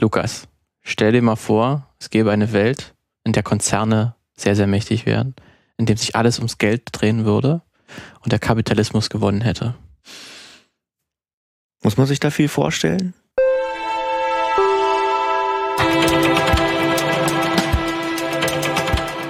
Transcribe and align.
Lukas, 0.00 0.48
stell 0.80 1.12
dir 1.12 1.20
mal 1.20 1.36
vor, 1.36 1.86
es 1.98 2.08
gäbe 2.08 2.30
eine 2.30 2.54
Welt, 2.54 2.94
in 3.22 3.34
der 3.34 3.42
Konzerne 3.42 4.14
sehr, 4.34 4.56
sehr 4.56 4.66
mächtig 4.66 5.04
wären, 5.04 5.34
in 5.76 5.84
dem 5.84 5.98
sich 5.98 6.16
alles 6.16 6.38
ums 6.38 6.56
Geld 6.56 6.84
drehen 6.92 7.26
würde 7.26 7.60
und 8.20 8.32
der 8.32 8.38
Kapitalismus 8.38 9.10
gewonnen 9.10 9.42
hätte. 9.42 9.74
Muss 11.82 11.98
man 11.98 12.06
sich 12.06 12.18
da 12.18 12.30
viel 12.30 12.48
vorstellen? 12.48 13.12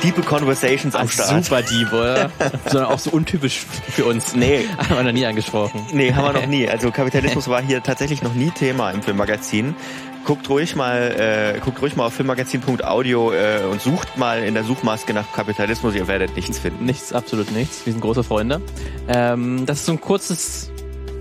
Deepe 0.05 0.23
Conversations 0.23 0.95
am 0.95 1.09
Start. 1.09 1.45
Super 1.45 1.63
deep, 1.63 1.93
oder? 1.93 2.31
Sondern 2.67 2.91
auch 2.91 2.99
so 2.99 3.11
untypisch 3.11 3.59
für 3.59 4.07
uns. 4.07 4.35
Nee. 4.35 4.67
Haben 4.79 4.97
wir 4.97 5.03
noch 5.03 5.13
nie 5.13 5.27
angesprochen. 5.27 5.85
Nee, 5.93 6.13
haben 6.13 6.35
wir 6.35 6.41
noch 6.41 6.47
nie. 6.49 6.69
Also 6.69 6.91
Kapitalismus 6.91 7.49
war 7.49 7.61
hier 7.61 7.83
tatsächlich 7.83 8.23
noch 8.23 8.33
nie 8.33 8.51
Thema 8.51 8.91
im 8.93 9.03
Filmmagazin. 9.03 9.75
Guckt 10.25 10.49
ruhig 10.49 10.77
mal, 10.77 11.55
äh, 11.57 11.61
guckt 11.61 11.81
ruhig 11.83 11.97
mal 11.97 12.07
auf 12.07 12.15
filmmagazin.audio 12.15 13.33
äh, 13.33 13.65
und 13.71 13.81
sucht 13.81 14.17
mal 14.17 14.43
in 14.43 14.55
der 14.55 14.65
Suchmaske 14.65 15.15
nach 15.15 15.33
Kapitalismus, 15.33 15.95
ihr 15.95 16.07
werdet 16.09 16.37
nichts 16.37 16.59
finden. 16.59 16.85
Nichts, 16.85 17.13
absolut 17.13 17.51
nichts. 17.53 17.85
Wir 17.87 17.93
sind 17.93 18.01
große 18.01 18.23
Freunde. 18.23 18.61
Ähm, 19.09 19.65
das 19.67 19.81
ist 19.81 19.87
so 19.87 19.93
ein 19.93 20.01
kurzes 20.01 20.71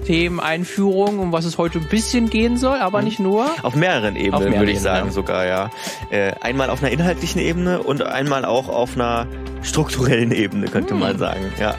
Themeneinführung, 0.05 1.19
um 1.19 1.31
was 1.31 1.45
es 1.45 1.57
heute 1.57 1.79
ein 1.79 1.87
bisschen 1.87 2.29
gehen 2.29 2.57
soll, 2.57 2.79
aber 2.79 3.01
nicht 3.01 3.19
nur. 3.19 3.49
Auf 3.63 3.75
mehreren 3.75 4.15
Ebenen, 4.15 4.33
Auf 4.33 4.39
mehreren 4.41 4.59
würde 4.59 4.71
ich 4.71 4.77
Ebenen, 4.77 4.95
sagen, 4.95 5.05
ja. 5.07 5.11
sogar, 5.11 5.45
ja. 5.45 5.69
Äh, 6.09 6.33
einmal 6.41 6.69
auf 6.69 6.81
einer 6.81 6.91
inhaltlichen 6.91 7.41
Ebene 7.41 7.83
und 7.83 8.01
einmal 8.01 8.45
auch 8.45 8.69
auf 8.69 8.95
einer 8.95 9.27
strukturellen 9.61 10.31
Ebene, 10.31 10.67
könnte 10.67 10.93
Hm. 10.93 10.99
man 10.99 11.17
sagen. 11.17 11.51
Ja. 11.59 11.75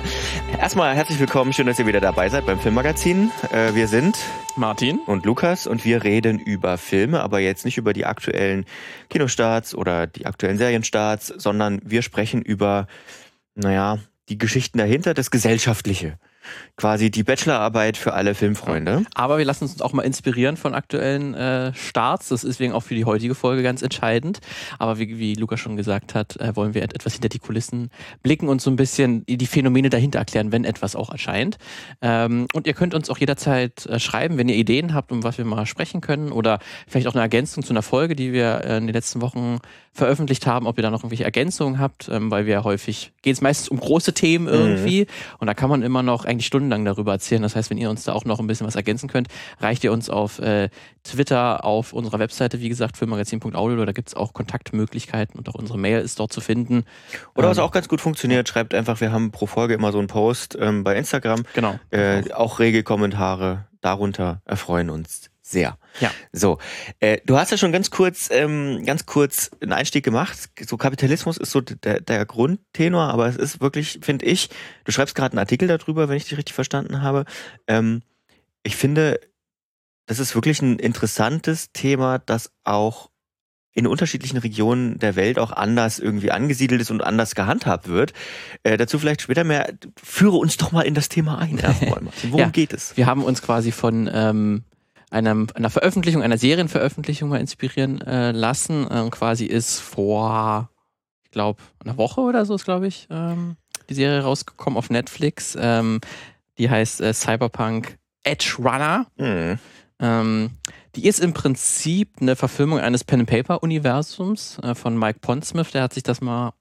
Erstmal 0.59 0.95
herzlich 0.95 1.19
willkommen, 1.19 1.53
schön, 1.53 1.67
dass 1.67 1.79
ihr 1.79 1.87
wieder 1.87 2.01
dabei 2.01 2.29
seid 2.29 2.47
beim 2.47 2.61
Filmmagazin. 2.61 3.31
Äh, 3.53 3.75
wir 3.75 3.89
sind 3.89 4.17
Martin. 4.57 4.99
und 5.07 5.25
Lukas 5.25 5.67
und 5.67 5.85
wir 5.85 6.05
reden 6.05 6.39
über 6.39 6.77
Filme, 6.79 7.21
aber 7.23 7.41
jetzt 7.41 7.65
nicht 7.65 7.79
über 7.79 7.93
die 7.93 8.05
aktuellen 8.05 8.65
Kinostarts 9.09 9.75
oder 9.75 10.07
die 10.07 10.27
aktuellen 10.27 10.59
Serienstarts, 10.59 11.29
sondern 11.29 11.81
wir 11.85 12.03
sprechen 12.03 12.43
über, 12.43 12.87
naja, 13.55 13.99
die 14.29 14.39
Geschichten 14.39 14.79
dahinter, 14.79 15.15
das 15.15 15.31
Gesellschaftliche. 15.31 16.19
Quasi 16.77 17.11
die 17.11 17.23
Bachelorarbeit 17.23 17.97
für 17.97 18.15
alle 18.15 18.35
Filmfreunde. 18.35 19.05
Aber 19.15 19.39
wir 19.39 19.45
lassen 19.45 19.65
uns 19.65 19.81
auch 19.83 19.93
mal 19.93 20.03
inspirieren 20.03 20.57
von 20.57 20.75
aktuellen 20.75 21.35
äh, 21.35 21.75
Starts. 21.75 22.29
Das 22.29 22.43
ist 22.45 22.51
deswegen 22.55 22.73
auch 22.73 22.83
für 22.83 22.95
die 22.95 23.05
heutige 23.05 23.35
Folge 23.35 23.63
ganz 23.63 23.83
entscheidend. 23.83 24.41
Aber 24.79 24.99
wie, 24.99 25.19
wie 25.19 25.35
Lukas 25.35 25.61
schon 25.61 25.77
gesagt 25.77 26.15
hat, 26.15 26.37
äh, 26.37 26.57
wollen 26.57 26.75
wir 26.75 26.83
et- 26.83 26.95
etwas 26.95 27.13
hinter 27.15 27.29
die 27.29 27.39
Kulissen 27.39 27.91
blicken 28.23 28.49
und 28.49 28.63
so 28.63 28.71
ein 28.71 28.77
bisschen 28.77 29.25
die 29.27 29.47
Phänomene 29.47 29.91
dahinter 29.91 30.19
erklären, 30.19 30.53
wenn 30.53 30.65
etwas 30.65 30.97
auch 30.97 31.11
erscheint. 31.11 31.59
Ähm, 32.01 32.47
und 32.55 32.67
ihr 32.67 32.75
könnt 32.75 32.95
uns 32.95 33.11
auch 33.11 33.19
jederzeit 33.19 33.87
äh, 33.87 33.99
schreiben, 34.01 34.39
wenn 34.39 34.49
ihr 34.49 34.57
Ideen 34.57 34.95
habt, 34.95 35.13
um 35.13 35.23
was 35.23 35.39
wir 35.39 35.45
mal 35.45 35.67
sprechen 35.67 36.01
können 36.01 36.33
oder 36.33 36.59
vielleicht 36.89 37.07
auch 37.07 37.15
eine 37.15 37.23
Ergänzung 37.23 37.63
zu 37.63 37.73
einer 37.73 37.83
Folge, 37.83 38.17
die 38.17 38.33
wir 38.33 38.63
äh, 38.65 38.79
in 38.79 38.87
den 38.87 38.95
letzten 38.95 39.21
Wochen 39.21 39.59
veröffentlicht 39.93 40.47
haben, 40.47 40.67
ob 40.67 40.79
ihr 40.79 40.83
da 40.83 40.91
noch 40.91 41.01
irgendwelche 41.01 41.25
Ergänzungen 41.25 41.81
habt, 41.81 42.09
ähm, 42.09 42.31
weil 42.31 42.47
wir 42.47 42.55
ja 42.55 42.65
häufig 42.65 43.13
geht 43.23 43.35
es 43.35 43.41
meistens 43.41 43.69
um 43.69 43.81
große 43.81 44.15
Themen 44.15 44.47
irgendwie 44.47 45.07
und 45.39 45.47
da 45.47 45.55
kann 45.55 45.69
man 45.69 45.83
immer 45.83 46.03
noch 46.03 46.25
eigentlich 46.25 46.47
stundenlang 46.47 46.85
darüber 46.85 47.13
erzählen. 47.13 47.43
Das 47.43 47.57
heißt, 47.57 47.71
wenn 47.71 47.79
ihr 47.79 47.91
uns 47.91 48.05
da 48.05 48.13
auch 48.13 48.25
noch 48.25 48.39
ein 48.39 48.47
bisschen 48.47 48.67
was 48.67 48.77
ergänzen 48.77 49.09
könnt, 49.09 49.29
reicht 49.59 49.83
ihr 49.83 49.93
uns 49.93 50.09
auf 50.09 50.39
äh, 50.39 50.69
Twitter, 51.03 51.65
auf 51.65 51.93
unserer 51.93 52.21
Webseite, 52.21 52.61
wie 52.61 52.69
gesagt, 52.69 52.97
filmmagazin.audio, 52.97 53.85
da 53.85 53.93
gibt 53.93 54.09
es 54.09 54.15
auch 54.15 54.33
Kontaktmöglichkeiten 54.33 55.37
und 55.39 55.49
auch 55.49 55.55
unsere 55.55 55.79
Mail 55.79 56.01
ist 56.01 56.21
dort 56.21 56.33
zu 56.33 56.41
finden. 56.41 56.85
Oder 57.35 57.49
was 57.49 57.59
Ähm, 57.59 57.65
auch 57.65 57.73
ganz 57.73 57.89
gut 57.89 58.01
funktioniert, 58.01 58.49
schreibt 58.49 58.75
einfach, 58.75 59.01
wir 59.01 59.11
haben 59.11 59.33
pro 59.33 59.47
Folge 59.47 59.75
immer 59.75 59.91
so 59.91 59.99
einen 59.99 60.09
Post 60.09 60.57
ähm, 60.61 60.85
bei 60.85 60.97
Instagram. 60.97 61.43
Genau. 61.55 61.79
Äh, 61.91 62.33
auch 62.33 62.61
rege 62.61 62.85
Kommentare 62.85 63.67
darunter 63.81 64.41
erfreuen 64.45 64.91
uns 64.91 65.31
sehr. 65.51 65.79
Ja. 66.01 66.11
So, 66.33 66.59
äh, 67.01 67.19
du 67.27 67.37
hast 67.37 67.51
ja 67.51 67.57
schon 67.59 67.73
ganz 67.73 67.91
kurz, 67.91 68.29
ähm, 68.31 68.85
ganz 68.87 69.07
kurz 69.07 69.51
einen 69.61 69.73
Einstieg 69.73 70.05
gemacht. 70.05 70.51
So 70.67 70.77
Kapitalismus 70.77 71.37
ist 71.37 71.51
so 71.51 71.61
der, 71.61 72.01
der 72.01 72.25
Grundtenor, 72.27 73.09
aber 73.09 73.27
es 73.27 73.37
ist 73.37 73.61
wirklich, 73.61 73.99
finde 74.03 74.27
ich, 74.27 74.49
du 74.85 74.93
schreibst 74.93 75.15
gerade 75.15 75.33
einen 75.33 75.41
Artikel 75.41 75.69
darüber, 75.69 76.09
wenn 76.09 76.17
ich 76.17 76.25
dich 76.25 76.39
richtig 76.39 76.55
verstanden 76.55 77.03
habe. 77.03 77.25
Ähm, 77.67 78.03
ich 78.63 78.77
finde, 78.77 79.21
das 80.07 80.19
ist 80.19 80.35
wirklich 80.35 80.63
ein 80.63 80.79
interessantes 80.79 81.73
Thema, 81.73 82.19
das 82.19 82.53
auch 82.65 83.11
in 83.73 83.87
unterschiedlichen 83.87 84.37
Regionen 84.39 84.99
der 84.99 85.15
Welt 85.15 85.39
auch 85.39 85.53
anders 85.53 86.01
irgendwie 86.01 86.33
angesiedelt 86.33 86.81
ist 86.81 86.91
und 86.91 87.03
anders 87.05 87.37
gehandhabt 87.37 87.87
wird. 87.87 88.13
Äh, 88.65 88.77
dazu 88.77 88.99
vielleicht 88.99 89.23
später 89.23 89.45
mehr. 89.45 89.73
Führe 90.03 90.37
uns 90.39 90.57
doch 90.57 90.73
mal 90.73 90.83
in 90.83 90.95
das 90.95 91.09
Thema 91.09 91.39
ein. 91.39 91.57
Erstmal, 91.57 92.01
Martin. 92.01 92.11
Worum 92.33 92.41
Ja. 92.41 92.49
geht 92.49 92.73
es? 92.73 92.97
Wir 92.97 93.07
haben 93.07 93.23
uns 93.23 93.41
quasi 93.43 93.71
von 93.71 94.11
ähm, 94.13 94.65
einem, 95.11 95.49
einer 95.55 95.71
Veröffentlichung, 95.71 96.23
einer 96.23 96.39
Serienveröffentlichung 96.39 97.29
mal 97.29 97.41
inspirieren 97.41 98.01
äh, 98.01 98.33
lassen. 98.33 98.87
Ähm, 98.91 99.11
quasi 99.11 99.45
ist 99.45 99.81
vor, 99.81 100.71
ich 101.25 101.31
glaube, 101.31 101.61
einer 101.85 101.97
Woche 101.97 102.21
oder 102.21 102.47
so 102.47 102.55
ist, 102.55 102.65
glaube 102.65 102.87
ich, 102.87 103.09
ähm, 103.11 103.57
die 103.89 103.95
Serie 103.95 104.23
rausgekommen 104.23 104.77
auf 104.77 104.91
Netflix. 104.91 105.57
Ähm, 105.61 106.01
die 106.59 106.71
heißt 106.71 107.01
äh, 107.01 107.13
Cyberpunk 107.13 107.99
Edge 108.23 108.57
Runner. 108.59 109.07
Hm. 109.17 109.59
Ähm, 109.99 110.51
die 110.95 111.07
ist 111.07 111.21
im 111.21 111.35
Prinzip 111.35 112.17
eine 112.21 112.37
Verfilmung 112.37 112.79
eines 112.79 113.05
Pen-and-Paper-Universums 113.05 114.59
äh, 114.63 114.75
von 114.75 114.99
Mike 114.99 115.21
Pondsmith. 115.21 115.73
Der 115.73 115.83
hat 115.83 115.95
sich 115.95 116.03
das 116.03 116.21
mal 116.21 116.53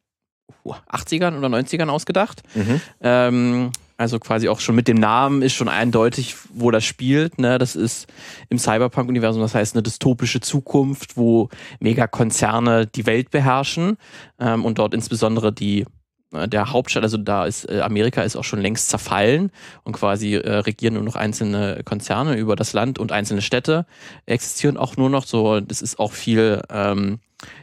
uh, 0.64 0.74
80ern 0.92 1.38
oder 1.38 1.48
90ern 1.48 1.90
ausgedacht. 1.90 2.44
Mhm. 2.54 2.82
Ähm, 3.02 3.72
also 4.00 4.18
quasi 4.18 4.48
auch 4.48 4.62
schon 4.62 4.76
mit 4.76 4.88
dem 4.88 4.98
Namen 4.98 5.42
ist 5.42 5.54
schon 5.54 5.68
eindeutig, 5.68 6.36
wo 6.54 6.72
das 6.72 6.86
spielt. 6.86 7.38
Ne? 7.38 7.58
Das 7.58 7.76
ist 7.76 8.08
im 8.48 8.58
Cyberpunk-Universum, 8.58 9.42
das 9.42 9.54
heißt 9.54 9.76
eine 9.76 9.84
dystopische 9.84 10.40
Zukunft, 10.40 11.18
wo 11.18 11.50
Megakonzerne 11.82 12.88
die 12.88 13.06
Welt 13.06 13.30
beherrschen 13.30 13.98
ähm, 14.40 14.64
und 14.64 14.80
dort 14.80 14.94
insbesondere 14.94 15.52
die 15.52 15.86
äh, 16.32 16.48
der 16.48 16.72
Hauptstadt, 16.72 17.04
also 17.04 17.18
da 17.18 17.46
ist 17.46 17.70
äh, 17.70 17.82
Amerika 17.82 18.22
ist 18.22 18.38
auch 18.38 18.46
schon 18.46 18.62
längst 18.62 18.90
zerfallen 18.90 19.52
und 19.84 19.92
quasi 19.92 20.36
äh, 20.36 20.50
regieren 20.50 20.94
nur 20.94 21.04
noch 21.04 21.18
einzelne 21.18 21.82
Konzerne 21.84 22.38
über 22.38 22.56
das 22.56 22.72
Land 22.72 23.00
und 23.00 23.12
einzelne 23.12 23.42
Städte 23.42 23.86
existieren 24.26 24.78
auch 24.78 24.96
nur 24.96 25.10
noch 25.10 25.26
so. 25.26 25.60
Das 25.60 25.82
ist 25.82 26.00
auch 26.00 26.14
viel 26.14 26.62
ähm, 26.70 27.20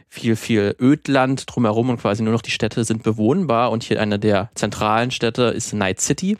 viel, 0.07 0.35
viel 0.35 0.75
Ödland 0.79 1.43
drumherum 1.47 1.89
und 1.89 1.99
quasi 1.99 2.23
nur 2.23 2.33
noch 2.33 2.41
die 2.41 2.51
Städte 2.51 2.83
sind 2.83 3.03
bewohnbar. 3.03 3.71
Und 3.71 3.83
hier 3.83 4.01
eine 4.01 4.19
der 4.19 4.49
zentralen 4.55 5.11
Städte 5.11 5.43
ist 5.43 5.73
Night 5.73 6.01
City, 6.01 6.37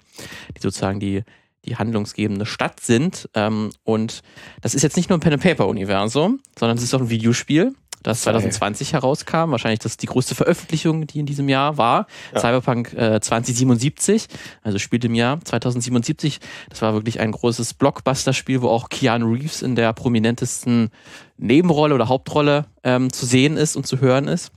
die 0.56 0.62
sozusagen 0.62 1.00
die, 1.00 1.24
die 1.66 1.76
handlungsgebende 1.76 2.46
Stadt 2.46 2.80
sind. 2.80 3.30
Ähm, 3.34 3.72
und 3.84 4.22
das 4.62 4.76
ist 4.76 4.84
jetzt 4.84 4.98
nicht 4.98 5.10
nur 5.10 5.18
ein 5.18 5.22
Pen-and-Paper-Universum, 5.22 6.40
sondern 6.58 6.78
es 6.78 6.84
ist 6.84 6.94
auch 6.94 7.02
ein 7.02 7.10
Videospiel, 7.10 7.74
das 8.04 8.22
2020 8.22 8.94
herauskam. 8.94 9.52
Wahrscheinlich 9.52 9.80
das 9.80 9.98
die 9.98 10.06
größte 10.06 10.36
Veröffentlichung, 10.36 11.08
die 11.08 11.20
in 11.20 11.26
diesem 11.26 11.50
Jahr 11.50 11.78
war. 11.78 12.08
Ja. 12.34 12.40
Cyberpunk 12.40 12.94
äh, 12.94 13.20
2077, 13.20 14.28
also 14.64 14.80
spielt 14.80 15.06
im 15.06 15.16
Jahr 15.16 15.40
2077. 15.44 16.40
Das 16.70 16.82
war 16.82 16.94
wirklich 16.94 17.20
ein 17.20 17.32
großes 17.32 17.74
Blockbuster-Spiel, 17.74 18.62
wo 18.62 18.70
auch 18.70 18.90
Keanu 18.90 19.32
Reeves 19.34 19.62
in 19.62 19.76
der 19.76 19.94
prominentesten 19.94 20.90
Nebenrolle 21.38 21.96
oder 21.96 22.08
Hauptrolle 22.08 22.66
ähm, 22.84 23.12
zu 23.12 23.26
sehen 23.26 23.58
ist 23.58 23.76
und 23.76 23.86
zu 23.86 24.00
hören 24.00 24.28
ist. 24.28 24.52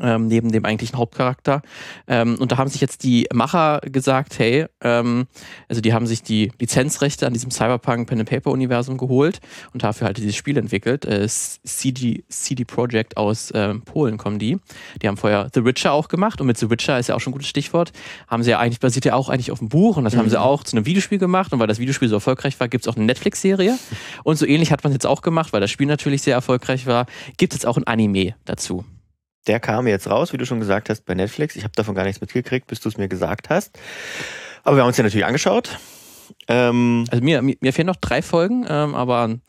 Ähm, 0.00 0.28
neben 0.28 0.52
dem 0.52 0.64
eigentlichen 0.64 0.96
Hauptcharakter. 0.96 1.62
Ähm, 2.06 2.36
und 2.38 2.52
da 2.52 2.58
haben 2.58 2.70
sich 2.70 2.80
jetzt 2.80 3.02
die 3.02 3.26
Macher 3.34 3.80
gesagt, 3.82 4.38
hey, 4.38 4.66
ähm, 4.80 5.26
also 5.68 5.82
die 5.82 5.92
haben 5.92 6.06
sich 6.06 6.22
die 6.22 6.52
Lizenzrechte 6.58 7.26
an 7.26 7.32
diesem 7.34 7.50
Cyberpunk 7.50 8.08
Pen 8.08 8.20
and 8.20 8.30
Paper 8.30 8.50
Universum 8.50 8.96
geholt 8.96 9.40
und 9.74 9.82
dafür 9.82 10.06
halt 10.06 10.16
dieses 10.16 10.36
Spiel 10.36 10.56
entwickelt. 10.56 11.04
Äh, 11.04 11.26
CD, 11.28 12.24
CD 12.28 12.64
Projekt 12.64 13.16
aus 13.16 13.52
ähm, 13.54 13.82
Polen 13.82 14.16
kommen 14.16 14.38
die. 14.38 14.58
Die 15.02 15.08
haben 15.08 15.16
vorher 15.16 15.50
The 15.52 15.64
Witcher 15.64 15.92
auch 15.92 16.08
gemacht 16.08 16.40
und 16.40 16.46
mit 16.46 16.56
The 16.56 16.70
Witcher 16.70 16.98
ist 16.98 17.08
ja 17.08 17.16
auch 17.16 17.20
schon 17.20 17.32
ein 17.32 17.34
gutes 17.34 17.48
Stichwort. 17.48 17.92
Haben 18.28 18.42
sie 18.44 18.50
ja 18.50 18.58
eigentlich, 18.58 18.80
basiert 18.80 19.04
ja 19.04 19.14
auch 19.14 19.28
eigentlich 19.28 19.50
auf 19.50 19.58
dem 19.58 19.68
Buch 19.68 19.96
und 19.96 20.04
das 20.04 20.16
haben 20.16 20.30
sie 20.30 20.40
auch 20.40 20.62
zu 20.62 20.76
einem 20.76 20.86
Videospiel 20.86 21.18
gemacht 21.18 21.52
und 21.52 21.58
weil 21.58 21.66
das 21.66 21.80
Videospiel 21.80 22.08
so 22.08 22.14
erfolgreich 22.14 22.58
war, 22.60 22.68
gibt 22.68 22.84
es 22.84 22.88
auch 22.88 22.96
eine 22.96 23.06
Netflix-Serie. 23.06 23.76
Und 24.22 24.36
so 24.36 24.46
ähnlich 24.46 24.72
hat 24.72 24.84
man 24.84 24.92
jetzt 24.92 25.06
auch 25.06 25.20
gemacht, 25.20 25.52
weil 25.52 25.60
das 25.60 25.70
Spiel 25.70 25.88
natürlich 25.88 26.22
sehr 26.22 26.34
erfolgreich 26.34 26.86
war, 26.86 27.06
gibt 27.36 27.52
es 27.52 27.58
jetzt 27.58 27.66
auch 27.66 27.76
ein 27.76 27.84
Anime 27.84 28.34
dazu. 28.44 28.84
Der 29.50 29.58
kam 29.58 29.88
jetzt 29.88 30.08
raus, 30.08 30.32
wie 30.32 30.36
du 30.36 30.46
schon 30.46 30.60
gesagt 30.60 30.90
hast, 30.90 31.06
bei 31.06 31.14
Netflix. 31.14 31.56
Ich 31.56 31.64
habe 31.64 31.72
davon 31.74 31.96
gar 31.96 32.04
nichts 32.04 32.20
mitgekriegt, 32.20 32.68
bis 32.68 32.78
du 32.78 32.88
es 32.88 32.96
mir 32.96 33.08
gesagt 33.08 33.50
hast. 33.50 33.76
Aber 34.62 34.76
wir 34.76 34.82
haben 34.82 34.86
uns 34.86 34.96
den 34.96 35.04
natürlich 35.04 35.26
angeschaut. 35.26 35.76
Ähm, 36.46 37.04
Also 37.10 37.24
mir, 37.24 37.42
mir, 37.42 37.56
mir 37.60 37.72
fehlen 37.72 37.88
noch 37.88 37.96
drei 37.96 38.22
Folgen, 38.22 38.64
ähm, 38.68 38.94
aber 38.94 39.26
ein 39.26 39.42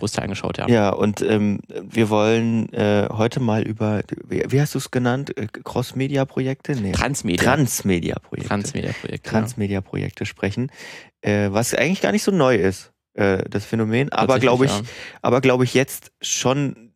Großteil 0.00 0.24
angeschaut, 0.24 0.58
ja. 0.58 0.66
ja, 0.66 0.90
und 0.90 1.22
ähm, 1.22 1.60
wir 1.68 2.10
wollen 2.10 2.72
äh, 2.72 3.06
heute 3.12 3.38
mal 3.38 3.62
über, 3.62 4.02
wie, 4.26 4.42
wie 4.48 4.60
hast 4.60 4.74
du 4.74 4.78
es 4.78 4.90
genannt? 4.90 5.38
Äh, 5.38 5.46
Cross-Media-Projekte? 5.46 6.74
Nee. 6.74 6.90
Transmedia. 6.90 7.44
Transmedia-Projekte. 7.44 8.48
Transmedia-Projekt. 8.48 9.24
Transmedia-Projekte 9.24 10.26
sprechen. 10.26 10.72
Äh, 11.20 11.50
was 11.52 11.74
eigentlich 11.74 12.00
gar 12.00 12.10
nicht 12.10 12.24
so 12.24 12.32
neu 12.32 12.56
ist, 12.56 12.90
äh, 13.14 13.44
das 13.48 13.64
Phänomen. 13.64 14.10
Aber 14.10 14.40
glaube 14.40 14.64
ich, 14.64 14.72
aber 15.20 15.40
glaube 15.40 15.62
ich 15.62 15.74
jetzt 15.74 16.10
schon 16.20 16.91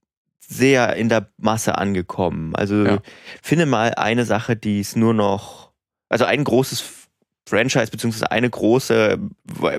sehr 0.48 0.94
in 0.96 1.08
der 1.08 1.31
Masse 1.38 1.76
angekommen. 1.78 2.54
Also 2.54 2.84
Ja. 2.84 2.98
finde 3.43 3.66
mal 3.66 3.94
eine 3.94 4.25
Sache, 4.25 4.56
die 4.56 4.81
es 4.81 4.96
nur 4.96 5.14
noch, 5.14 5.72
also 6.08 6.25
ein 6.25 6.44
großes 6.44 7.05
Franchise 7.48 7.90
beziehungsweise 7.93 8.31
eine 8.32 8.50
große 8.50 9.19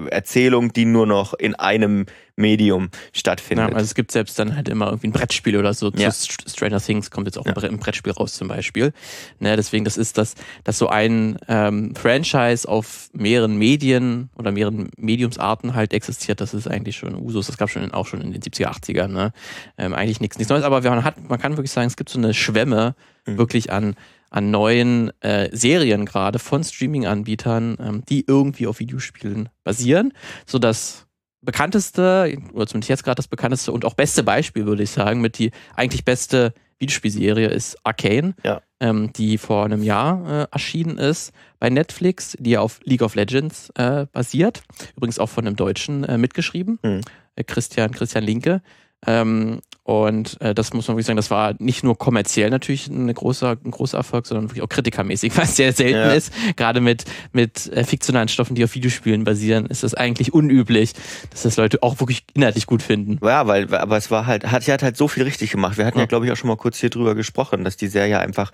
Erzählung, 0.10 0.72
die 0.74 0.86
nur 0.86 1.06
noch 1.06 1.34
in 1.34 1.56
einem 1.56 2.06
Medium 2.36 2.90
stattfindet. 3.14 3.70
Ja, 3.72 3.76
also 3.76 3.84
es 3.86 3.96
gibt 3.96 4.12
selbst 4.12 4.38
dann 4.38 4.56
halt 4.56 4.70
immer 4.70 4.88
irgendwie 4.88 5.08
ein 5.08 5.12
Brettspiel 5.12 5.58
oder 5.58 5.74
so. 5.74 5.92
Ja. 5.96 6.12
Zu 6.12 6.34
Stranger 6.48 6.80
Things 6.80 7.10
kommt 7.10 7.26
jetzt 7.28 7.38
auch 7.38 7.46
Ja. 7.46 7.54
ein 7.54 7.58
Bre- 7.58 7.68
ein 7.68 7.80
Brettspiel 7.80 8.12
raus 8.14 8.34
zum 8.34 8.48
Beispiel. 8.48 8.94
Ne, 9.40 9.56
deswegen, 9.56 9.84
das 9.86 9.98
ist 9.98 10.18
das, 10.20 10.36
dass 10.64 10.78
so 10.78 10.88
ein 10.88 11.38
ähm, 11.48 11.96
Franchise 11.96 12.68
auf 12.70 13.10
mehreren 13.14 13.58
Medien 13.58 14.30
oder 14.36 14.52
mehreren 14.52 14.90
Mediumsarten 14.98 15.74
halt 15.74 15.94
existiert, 15.94 16.40
das 16.40 16.54
ist 16.54 16.68
eigentlich 16.68 16.96
schon 16.96 17.16
Usus. 17.16 17.48
Das 17.48 17.58
gab 17.58 17.70
schon 17.72 17.92
auch 17.92 18.06
schon 18.06 18.22
in 18.22 18.32
den 18.32 18.42
70er, 18.42 18.68
80ern. 18.68 19.08
Ne? 19.08 19.34
Ähm, 19.80 19.94
eigentlich 19.94 20.22
nichts 20.22 20.38
nichts 20.38 20.50
Neues, 20.50 20.64
aber 20.64 20.82
man, 20.82 21.04
hat, 21.04 21.28
man 21.28 21.40
kann 21.40 21.58
wirklich 21.58 21.72
sagen, 21.72 21.88
es 21.88 21.98
gibt 21.98 22.10
so 22.10 22.20
eine 22.20 22.34
Schwemme 22.34 22.96
Mhm. 23.26 23.38
wirklich 23.38 23.74
an 23.74 23.96
an 24.30 24.52
neuen 24.52 25.12
äh, 25.22 25.50
Serien 25.56 26.06
gerade 26.06 26.40
von 26.40 26.64
Streaming-Anbietern, 26.64 27.78
ähm, 27.80 28.04
die 28.10 28.26
irgendwie 28.28 28.68
auf 28.68 28.80
Videospielen 28.80 29.50
basieren, 29.64 30.14
so 30.46 30.60
das 30.60 31.06
bekannteste, 31.42 32.38
oder 32.54 32.68
zumindest 32.68 32.90
jetzt 32.90 33.04
gerade 33.04 33.16
das 33.16 33.28
bekannteste 33.28 33.72
und 33.72 33.86
auch 33.86 33.94
beste 33.94 34.24
Beispiel, 34.24 34.66
würde 34.66 34.84
ich 34.84 34.92
sagen, 34.92 35.22
mit 35.22 35.38
die 35.38 35.52
eigentlich 35.76 36.04
beste 36.06 36.54
Videospielserie 36.80 37.48
ist 37.48 37.78
Arcane, 37.84 38.36
Ja. 38.44 38.62
ähm, 38.80 39.12
die 39.14 39.38
vor 39.38 39.66
einem 39.66 39.82
Jahr 39.82 40.44
äh, 40.44 40.48
erschienen 40.52 40.98
ist 40.98 41.32
bei 41.60 41.70
Netflix, 41.70 42.36
die 42.40 42.58
auf 42.58 42.80
League 42.84 43.02
of 43.02 43.16
Legends 43.16 43.72
äh, 43.76 44.06
basiert. 44.12 44.62
Übrigens 44.96 45.18
auch 45.20 45.30
von 45.30 45.48
einem 45.48 45.56
Deutschen 45.56 46.04
äh, 46.04 46.18
mitgeschrieben, 46.18 46.80
Mhm. 46.84 47.02
Christian, 47.46 47.92
Christian 47.92 48.24
Linke. 48.24 48.62
Ähm, 49.06 49.60
und 49.84 50.42
äh, 50.42 50.54
das 50.54 50.74
muss 50.74 50.88
man 50.88 50.98
wirklich 50.98 51.06
sagen, 51.06 51.16
das 51.18 51.32
war 51.32 51.54
nicht 51.60 51.82
nur 51.84 51.98
kommerziell 51.98 52.50
natürlich 52.50 52.88
ein 52.88 53.14
großer, 53.14 53.56
ein 53.64 53.72
großer 53.72 53.98
Erfolg, 53.98 54.26
sondern 54.28 54.50
wirklich 54.50 54.62
auch 54.64 54.68
kritikermäßig, 54.68 55.32
was 55.38 55.56
sehr 55.56 55.72
selten 55.72 55.96
Ja. 56.00 56.12
ist. 56.14 56.34
Gerade 56.58 56.82
mit, 56.82 57.06
mit 57.32 57.72
äh, 57.72 57.84
fiktionalen 57.86 58.28
Stoffen, 58.28 58.56
die 58.56 58.64
auf 58.66 58.76
Videospielen 58.76 59.24
basieren, 59.24 59.68
ist 59.68 59.84
das 59.84 59.94
eigentlich 59.94 60.34
unüblich, 60.34 60.94
dass 61.30 61.44
das 61.44 61.56
Leute 61.58 61.84
auch 61.84 62.00
wirklich 62.02 62.26
inhaltlich 62.34 62.66
gut 62.66 62.82
finden. 62.82 63.20
Ja, 63.24 63.48
weil, 63.48 63.74
aber 63.74 63.96
es 63.98 64.12
war 64.12 64.26
halt, 64.26 64.52
hat, 64.52 64.64
sie 64.64 64.74
hat 64.74 64.84
halt 64.84 64.98
so 64.98 65.08
viel 65.08 65.24
richtig 65.24 65.52
gemacht. 65.52 65.78
Wir 65.78 65.86
hatten 65.86 66.00
ja, 66.00 66.04
Ja. 66.04 66.08
glaube 66.08 66.26
ich, 66.26 66.32
auch 66.34 66.38
schon 66.38 66.50
mal 66.50 66.58
kurz 66.58 66.78
hier 66.80 66.90
drüber 66.90 67.16
gesprochen, 67.16 67.64
dass 67.64 67.78
die 67.78 67.88
Serie 67.88 68.20
einfach 68.20 68.52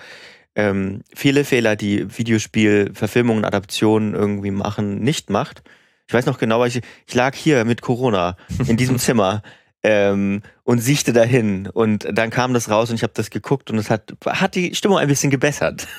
ähm, 0.55 1.01
viele 1.15 1.45
Fehler, 1.45 1.75
die 1.75 2.05
Videospiel-Verfilmungen, 2.15 3.45
Adaptionen 3.45 4.13
irgendwie 4.13 4.51
machen, 4.51 4.99
nicht 4.99 5.29
macht. 5.29 5.63
Ich 6.07 6.13
weiß 6.13 6.25
noch 6.25 6.37
genau, 6.37 6.63
ich, 6.65 6.81
ich 7.07 7.13
lag 7.15 7.33
hier 7.33 7.65
mit 7.65 7.81
Corona 7.81 8.37
in 8.67 8.77
diesem 8.77 8.99
Zimmer 8.99 9.41
ähm, 9.83 10.41
und 10.63 10.79
siechte 10.79 11.11
dahin 11.13 11.67
und 11.67 12.07
dann 12.11 12.29
kam 12.29 12.53
das 12.53 12.69
raus 12.69 12.89
und 12.89 12.95
ich 12.95 13.03
habe 13.03 13.13
das 13.15 13.29
geguckt 13.29 13.69
und 13.71 13.77
es 13.77 13.89
hat, 13.89 14.13
hat 14.25 14.55
die 14.55 14.73
Stimmung 14.75 14.97
ein 14.97 15.07
bisschen 15.07 15.29
gebessert. 15.31 15.87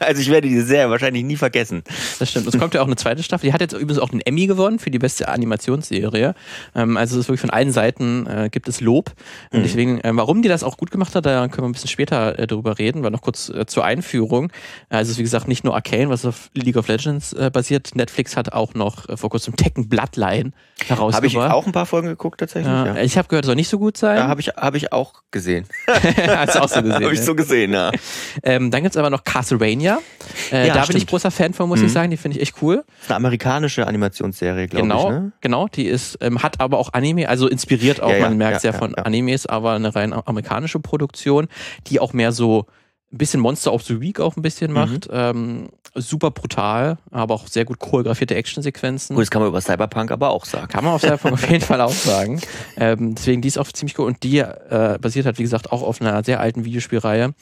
Also 0.00 0.20
ich 0.20 0.28
werde 0.30 0.48
diese 0.48 0.66
Serie 0.66 0.90
wahrscheinlich 0.90 1.22
nie 1.22 1.36
vergessen. 1.36 1.84
Das 2.18 2.28
stimmt. 2.28 2.48
Es 2.48 2.58
kommt 2.58 2.74
ja 2.74 2.82
auch 2.82 2.88
eine 2.88 2.96
zweite 2.96 3.22
Staffel. 3.22 3.46
Die 3.46 3.52
hat 3.52 3.60
jetzt 3.60 3.72
übrigens 3.72 4.00
auch 4.00 4.10
einen 4.10 4.20
Emmy 4.20 4.48
gewonnen 4.48 4.80
für 4.80 4.90
die 4.90 4.98
beste 4.98 5.28
Animationsserie. 5.28 6.34
Ähm, 6.74 6.96
also 6.96 7.14
es 7.14 7.20
ist 7.20 7.28
wirklich 7.28 7.40
von 7.42 7.50
allen 7.50 7.70
Seiten 7.70 8.26
äh, 8.26 8.48
gibt 8.50 8.68
es 8.68 8.80
Lob. 8.80 9.12
Und 9.52 9.60
Mhm. 9.60 9.62
deswegen, 9.62 10.00
äh, 10.00 10.10
warum 10.14 10.42
die 10.42 10.48
das 10.48 10.64
auch 10.64 10.76
gut 10.76 10.90
gemacht 10.90 11.14
hat, 11.14 11.24
da 11.24 11.46
können 11.46 11.62
wir 11.64 11.68
ein 11.68 11.72
bisschen 11.72 11.88
später 11.88 12.36
äh, 12.36 12.48
darüber 12.48 12.80
reden, 12.80 13.04
weil 13.04 13.12
noch 13.12 13.22
kurz 13.22 13.48
äh, 13.48 13.64
zur 13.66 13.84
Einführung. 13.84 14.50
Also 14.88 15.10
es 15.10 15.12
ist 15.12 15.18
wie 15.18 15.22
gesagt 15.22 15.46
nicht 15.46 15.62
nur 15.62 15.76
Arcane, 15.76 16.08
was 16.08 16.24
auf 16.24 16.50
League 16.54 16.76
of 16.76 16.88
Legends 16.88 17.32
äh, 17.34 17.48
basiert. 17.52 17.94
Netflix 17.94 18.36
hat 18.36 18.52
auch 18.52 18.74
noch 18.74 19.06
vor 19.18 19.30
kurzem 19.30 19.54
Tekken 19.54 19.88
Bloodline 19.88 20.50
herausgebracht. 20.88 21.14
Habe 21.14 21.26
ich 21.28 21.36
auch 21.36 21.66
ein 21.66 21.72
paar 21.72 21.86
Folgen 21.86 22.08
geguckt 22.08 22.40
tatsächlich? 22.40 22.72
Ja, 22.72 22.96
Ich 22.96 23.16
habe 23.16 23.28
gehört, 23.28 23.44
es 23.44 23.46
soll 23.46 23.54
nicht 23.54 23.68
so 23.68 23.78
gut 23.78 23.96
sein. 24.00 24.16
ja 24.16 24.26
habe 24.28 24.40
ich, 24.40 24.48
hab 24.48 24.74
ich 24.74 24.92
auch 24.92 25.22
gesehen. 25.30 25.66
Hast 25.86 26.56
du 26.56 26.62
auch 26.62 26.68
so 26.68 26.82
gesehen. 26.82 26.94
Habe 26.94 27.12
ich 27.12 27.20
ne? 27.20 27.24
so 27.24 27.34
gesehen, 27.34 27.72
ja. 27.72 27.90
ähm, 28.42 28.70
dann 28.70 28.82
gibt's 28.82 28.96
aber 28.96 29.10
noch 29.10 29.22
Castlevania. 29.24 29.98
Äh, 30.50 30.66
Ja, 30.66 30.74
da 30.74 30.80
bin 30.86 30.96
ich 30.96 31.02
stimmt. 31.02 31.10
großer 31.10 31.30
Fan 31.30 31.54
von, 31.54 31.68
muss 31.68 31.80
Mhm. 31.80 31.86
ich 31.86 31.92
sagen. 31.92 32.10
Die 32.10 32.16
finde 32.16 32.36
ich 32.38 32.42
echt 32.42 32.56
cool. 32.62 32.82
Das 32.86 33.04
ist 33.04 33.10
eine 33.10 33.16
amerikanische 33.16 33.86
Animationsserie, 33.86 34.66
glaube 34.66 34.82
genau, 34.88 35.04
ich. 35.04 35.10
Ne? 35.14 35.32
genau. 35.40 35.68
Die 35.68 35.86
ist, 35.86 36.18
ähm, 36.20 36.42
hat 36.42 36.60
aber 36.60 36.78
auch 36.78 36.92
Anime, 36.92 37.28
also 37.28 37.46
inspiriert 37.48 38.00
auch, 38.02 38.10
Ja, 38.12 38.20
man 38.20 38.36
merkt 38.36 38.54
ja, 38.54 38.60
sehr 38.60 38.72
ja, 38.72 38.78
von. 38.78 38.94
Animes, 38.96 39.46
aber 39.46 39.72
eine 39.72 39.94
rein 39.94 40.12
amerikanische 40.12 40.80
Produktion, 40.80 41.48
die 41.86 42.00
auch 42.00 42.12
mehr 42.12 42.32
so 42.32 42.66
ein 43.12 43.18
bisschen 43.18 43.40
Monster 43.40 43.72
of 43.72 43.82
the 43.82 44.00
Week 44.00 44.20
auch 44.20 44.36
ein 44.36 44.42
bisschen 44.42 44.68
Mhm. 44.68 44.74
macht. 44.74 45.08
Ähm, 45.10 45.68
super 45.96 46.30
brutal, 46.30 46.98
aber 47.10 47.34
auch 47.34 47.48
sehr 47.48 47.64
gut 47.64 47.80
choreografierte 47.80 48.36
Actionsequenzen. 48.36 49.16
Gut, 49.16 49.22
das 49.24 49.30
kann 49.30 49.42
man 49.42 49.48
über 49.48 49.60
Cyberpunk 49.60 50.12
aber 50.12 50.30
auch 50.30 50.44
sagen. 50.44 50.68
Kann 50.68 50.84
man 50.84 50.94
auf 50.94 51.00
Cyberpunk 51.00 51.34
auf 51.34 51.50
jeden 51.50 51.64
Fall 51.64 51.80
auch 51.80 51.90
sagen. 51.92 52.40
Ähm, 52.76 53.16
deswegen, 53.16 53.42
die 53.42 53.48
ist 53.48 53.58
auch 53.58 53.66
ziemlich 53.72 53.98
cool. 53.98 54.06
Und 54.06 54.22
die 54.22 54.38
äh, 54.38 54.98
basiert 55.00 55.26
halt, 55.26 55.38
wie 55.38 55.42
gesagt, 55.42 55.72
auch 55.72 55.82
auf 55.82 56.00
einer 56.00 56.22
sehr 56.22 56.38
alten 56.38 56.64
Videospielreihe. 56.64 57.34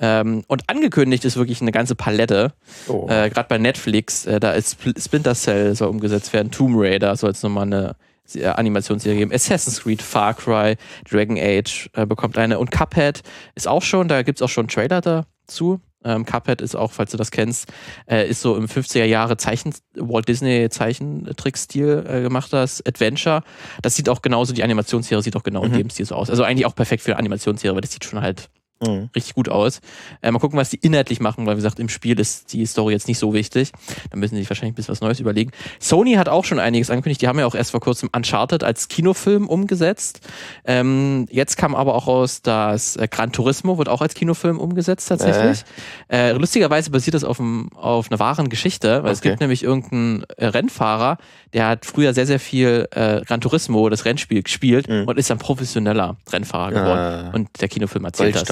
Ähm, 0.00 0.42
und 0.48 0.68
angekündigt 0.68 1.24
ist 1.24 1.36
wirklich 1.36 1.60
eine 1.60 1.70
ganze 1.70 1.94
Palette. 1.94 2.52
Oh. 2.88 3.06
Äh, 3.08 3.30
Gerade 3.30 3.46
bei 3.48 3.58
Netflix, 3.58 4.26
äh, 4.26 4.40
da 4.40 4.50
ist 4.52 4.76
Spl- 4.82 5.00
Splinter 5.00 5.36
Cell 5.36 5.76
soll 5.76 5.88
umgesetzt 5.88 6.32
werden, 6.32 6.50
Tomb 6.50 6.74
Raider 6.76 7.14
soll 7.14 7.30
es 7.30 7.44
nochmal 7.44 7.66
eine 7.66 7.94
Animationsserie 8.42 9.18
geben, 9.18 9.32
Assassin's 9.32 9.82
Creed, 9.82 10.02
Far 10.02 10.34
Cry, 10.34 10.76
Dragon 11.10 11.36
Age 11.38 11.90
äh, 11.94 12.06
bekommt 12.06 12.38
eine 12.38 12.58
und 12.58 12.70
Cuphead 12.70 13.22
ist 13.54 13.68
auch 13.68 13.82
schon, 13.82 14.08
da 14.08 14.22
gibt's 14.22 14.42
auch 14.42 14.48
schon 14.48 14.62
einen 14.62 14.68
Trailer 14.68 15.00
dazu. 15.00 15.80
Ähm, 16.04 16.24
Cuphead 16.26 16.60
ist 16.60 16.74
auch, 16.74 16.90
falls 16.90 17.12
du 17.12 17.16
das 17.16 17.30
kennst, 17.30 17.72
äh, 18.10 18.28
ist 18.28 18.40
so 18.40 18.56
im 18.56 18.66
50er 18.66 19.04
Jahre 19.04 19.36
Zeichen, 19.36 19.72
Walt 19.94 20.26
Disney 20.28 20.68
Zeichentrickstil 20.68 22.04
äh, 22.08 22.22
gemacht, 22.22 22.52
das 22.52 22.84
Adventure. 22.86 23.42
Das 23.82 23.94
sieht 23.96 24.08
auch 24.08 24.22
genauso, 24.22 24.52
die 24.52 24.62
Animationsserie 24.64 25.22
sieht 25.22 25.36
auch 25.36 25.42
genau 25.44 25.62
in 25.64 25.72
Mhm. 25.72 25.76
dem 25.78 25.90
Stil 25.90 26.06
so 26.06 26.14
aus. 26.14 26.30
Also 26.30 26.42
eigentlich 26.44 26.66
auch 26.66 26.74
perfekt 26.74 27.02
für 27.02 27.12
eine 27.12 27.18
Animationsserie, 27.20 27.74
weil 27.74 27.80
das 27.82 27.92
sieht 27.92 28.04
schon 28.04 28.20
halt 28.20 28.48
Mhm. 28.82 29.08
richtig 29.14 29.34
gut 29.34 29.48
aus. 29.48 29.80
Äh, 30.20 30.30
mal 30.30 30.38
gucken, 30.38 30.58
was 30.58 30.70
die 30.70 30.76
inhaltlich 30.78 31.20
machen, 31.20 31.46
weil 31.46 31.54
wie 31.54 31.58
gesagt, 31.58 31.78
im 31.78 31.88
Spiel 31.88 32.18
ist 32.18 32.52
die 32.52 32.66
Story 32.66 32.92
jetzt 32.92 33.08
nicht 33.08 33.18
so 33.18 33.32
wichtig. 33.34 33.72
Da 34.10 34.16
müssen 34.16 34.34
sie 34.34 34.40
sich 34.42 34.50
wahrscheinlich 34.50 34.72
ein 34.72 34.76
bisschen 34.76 34.92
was 34.92 35.00
Neues 35.00 35.20
überlegen. 35.20 35.50
Sony 35.80 36.14
hat 36.14 36.28
auch 36.28 36.44
schon 36.44 36.58
einiges 36.58 36.90
angekündigt. 36.90 37.22
Die 37.22 37.28
haben 37.28 37.38
ja 37.38 37.46
auch 37.46 37.54
erst 37.54 37.70
vor 37.70 37.80
kurzem 37.80 38.08
Uncharted 38.14 38.64
als 38.64 38.88
Kinofilm 38.88 39.48
umgesetzt. 39.48 40.20
Ähm, 40.64 41.26
jetzt 41.30 41.56
kam 41.56 41.74
aber 41.74 41.94
auch 41.94 42.06
raus, 42.06 42.42
dass 42.42 42.96
äh, 42.96 43.08
Gran 43.08 43.32
Turismo 43.32 43.78
wird 43.78 43.88
auch 43.88 44.00
als 44.02 44.14
Kinofilm 44.14 44.58
umgesetzt 44.58 45.08
tatsächlich. 45.08 45.64
Äh, 46.10 46.32
lustigerweise 46.32 46.90
basiert 46.90 47.14
das 47.14 47.24
auf, 47.24 47.40
einem, 47.40 47.70
auf 47.74 48.10
einer 48.10 48.18
wahren 48.18 48.48
Geschichte, 48.48 49.02
weil 49.04 49.12
es 49.12 49.18
Okay. 49.20 49.30
gibt 49.30 49.40
nämlich 49.40 49.62
irgendeinen 49.62 50.24
äh, 50.36 50.46
Rennfahrer, 50.46 51.18
der 51.52 51.68
hat 51.68 51.86
früher 51.86 52.12
sehr, 52.14 52.26
sehr 52.26 52.40
viel 52.40 52.88
äh, 52.90 53.20
Gran 53.22 53.40
Turismo, 53.40 53.88
das 53.88 54.04
Rennspiel, 54.04 54.42
gespielt 54.42 54.88
Mhm. 54.88 55.04
und 55.06 55.18
ist 55.18 55.30
dann 55.30 55.38
professioneller 55.38 56.16
Rennfahrer 56.32 56.70
geworden. 56.72 56.98
Ah. 56.98 57.30
Und 57.34 57.48
der 57.60 57.68
Kinofilm 57.68 58.04
erzählt 58.04 58.34
das. 58.34 58.42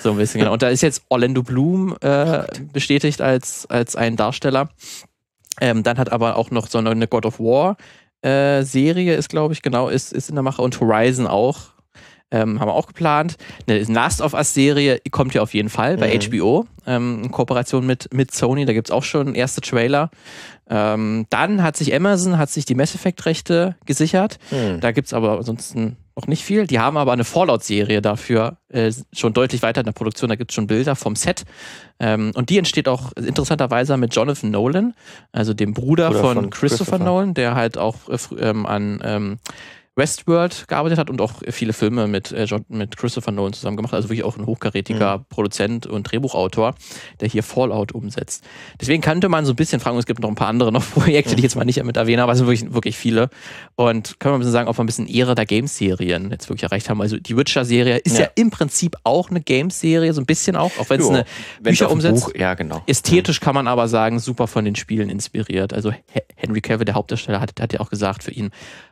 So 0.00 0.12
ein 0.12 0.16
bisschen, 0.18 0.40
genau. 0.40 0.52
Und 0.52 0.62
da 0.62 0.68
ist 0.68 0.82
jetzt 0.82 1.02
Orlando 1.08 1.42
Bloom 1.42 1.96
äh, 2.00 2.44
bestätigt 2.72 3.20
als, 3.20 3.66
als 3.66 3.96
ein 3.96 4.16
Darsteller. 4.16 4.68
Ähm, 5.60 5.82
dann 5.82 5.98
hat 5.98 6.12
aber 6.12 6.36
auch 6.36 6.50
noch 6.50 6.68
so 6.68 6.78
eine 6.78 7.08
God 7.08 7.26
of 7.26 7.40
War 7.40 7.76
äh, 8.22 8.62
Serie 8.62 9.16
ist, 9.16 9.28
glaube 9.28 9.52
ich, 9.52 9.62
genau, 9.62 9.88
ist, 9.88 10.12
ist 10.12 10.28
in 10.28 10.36
der 10.36 10.42
Mache 10.42 10.62
und 10.62 10.80
Horizon 10.80 11.26
auch. 11.26 11.71
Ähm, 12.32 12.58
haben 12.58 12.68
wir 12.68 12.74
auch 12.74 12.86
geplant. 12.86 13.36
Eine 13.68 13.82
Last 13.84 14.20
of 14.22 14.32
Us 14.32 14.54
Serie 14.54 15.00
kommt 15.10 15.34
ja 15.34 15.42
auf 15.42 15.54
jeden 15.54 15.68
Fall 15.68 15.98
bei 15.98 16.12
Mhm. 16.12 16.20
HBO 16.30 16.66
ähm, 16.86 17.20
in 17.24 17.30
Kooperation 17.30 17.86
mit, 17.86 18.12
mit 18.12 18.32
Sony. 18.32 18.64
Da 18.64 18.72
gibt 18.72 18.88
es 18.88 18.90
auch 18.90 19.04
schon 19.04 19.34
erste 19.34 19.60
Trailer. 19.60 20.10
Ähm, 20.70 21.26
dann 21.28 21.62
hat 21.62 21.76
sich 21.76 21.94
Amazon 21.94 22.38
hat 22.38 22.48
sich 22.48 22.64
die 22.64 22.74
Mass 22.74 22.94
Effect 22.94 23.26
Rechte 23.26 23.76
gesichert. 23.84 24.38
Hm. 24.48 24.80
Da 24.80 24.92
gibt's 24.92 25.12
aber 25.12 25.36
ansonsten 25.36 25.96
noch 26.16 26.26
nicht 26.26 26.44
viel. 26.44 26.66
Die 26.66 26.78
haben 26.78 26.96
aber 26.96 27.12
eine 27.12 27.24
Fallout-Serie 27.24 28.00
dafür 28.00 28.56
äh, 28.68 28.92
schon 29.12 29.32
deutlich 29.32 29.62
weiter 29.62 29.80
in 29.80 29.86
der 29.86 29.92
Produktion. 29.92 30.30
Da 30.30 30.36
gibt's 30.36 30.54
schon 30.54 30.66
Bilder 30.66 30.96
vom 30.96 31.16
Set. 31.16 31.44
Ähm, 31.98 32.32
und 32.34 32.48
die 32.48 32.58
entsteht 32.58 32.88
auch 32.88 33.12
interessanterweise 33.12 33.96
mit 33.96 34.14
Jonathan 34.14 34.50
Nolan, 34.50 34.94
also 35.32 35.52
dem 35.52 35.74
Bruder, 35.74 36.08
Bruder 36.08 36.20
von, 36.20 36.34
von 36.34 36.50
Christopher, 36.50 36.84
Christopher. 36.92 37.04
Nolan, 37.04 37.34
der 37.34 37.54
halt 37.54 37.76
auch 37.76 37.96
äh, 38.08 38.16
ähm, 38.38 38.64
an 38.64 39.00
ähm, 39.04 39.38
Westworld 39.94 40.68
gearbeitet 40.68 40.98
hat 40.98 41.10
und 41.10 41.20
auch 41.20 41.32
viele 41.50 41.74
Filme 41.74 42.06
mit, 42.06 42.32
äh, 42.32 42.44
John, 42.44 42.64
mit 42.68 42.96
Christopher 42.96 43.30
Nolan 43.30 43.52
zusammen 43.52 43.76
gemacht. 43.76 43.92
Also 43.92 44.08
wirklich 44.08 44.24
auch 44.24 44.38
ein 44.38 44.46
hochkarätiger 44.46 45.24
Produzent 45.28 45.86
und 45.86 46.04
Drehbuchautor, 46.10 46.74
der 47.20 47.28
hier 47.28 47.42
Fallout 47.42 47.92
umsetzt. 47.92 48.42
Deswegen 48.80 49.02
könnte 49.02 49.28
man 49.28 49.44
so 49.44 49.52
ein 49.52 49.56
bisschen 49.56 49.80
fragen, 49.80 49.98
es 49.98 50.06
gibt 50.06 50.20
noch 50.20 50.30
ein 50.30 50.34
paar 50.34 50.48
andere 50.48 50.72
noch 50.72 50.82
Projekte, 50.94 51.34
die 51.36 51.40
ich 51.40 51.44
jetzt 51.44 51.56
mal 51.56 51.64
nicht 51.66 51.82
mit 51.84 51.96
erwähne, 51.98 52.22
aber 52.22 52.32
es 52.32 52.38
sind 52.38 52.46
wirklich, 52.46 52.72
wirklich 52.72 52.96
viele. 52.96 53.28
Und 53.76 54.18
können 54.18 54.32
wir 54.32 54.38
ein 54.38 54.40
bisschen 54.40 54.52
sagen, 54.52 54.68
ob 54.68 54.78
wir 54.78 54.82
ein 54.82 54.86
bisschen 54.86 55.06
Ehre 55.06 55.34
der 55.34 55.44
Games-Serien 55.44 56.30
jetzt 56.30 56.48
wirklich 56.48 56.62
erreicht 56.62 56.88
haben. 56.88 57.02
Also 57.02 57.18
die 57.18 57.36
Witcher-Serie 57.36 57.98
ist 57.98 58.16
ja. 58.16 58.22
Ja. 58.24 58.30
im 58.36 58.50
Prinzip 58.50 58.96
auch 59.04 59.28
eine 59.30 59.42
Games-Serie, 59.42 60.14
so 60.14 60.22
ein 60.22 60.26
bisschen 60.26 60.56
auch, 60.56 60.70
auch 60.78 60.88
wenn 60.88 61.00
es 61.02 61.08
eine 61.08 61.24
dem 61.60 61.72
Bücherumsetz- 61.74 62.12
Buch, 62.24 62.32
ja, 62.34 62.54
genau. 62.54 62.82
Ästhetisch 62.86 63.40
kann 63.40 63.54
man 63.54 63.68
aber 63.68 63.88
sagen, 63.88 64.20
super 64.20 64.46
von 64.46 64.64
den 64.64 64.74
Spielen 64.76 65.10
inspiriert. 65.10 65.74
Also 65.74 65.90
He- 65.92 65.98
Henry 66.36 66.62
Cavill, 66.62 66.86
der 66.86 66.94
Hauptdarsteller, 66.94 67.40
hat, 67.40 67.60
hat 67.60 67.72
ja 67.74 67.80
auch 67.80 67.90
gesagt, 67.90 68.22
für 68.24 68.30
ihn 68.30 68.50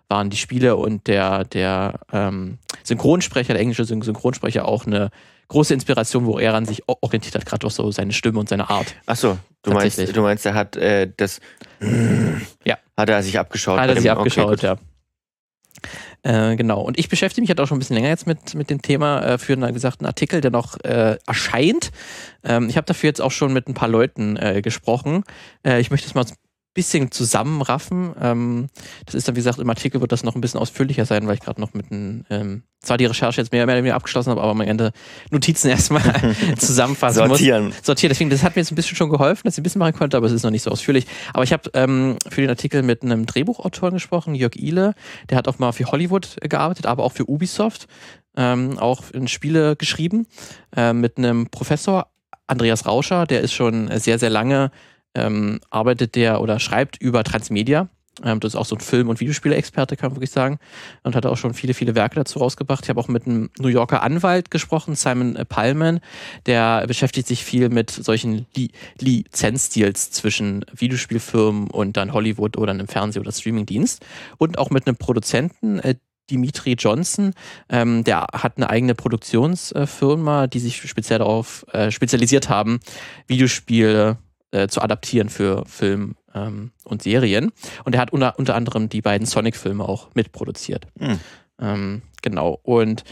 waren 0.09 0.29
die 0.29 0.37
Spiele 0.37 0.75
und 0.75 0.90
der, 0.99 1.45
der 1.45 2.01
ähm, 2.13 2.59
Synchronsprecher, 2.83 3.55
der 3.55 3.63
englische 3.63 3.85
Syn- 3.85 4.03
Synchronsprecher 4.03 4.67
auch 4.67 4.87
eine 4.87 5.11
große 5.49 5.75
Inspiration, 5.75 6.27
wo 6.27 6.39
er 6.39 6.55
an 6.55 6.65
sich 6.65 6.83
orientiert 6.87 7.35
hat, 7.35 7.47
gerade 7.47 7.67
auch 7.67 7.71
so 7.71 7.91
seine 7.91 8.13
Stimme 8.13 8.39
und 8.39 8.49
seine 8.49 8.71
Art. 8.71 8.95
Ach 9.07 9.17
so, 9.17 9.39
du 9.63 9.73
meinst, 9.73 9.99
du 9.99 10.23
meinst, 10.23 10.47
er 10.47 10.55
hat 10.55 10.77
äh, 10.77 11.11
das 11.17 11.41
Ja. 12.65 12.79
hat 12.97 13.09
er 13.09 13.23
sich 13.23 13.39
abgeschaut. 13.39 13.79
Hat 13.79 13.89
er 13.89 13.97
sich 13.97 14.11
okay, 14.11 14.19
abgeschaut, 14.19 14.51
gut. 14.51 14.63
ja. 14.63 14.77
Äh, 16.23 16.57
genau. 16.57 16.83
Und 16.83 16.99
ich 16.99 17.09
beschäftige 17.09 17.43
mich 17.43 17.49
halt 17.49 17.61
auch 17.61 17.67
schon 17.67 17.77
ein 17.77 17.79
bisschen 17.79 17.97
länger 17.97 18.11
jetzt 18.11 18.27
mit, 18.27 18.55
mit 18.55 18.69
dem 18.69 18.83
Thema 18.83 19.23
äh, 19.23 19.39
für 19.39 19.55
einen 19.55 19.73
gesagten 19.73 20.07
Artikel, 20.07 20.41
der 20.41 20.51
noch 20.51 20.79
äh, 20.85 21.17
erscheint. 21.27 21.91
Ähm, 22.45 22.69
ich 22.69 22.77
habe 22.77 22.85
dafür 22.85 23.09
jetzt 23.09 23.23
auch 23.23 23.31
schon 23.31 23.53
mit 23.53 23.69
ein 23.69 23.75
paar 23.75 23.89
Leuten 23.89 24.37
äh, 24.37 24.61
gesprochen. 24.63 25.25
Äh, 25.65 25.81
ich 25.81 25.91
möchte 25.91 26.07
es 26.07 26.15
mal 26.15 26.27
bisschen 26.73 27.11
zusammenraffen. 27.11 28.15
Ähm, 28.21 28.69
das 29.05 29.15
ist 29.15 29.27
dann, 29.27 29.35
wie 29.35 29.41
gesagt, 29.41 29.59
im 29.59 29.69
Artikel 29.69 30.01
wird 30.01 30.13
das 30.13 30.23
noch 30.23 30.37
ein 30.37 30.41
bisschen 30.41 30.61
ausführlicher 30.61 31.05
sein, 31.05 31.27
weil 31.27 31.35
ich 31.35 31.41
gerade 31.41 31.61
noch 31.61 31.75
mit 31.75 31.91
einem, 31.91 32.25
ähm, 32.31 32.63
zwar 32.81 32.97
die 32.97 33.07
Recherche 33.07 33.41
jetzt 33.41 33.51
mehr 33.51 33.65
oder 33.65 33.77
weniger 33.77 33.97
abgeschlossen 33.97 34.31
habe, 34.31 34.41
aber 34.41 34.53
am 34.53 34.61
Ende 34.61 34.93
Notizen 35.31 35.69
erstmal 35.71 36.03
zusammenfassen 36.59 37.27
Sortieren. 37.27 37.67
muss. 37.67 37.77
Sortieren. 37.83 38.11
Deswegen, 38.11 38.31
das 38.31 38.45
hat 38.45 38.55
mir 38.55 38.63
jetzt 38.63 38.71
ein 38.71 38.77
bisschen 38.77 38.97
schon 38.97 39.11
geholfen, 39.11 39.43
dass 39.45 39.55
ich 39.55 39.61
ein 39.61 39.63
bisschen 39.65 39.81
machen 39.81 39.95
konnte, 39.95 40.17
aber 40.17 40.27
es 40.27 40.33
ist 40.33 40.45
noch 40.45 40.51
nicht 40.51 40.63
so 40.63 40.71
ausführlich. 40.71 41.07
Aber 41.35 41.43
ich 41.43 41.53
habe 41.53 41.71
ähm, 41.75 42.17
für 42.29 42.41
den 42.41 42.51
Artikel 42.51 42.83
mit 42.83 43.03
einem 43.03 43.27
Drehbuchautor 43.27 43.91
gesprochen, 43.91 44.35
Jörg 44.37 44.55
Ihle. 44.55 44.95
Der 45.29 45.39
hat 45.39 45.49
auch 45.49 45.59
mal 45.59 45.73
für 45.73 45.87
Hollywood 45.87 46.37
gearbeitet, 46.41 46.87
aber 46.87 47.03
auch 47.03 47.13
für 47.13 47.29
Ubisoft. 47.29 47.89
Ähm, 48.37 48.79
auch 48.79 49.11
in 49.11 49.27
Spiele 49.27 49.75
geschrieben. 49.75 50.27
Äh, 50.77 50.93
mit 50.93 51.19
einem 51.19 51.49
Professor, 51.49 52.07
Andreas 52.47 52.87
Rauscher, 52.87 53.27
der 53.27 53.41
ist 53.41 53.53
schon 53.53 53.91
sehr, 53.99 54.21
sehr 54.21 54.31
lange 54.31 54.71
ähm, 55.15 55.61
arbeitet 55.71 56.15
der 56.15 56.41
oder 56.41 56.61
schreibt 56.61 57.01
über 57.01 57.25
Transmedia. 57.25 57.89
Ähm, 58.25 58.41
das 58.41 58.53
ist 58.55 58.57
auch 58.57 58.67
so 58.67 58.77
ein 58.77 58.81
Film- 58.81 59.09
und 59.09 59.21
Videospiele-Experte, 59.21 59.97
kann 59.97 60.11
man 60.11 60.17
wirklich 60.17 60.31
sagen. 60.31 60.59
Und 61.03 61.15
hat 61.15 61.27
auch 61.27 61.37
schon 61.37 61.55
viele, 61.55 61.75
viele 61.75 61.95
Werke 61.95 62.17
dazu 62.17 62.39
rausgebracht. 62.39 62.85
Ich 62.85 62.91
habe 62.91 63.01
auch 63.01 63.09
mit 63.09 63.27
einem 63.27 63.51
New 63.59 63.69
Yorker 63.69 64.03
Anwalt 64.03 64.51
gesprochen, 64.51 64.95
Simon 64.95 65.39
Palman. 65.49 66.01
Der 66.47 66.87
beschäftigt 66.87 67.27
sich 67.27 67.45
viel 67.45 67.69
mit 67.69 67.91
solchen 67.91 68.47
Li 68.55 68.71
Lizenzdeals 68.99 70.11
zwischen 70.11 70.65
Videospielfirmen 70.75 71.71
und 71.71 71.97
dann 71.97 72.13
Hollywood 72.13 72.57
oder 72.57 72.73
einem 72.73 72.89
Fernseh- 72.89 73.21
oder 73.21 73.33
Streamingdienst. 73.33 74.05
Und 74.39 74.59
auch 74.59 74.71
mit 74.71 74.87
einem 74.87 74.97
Produzenten, 74.97 75.79
äh, 75.81 75.95
Dimitri 76.31 76.75
Johnson, 76.75 77.35
ähm, 77.69 78.05
der 78.05 78.27
hat 78.33 78.57
eine 78.57 78.71
eigene 78.71 78.95
Produktionsfirma, 78.95 80.47
die 80.47 80.61
sich 80.61 80.81
speziell 80.89 81.19
darauf 81.19 81.67
äh, 81.73 81.91
spezialisiert 81.91 82.49
haben, 82.49 82.79
Videospiele 83.27 84.19
äh, 84.53 84.69
zu 84.69 84.83
adaptieren 84.83 85.29
für 85.29 85.65
Film 85.67 86.17
ähm, 86.35 86.73
und 86.85 87.03
Serien. 87.03 87.53
Und 87.85 87.95
er 87.95 88.01
hat 88.01 88.13
unter, 88.13 88.39
unter 88.39 88.55
anderem 88.55 88.89
die 88.89 89.03
beiden 89.03 89.27
Sonic-Filme 89.27 89.89
auch 89.89 90.09
mitproduziert. 90.15 90.87
Mhm. 90.99 91.21
Ähm, 91.61 92.03
genau. 92.23 92.59
Und 92.63 93.05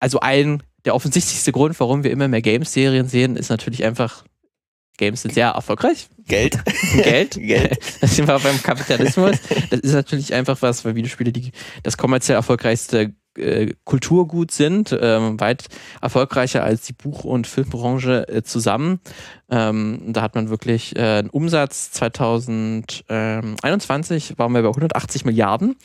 also 0.00 0.20
ein, 0.20 0.62
der 0.84 0.94
offensichtlichste 0.94 1.52
Grund, 1.52 1.78
warum 1.80 2.04
wir 2.04 2.10
immer 2.10 2.28
mehr 2.28 2.42
Games-Serien 2.42 3.08
sehen, 3.08 3.36
ist 3.36 3.50
natürlich 3.50 3.84
einfach, 3.84 4.24
Games 4.98 5.22
sind 5.22 5.34
sehr 5.34 5.48
erfolgreich. 5.48 6.08
Geld. 6.26 6.58
Geld. 7.02 7.32
Geld. 7.40 7.78
Das 8.00 8.16
sind 8.16 8.28
wir 8.28 8.38
beim 8.38 8.62
Kapitalismus. 8.62 9.36
Das 9.70 9.80
ist 9.80 9.92
natürlich 9.92 10.34
einfach 10.34 10.60
was, 10.62 10.84
weil 10.84 10.94
Videospiele 10.94 11.32
die, 11.32 11.52
das 11.82 11.96
kommerziell 11.96 12.36
erfolgreichste 12.36 13.14
äh, 13.38 13.72
Kulturgut 13.84 14.50
sind, 14.50 14.94
ähm, 15.00 15.40
weit 15.40 15.68
erfolgreicher 16.00 16.64
als 16.64 16.82
die 16.82 16.92
Buch- 16.92 17.22
und 17.24 17.46
Filmbranche 17.46 18.28
äh, 18.28 18.42
zusammen. 18.42 19.00
Ähm, 19.50 20.02
da 20.08 20.22
hat 20.22 20.34
man 20.34 20.50
wirklich 20.50 20.96
äh, 20.96 21.18
einen 21.18 21.30
Umsatz 21.30 21.92
2021 21.92 24.36
waren 24.38 24.50
wir 24.52 24.62
bei 24.62 24.68
180 24.68 25.24
Milliarden, 25.24 25.76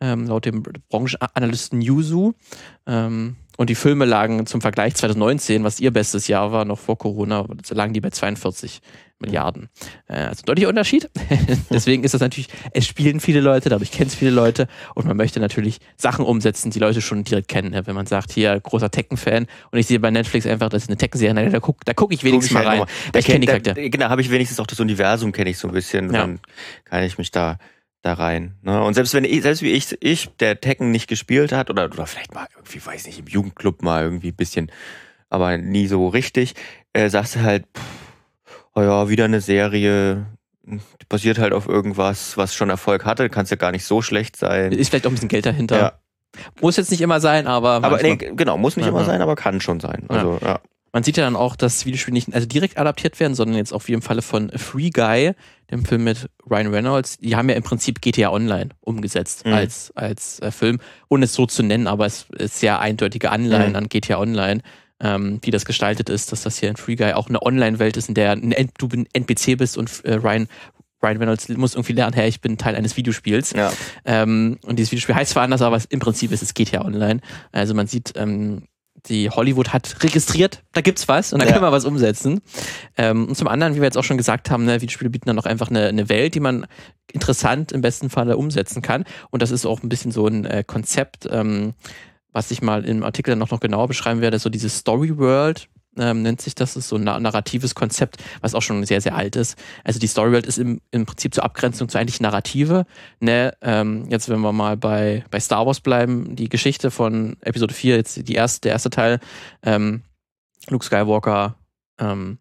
ähm, 0.00 0.26
laut 0.26 0.46
dem 0.46 0.62
Branchenanalysten 0.88 1.82
Yuzu. 1.82 2.32
Ähm, 2.86 3.36
und 3.56 3.68
die 3.68 3.74
Filme 3.74 4.04
lagen 4.06 4.46
zum 4.46 4.62
Vergleich 4.62 4.94
2019, 4.94 5.64
was 5.64 5.80
ihr 5.80 5.92
bestes 5.92 6.28
Jahr 6.28 6.50
war, 6.50 6.64
noch 6.64 6.78
vor 6.78 6.96
Corona, 6.96 7.44
lagen 7.68 7.92
die 7.92 8.00
bei 8.00 8.08
42 8.08 8.80
Milliarden. 9.20 9.68
Also 10.06 10.42
ein 10.42 10.46
deutlicher 10.46 10.68
Unterschied. 10.68 11.10
Deswegen 11.70 12.04
ist 12.04 12.14
das 12.14 12.20
natürlich, 12.20 12.48
es 12.72 12.86
spielen 12.86 13.20
viele 13.20 13.40
Leute, 13.40 13.68
dadurch 13.68 13.92
kennen 13.92 14.08
es 14.08 14.14
viele 14.14 14.30
Leute 14.30 14.66
und 14.94 15.06
man 15.06 15.16
möchte 15.16 15.40
natürlich 15.40 15.78
Sachen 15.96 16.24
umsetzen, 16.24 16.70
die 16.70 16.78
Leute 16.78 17.00
schon 17.02 17.24
direkt 17.24 17.48
kennen. 17.48 17.70
Ne? 17.70 17.86
Wenn 17.86 17.94
man 17.94 18.06
sagt, 18.06 18.32
hier, 18.32 18.58
großer 18.58 18.90
Tekken-Fan 18.90 19.46
und 19.70 19.78
ich 19.78 19.86
sehe 19.86 20.00
bei 20.00 20.10
Netflix 20.10 20.46
einfach, 20.46 20.70
das 20.70 20.84
ist 20.84 20.88
eine 20.88 20.96
Tekken-Serie, 20.96 21.50
da 21.50 21.60
gucke 21.60 21.84
da 21.84 21.92
guck 21.92 22.12
ich 22.12 22.24
wenigstens 22.24 22.52
guck 22.52 22.62
ich 22.62 22.66
mal 22.66 22.78
halt 22.78 22.88
rein. 22.88 22.96
Da 23.12 23.18
ich 23.18 23.26
kenne 23.26 23.40
die 23.40 23.46
Charakter. 23.46 23.74
Genau, 23.74 24.08
habe 24.08 24.22
ich 24.22 24.30
wenigstens 24.30 24.58
auch 24.58 24.66
das 24.66 24.80
Universum, 24.80 25.32
kenne 25.32 25.50
ich 25.50 25.58
so 25.58 25.68
ein 25.68 25.74
bisschen. 25.74 26.06
Ja. 26.06 26.20
Dann 26.20 26.40
kann 26.84 27.02
ich 27.02 27.18
mich 27.18 27.30
da 27.30 27.58
da 28.02 28.14
rein. 28.14 28.54
Ne? 28.62 28.82
Und 28.82 28.94
selbst 28.94 29.12
wenn 29.14 29.24
ich, 29.24 29.42
selbst 29.42 29.62
wie 29.62 29.72
ich, 29.72 29.96
ich, 30.00 30.30
der 30.38 30.60
Tekken 30.60 30.90
nicht 30.90 31.06
gespielt 31.06 31.52
hat, 31.52 31.70
oder, 31.70 31.84
oder 31.84 32.06
vielleicht 32.06 32.34
mal 32.34 32.46
irgendwie, 32.56 32.84
weiß 32.84 33.06
nicht, 33.06 33.18
im 33.18 33.26
Jugendclub 33.26 33.82
mal 33.82 34.02
irgendwie 34.02 34.28
ein 34.28 34.36
bisschen, 34.36 34.72
aber 35.28 35.58
nie 35.58 35.86
so 35.86 36.08
richtig, 36.08 36.54
äh, 36.92 37.10
sagst 37.10 37.36
du 37.36 37.42
halt, 37.42 37.66
pff, 37.76 37.82
oh 38.74 38.82
ja, 38.82 39.08
wieder 39.08 39.24
eine 39.24 39.40
Serie, 39.40 40.26
die 40.64 41.06
basiert 41.08 41.38
halt 41.38 41.52
auf 41.52 41.68
irgendwas, 41.68 42.36
was 42.36 42.54
schon 42.54 42.70
Erfolg 42.70 43.04
hatte, 43.04 43.28
kann 43.28 43.44
es 43.44 43.50
ja 43.50 43.56
gar 43.56 43.72
nicht 43.72 43.84
so 43.84 44.02
schlecht 44.02 44.36
sein. 44.36 44.72
Ist 44.72 44.90
vielleicht 44.90 45.06
auch 45.06 45.10
ein 45.10 45.14
bisschen 45.14 45.28
Geld 45.28 45.46
dahinter. 45.46 45.78
Ja. 45.78 45.92
Muss 46.60 46.76
jetzt 46.76 46.90
nicht 46.90 47.00
immer 47.00 47.20
sein, 47.20 47.46
aber. 47.46 47.70
Aber 47.82 48.00
nee, 48.02 48.16
genau, 48.16 48.56
muss 48.56 48.76
nicht 48.76 48.86
ja, 48.86 48.92
immer 48.92 49.04
sein, 49.04 49.20
aber 49.20 49.34
kann 49.34 49.60
schon 49.60 49.80
sein. 49.80 50.04
Also, 50.08 50.38
ja. 50.42 50.48
ja. 50.48 50.60
Man 50.92 51.04
sieht 51.04 51.16
ja 51.16 51.24
dann 51.24 51.36
auch, 51.36 51.54
dass 51.54 51.86
Videospiele 51.86 52.14
nicht 52.14 52.34
also 52.34 52.48
direkt 52.48 52.76
adaptiert 52.76 53.20
werden, 53.20 53.34
sondern 53.34 53.56
jetzt 53.56 53.72
auch 53.72 53.86
wie 53.86 53.92
im 53.92 54.02
Falle 54.02 54.22
von 54.22 54.50
Free 54.50 54.90
Guy, 54.90 55.32
dem 55.70 55.84
Film 55.84 56.02
mit 56.02 56.28
Ryan 56.50 56.66
Reynolds. 56.68 57.18
Die 57.18 57.36
haben 57.36 57.48
ja 57.48 57.54
im 57.54 57.62
Prinzip 57.62 58.00
GTA 58.00 58.30
Online 58.30 58.70
umgesetzt 58.80 59.46
mhm. 59.46 59.52
als, 59.52 59.92
als 59.94 60.40
äh, 60.40 60.50
Film, 60.50 60.80
ohne 61.08 61.26
es 61.26 61.34
so 61.34 61.46
zu 61.46 61.62
nennen, 61.62 61.86
aber 61.86 62.06
es 62.06 62.26
ist 62.36 62.58
sehr 62.58 62.80
eindeutige 62.80 63.30
Anleihen 63.30 63.70
mhm. 63.70 63.76
an 63.76 63.88
GTA 63.88 64.18
Online 64.18 64.62
ähm, 65.00 65.38
wie 65.42 65.50
das 65.50 65.64
gestaltet 65.64 66.08
ist, 66.08 66.32
dass 66.32 66.42
das 66.42 66.58
hier 66.58 66.68
in 66.68 66.76
Free 66.76 66.96
Guy 66.96 67.12
auch 67.12 67.28
eine 67.28 67.42
Online-Welt 67.42 67.96
ist, 67.96 68.08
in 68.08 68.14
der 68.14 68.36
du 68.36 68.88
ein 68.92 69.06
NPC 69.12 69.56
bist 69.56 69.78
und 69.78 70.04
äh, 70.04 70.14
Ryan 70.14 70.48
Ryan 71.02 71.16
Reynolds 71.16 71.48
muss 71.48 71.74
irgendwie 71.74 71.94
lernen, 71.94 72.12
hey, 72.12 72.28
ich 72.28 72.42
bin 72.42 72.58
Teil 72.58 72.76
eines 72.76 72.96
Videospiels. 72.96 73.52
Ja. 73.52 73.72
Ähm, 74.04 74.58
und 74.66 74.78
dieses 74.78 74.92
Videospiel 74.92 75.14
heißt 75.14 75.32
zwar 75.32 75.44
anders, 75.44 75.62
aber 75.62 75.80
im 75.88 75.98
Prinzip 75.98 76.30
ist 76.30 76.42
es 76.42 76.52
GTA 76.52 76.84
Online. 76.84 77.20
Also 77.52 77.72
man 77.72 77.86
sieht, 77.86 78.12
ähm, 78.16 78.64
die 79.06 79.30
Hollywood 79.30 79.72
hat 79.72 80.02
registriert, 80.02 80.62
da 80.72 80.80
gibt's 80.80 81.08
was 81.08 81.32
und 81.32 81.40
da 81.40 81.46
ja. 81.46 81.52
können 81.52 81.64
wir 81.64 81.72
was 81.72 81.84
umsetzen. 81.84 82.40
Ähm, 82.96 83.28
und 83.28 83.34
zum 83.34 83.48
anderen, 83.48 83.74
wie 83.74 83.78
wir 83.78 83.84
jetzt 83.84 83.96
auch 83.96 84.04
schon 84.04 84.18
gesagt 84.18 84.50
haben, 84.50 84.64
ne, 84.64 84.80
Videospiele 84.80 85.10
bieten 85.10 85.26
dann 85.26 85.38
auch 85.38 85.46
einfach 85.46 85.70
eine, 85.70 85.86
eine 85.86 86.08
Welt, 86.08 86.34
die 86.34 86.40
man 86.40 86.66
interessant 87.10 87.72
im 87.72 87.80
besten 87.80 88.10
Falle 88.10 88.36
umsetzen 88.36 88.82
kann. 88.82 89.04
Und 89.30 89.42
das 89.42 89.50
ist 89.50 89.64
auch 89.64 89.82
ein 89.82 89.88
bisschen 89.88 90.12
so 90.12 90.26
ein 90.26 90.44
äh, 90.44 90.64
Konzept, 90.66 91.28
ähm, 91.30 91.74
was 92.32 92.50
ich 92.50 92.62
mal 92.62 92.84
im 92.84 93.04
Artikel 93.04 93.36
noch, 93.36 93.50
noch 93.50 93.60
genauer 93.60 93.88
beschreiben 93.88 94.20
werde, 94.20 94.38
so 94.38 94.50
diese 94.50 94.68
Story 94.68 95.16
World, 95.18 95.68
ähm, 95.98 96.22
nennt 96.22 96.40
sich 96.40 96.54
das, 96.54 96.76
ist 96.76 96.88
so 96.88 96.96
ein 96.96 97.04
narratives 97.04 97.74
Konzept, 97.74 98.22
was 98.40 98.54
auch 98.54 98.62
schon 98.62 98.84
sehr, 98.84 99.00
sehr 99.00 99.16
alt 99.16 99.36
ist. 99.36 99.58
Also 99.84 99.98
die 99.98 100.06
Story 100.06 100.32
World 100.32 100.46
ist 100.46 100.58
im, 100.58 100.80
im 100.90 101.06
Prinzip 101.06 101.34
zur 101.34 101.44
Abgrenzung 101.44 101.88
zu 101.88 101.98
eigentlich 101.98 102.20
Narrative. 102.20 102.86
Ne? 103.18 103.52
Ähm, 103.60 104.06
jetzt, 104.08 104.28
wenn 104.28 104.40
wir 104.40 104.52
mal 104.52 104.76
bei, 104.76 105.24
bei 105.30 105.40
Star 105.40 105.66
Wars 105.66 105.80
bleiben, 105.80 106.36
die 106.36 106.48
Geschichte 106.48 106.90
von 106.90 107.36
Episode 107.40 107.74
4, 107.74 107.96
jetzt 107.96 108.28
die 108.28 108.34
erste, 108.34 108.60
der 108.62 108.72
erste 108.72 108.90
Teil, 108.90 109.20
ähm, 109.62 110.02
Luke 110.68 110.84
Skywalker 110.84 111.56
ähm, 111.98 112.38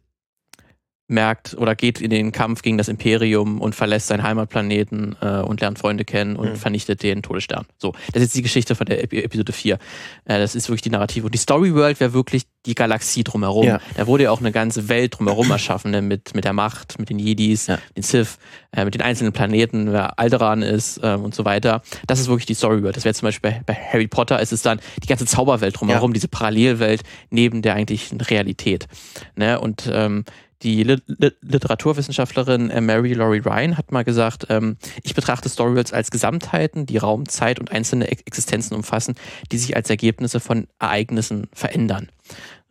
merkt 1.09 1.55
oder 1.57 1.75
geht 1.75 2.01
in 2.01 2.09
den 2.09 2.31
Kampf 2.31 2.61
gegen 2.61 2.77
das 2.77 2.87
Imperium 2.87 3.59
und 3.61 3.75
verlässt 3.75 4.07
seinen 4.07 4.23
Heimatplaneten 4.23 5.15
äh, 5.21 5.39
und 5.41 5.61
lernt 5.61 5.79
Freunde 5.79 6.05
kennen 6.05 6.35
und 6.35 6.51
mhm. 6.51 6.55
vernichtet 6.55 7.03
den 7.03 7.21
Todesstern. 7.21 7.65
So, 7.77 7.93
das 8.13 8.21
ist 8.21 8.29
jetzt 8.29 8.35
die 8.35 8.41
Geschichte 8.43 8.75
von 8.75 8.85
der 8.85 9.03
Episode 9.03 9.51
4. 9.51 9.75
Äh, 9.75 10.39
das 10.39 10.55
ist 10.55 10.69
wirklich 10.69 10.83
die 10.83 10.91
Narrative. 10.91 11.25
Und 11.25 11.33
die 11.33 11.39
Story 11.39 11.73
World 11.73 11.99
wäre 11.99 12.13
wirklich 12.13 12.43
die 12.65 12.75
Galaxie 12.75 13.23
drumherum. 13.23 13.65
Ja. 13.65 13.79
Da 13.95 14.05
wurde 14.05 14.25
ja 14.25 14.31
auch 14.31 14.39
eine 14.39 14.51
ganze 14.51 14.89
Welt 14.89 15.17
drumherum 15.17 15.49
erschaffen, 15.49 15.91
ne? 15.91 16.01
mit, 16.01 16.35
mit 16.35 16.43
der 16.43 16.53
Macht, 16.53 16.99
mit 16.99 17.09
den 17.09 17.17
Jedis, 17.17 17.67
ja. 17.67 17.79
den 17.95 18.03
Sith, 18.03 18.37
äh, 18.71 18.85
mit 18.85 18.93
den 18.93 19.01
einzelnen 19.01 19.33
Planeten, 19.33 19.91
wer 19.91 20.19
Alderan 20.19 20.61
ist 20.61 20.97
äh, 21.03 21.15
und 21.15 21.33
so 21.33 21.45
weiter. 21.45 21.81
Das 22.05 22.19
ist 22.19 22.27
wirklich 22.27 22.45
die 22.45 22.53
Story 22.53 22.83
World. 22.83 22.97
Das 22.97 23.05
wäre 23.05 23.15
zum 23.15 23.27
Beispiel 23.27 23.51
bei, 23.51 23.61
bei, 23.65 23.73
Harry 23.73 24.07
Potter, 24.07 24.39
ist 24.39 24.51
es 24.51 24.61
dann 24.61 24.79
die 25.01 25.07
ganze 25.07 25.25
Zauberwelt 25.25 25.79
drumherum, 25.79 26.11
ja. 26.11 26.13
diese 26.13 26.27
Parallelwelt 26.27 27.01
neben 27.29 27.61
der 27.61 27.75
eigentlichen 27.75 28.21
Realität. 28.21 28.87
Ne? 29.35 29.59
Und 29.59 29.89
ähm, 29.91 30.25
die 30.63 30.83
Literaturwissenschaftlerin 30.83 32.69
äh, 32.69 32.81
Mary 32.81 33.13
Laurie 33.13 33.39
Ryan 33.39 33.77
hat 33.77 33.91
mal 33.91 34.03
gesagt, 34.03 34.47
ähm, 34.49 34.77
ich 35.03 35.15
betrachte 35.15 35.47
Storyworlds 35.47 35.93
als 35.93 36.11
Gesamtheiten, 36.11 36.85
die 36.85 36.97
Raum, 36.97 37.27
Zeit 37.27 37.59
und 37.59 37.71
einzelne 37.71 38.09
Existenzen 38.09 38.75
umfassen, 38.75 39.15
die 39.51 39.57
sich 39.57 39.75
als 39.75 39.89
Ergebnisse 39.89 40.39
von 40.39 40.67
Ereignissen 40.79 41.47
verändern. 41.53 42.09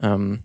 Ähm, 0.00 0.40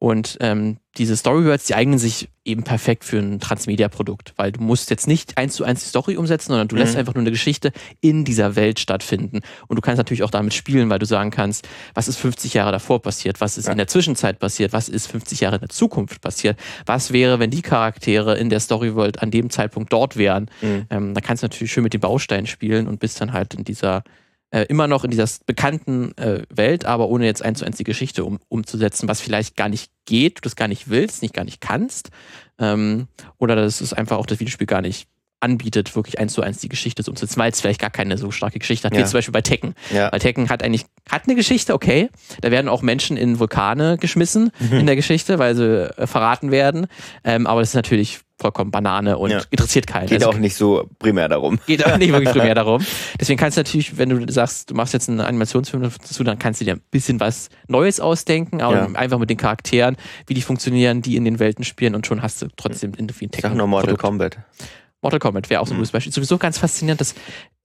und 0.00 0.38
ähm, 0.40 0.78
diese 0.96 1.16
Storywords, 1.16 1.64
die 1.64 1.74
eignen 1.74 1.98
sich 1.98 2.28
eben 2.44 2.62
perfekt 2.62 3.04
für 3.04 3.18
ein 3.18 3.40
Transmedia-Produkt, 3.40 4.32
weil 4.36 4.52
du 4.52 4.60
musst 4.60 4.90
jetzt 4.90 5.08
nicht 5.08 5.36
eins 5.36 5.54
zu 5.54 5.64
eins 5.64 5.82
die 5.82 5.88
Story 5.88 6.16
umsetzen, 6.16 6.48
sondern 6.48 6.68
du 6.68 6.76
mhm. 6.76 6.82
lässt 6.82 6.96
einfach 6.96 7.14
nur 7.14 7.22
eine 7.22 7.32
Geschichte 7.32 7.72
in 8.00 8.24
dieser 8.24 8.54
Welt 8.54 8.78
stattfinden. 8.78 9.40
Und 9.66 9.76
du 9.76 9.80
kannst 9.80 9.98
natürlich 9.98 10.22
auch 10.22 10.30
damit 10.30 10.54
spielen, 10.54 10.88
weil 10.88 11.00
du 11.00 11.06
sagen 11.06 11.30
kannst, 11.30 11.68
was 11.94 12.06
ist 12.06 12.18
50 12.18 12.54
Jahre 12.54 12.70
davor 12.70 13.02
passiert, 13.02 13.40
was 13.40 13.58
ist 13.58 13.66
ja. 13.66 13.72
in 13.72 13.78
der 13.78 13.88
Zwischenzeit 13.88 14.38
passiert, 14.38 14.72
was 14.72 14.88
ist 14.88 15.08
50 15.08 15.40
Jahre 15.40 15.56
in 15.56 15.60
der 15.62 15.68
Zukunft 15.68 16.20
passiert, 16.20 16.58
was 16.86 17.12
wäre, 17.12 17.40
wenn 17.40 17.50
die 17.50 17.62
Charaktere 17.62 18.38
in 18.38 18.50
der 18.50 18.60
Storyworld 18.60 19.20
an 19.20 19.32
dem 19.32 19.50
Zeitpunkt 19.50 19.92
dort 19.92 20.16
wären. 20.16 20.48
Mhm. 20.62 20.86
Ähm, 20.90 21.14
da 21.14 21.20
kannst 21.20 21.42
du 21.42 21.46
natürlich 21.46 21.72
schön 21.72 21.82
mit 21.82 21.92
den 21.92 22.00
Bausteinen 22.00 22.46
spielen 22.46 22.86
und 22.86 23.00
bist 23.00 23.20
dann 23.20 23.32
halt 23.32 23.54
in 23.54 23.64
dieser 23.64 24.04
äh, 24.50 24.62
immer 24.62 24.86
noch 24.86 25.04
in 25.04 25.10
dieser 25.10 25.28
bekannten 25.46 26.16
äh, 26.16 26.42
Welt, 26.48 26.84
aber 26.84 27.08
ohne 27.08 27.26
jetzt 27.26 27.42
eins 27.42 27.58
zu 27.58 27.64
eins 27.64 27.76
die 27.76 27.84
Geschichte 27.84 28.24
um, 28.24 28.38
umzusetzen, 28.48 29.08
was 29.08 29.20
vielleicht 29.20 29.56
gar 29.56 29.68
nicht 29.68 29.92
geht, 30.06 30.38
du 30.38 30.40
das 30.42 30.56
gar 30.56 30.68
nicht 30.68 30.88
willst, 30.88 31.22
nicht 31.22 31.34
gar 31.34 31.44
nicht 31.44 31.60
kannst. 31.60 32.10
Ähm, 32.58 33.08
oder 33.38 33.56
dass 33.56 33.80
es 33.80 33.92
einfach 33.92 34.16
auch 34.16 34.26
das 34.26 34.40
Videospiel 34.40 34.66
gar 34.66 34.80
nicht 34.80 35.08
anbietet, 35.40 35.94
wirklich 35.94 36.18
eins 36.18 36.32
zu 36.32 36.42
eins 36.42 36.58
die 36.58 36.68
Geschichte 36.68 37.02
so 37.02 37.10
umzusetzen, 37.12 37.38
weil 37.40 37.52
es 37.52 37.60
vielleicht 37.60 37.80
gar 37.80 37.90
keine 37.90 38.18
so 38.18 38.30
starke 38.30 38.58
Geschichte 38.58 38.86
hat, 38.86 38.94
Ja. 38.94 39.00
wie 39.00 39.04
zum 39.04 39.18
Beispiel 39.18 39.32
bei 39.32 39.42
Tekken. 39.42 39.74
Ja. 39.94 40.10
Weil 40.12 40.18
Tekken 40.20 40.48
hat 40.48 40.62
eigentlich, 40.62 40.84
hat 41.10 41.22
eine 41.26 41.34
Geschichte, 41.36 41.74
okay. 41.74 42.08
Da 42.40 42.50
werden 42.50 42.68
auch 42.68 42.82
Menschen 42.82 43.16
in 43.16 43.38
Vulkane 43.38 43.98
geschmissen 43.98 44.50
in 44.70 44.86
der 44.86 44.96
Geschichte, 44.96 45.38
weil 45.38 45.54
sie 45.54 45.90
äh, 45.96 46.06
verraten 46.06 46.50
werden. 46.50 46.86
Ähm, 47.24 47.46
aber 47.46 47.60
das 47.60 47.70
ist 47.70 47.74
natürlich 47.74 48.20
vollkommen 48.40 48.70
Banane 48.70 49.18
und 49.18 49.30
Ja. 49.32 49.42
interessiert 49.50 49.88
keinen. 49.88 50.06
Geht 50.06 50.22
Also 50.22 50.30
auch 50.30 50.38
nicht 50.38 50.54
so 50.54 50.88
primär 51.00 51.28
darum. 51.28 51.58
geht 51.66 51.84
auch 51.84 51.96
nicht 51.96 52.12
wirklich 52.12 52.30
primär 52.30 52.54
darum. 52.54 52.84
Deswegen 53.20 53.36
kannst 53.38 53.56
du 53.56 53.60
natürlich, 53.60 53.98
wenn 53.98 54.08
du 54.10 54.32
sagst, 54.32 54.70
du 54.70 54.74
machst 54.74 54.92
jetzt 54.94 55.08
einen 55.08 55.20
Animationsfilm 55.20 55.82
dazu, 55.82 56.22
dann 56.22 56.38
kannst 56.38 56.60
du 56.60 56.64
dir 56.64 56.74
ein 56.74 56.80
bisschen 56.92 57.18
was 57.18 57.48
Neues 57.66 57.98
ausdenken, 57.98 58.60
aber 58.60 58.76
Ja. 58.76 58.88
einfach 58.94 59.18
mit 59.18 59.28
den 59.30 59.38
Charakteren, 59.38 59.96
wie 60.28 60.34
die 60.34 60.42
funktionieren, 60.42 61.02
die 61.02 61.16
in 61.16 61.24
den 61.24 61.40
Welten 61.40 61.64
spielen 61.64 61.96
und 61.96 62.06
schon 62.06 62.22
hast 62.22 62.40
du 62.42 62.46
trotzdem 62.56 62.92
irgendwie 62.96 63.26
ein 63.26 63.30
Ich 63.34 63.40
sag 63.40 63.54
nur 63.54 63.66
Mortal. 63.66 63.96
Kombat. 63.96 64.38
Mortal 65.02 65.20
Kombat 65.20 65.48
wäre 65.50 65.60
auch 65.60 65.66
so 65.66 65.72
ein 65.72 65.76
Mhm. 65.76 65.80
gutes 65.80 65.92
Beispiel. 65.92 66.12
Sowieso 66.12 66.38
ganz 66.38 66.58
faszinierend, 66.58 67.00
dass 67.00 67.14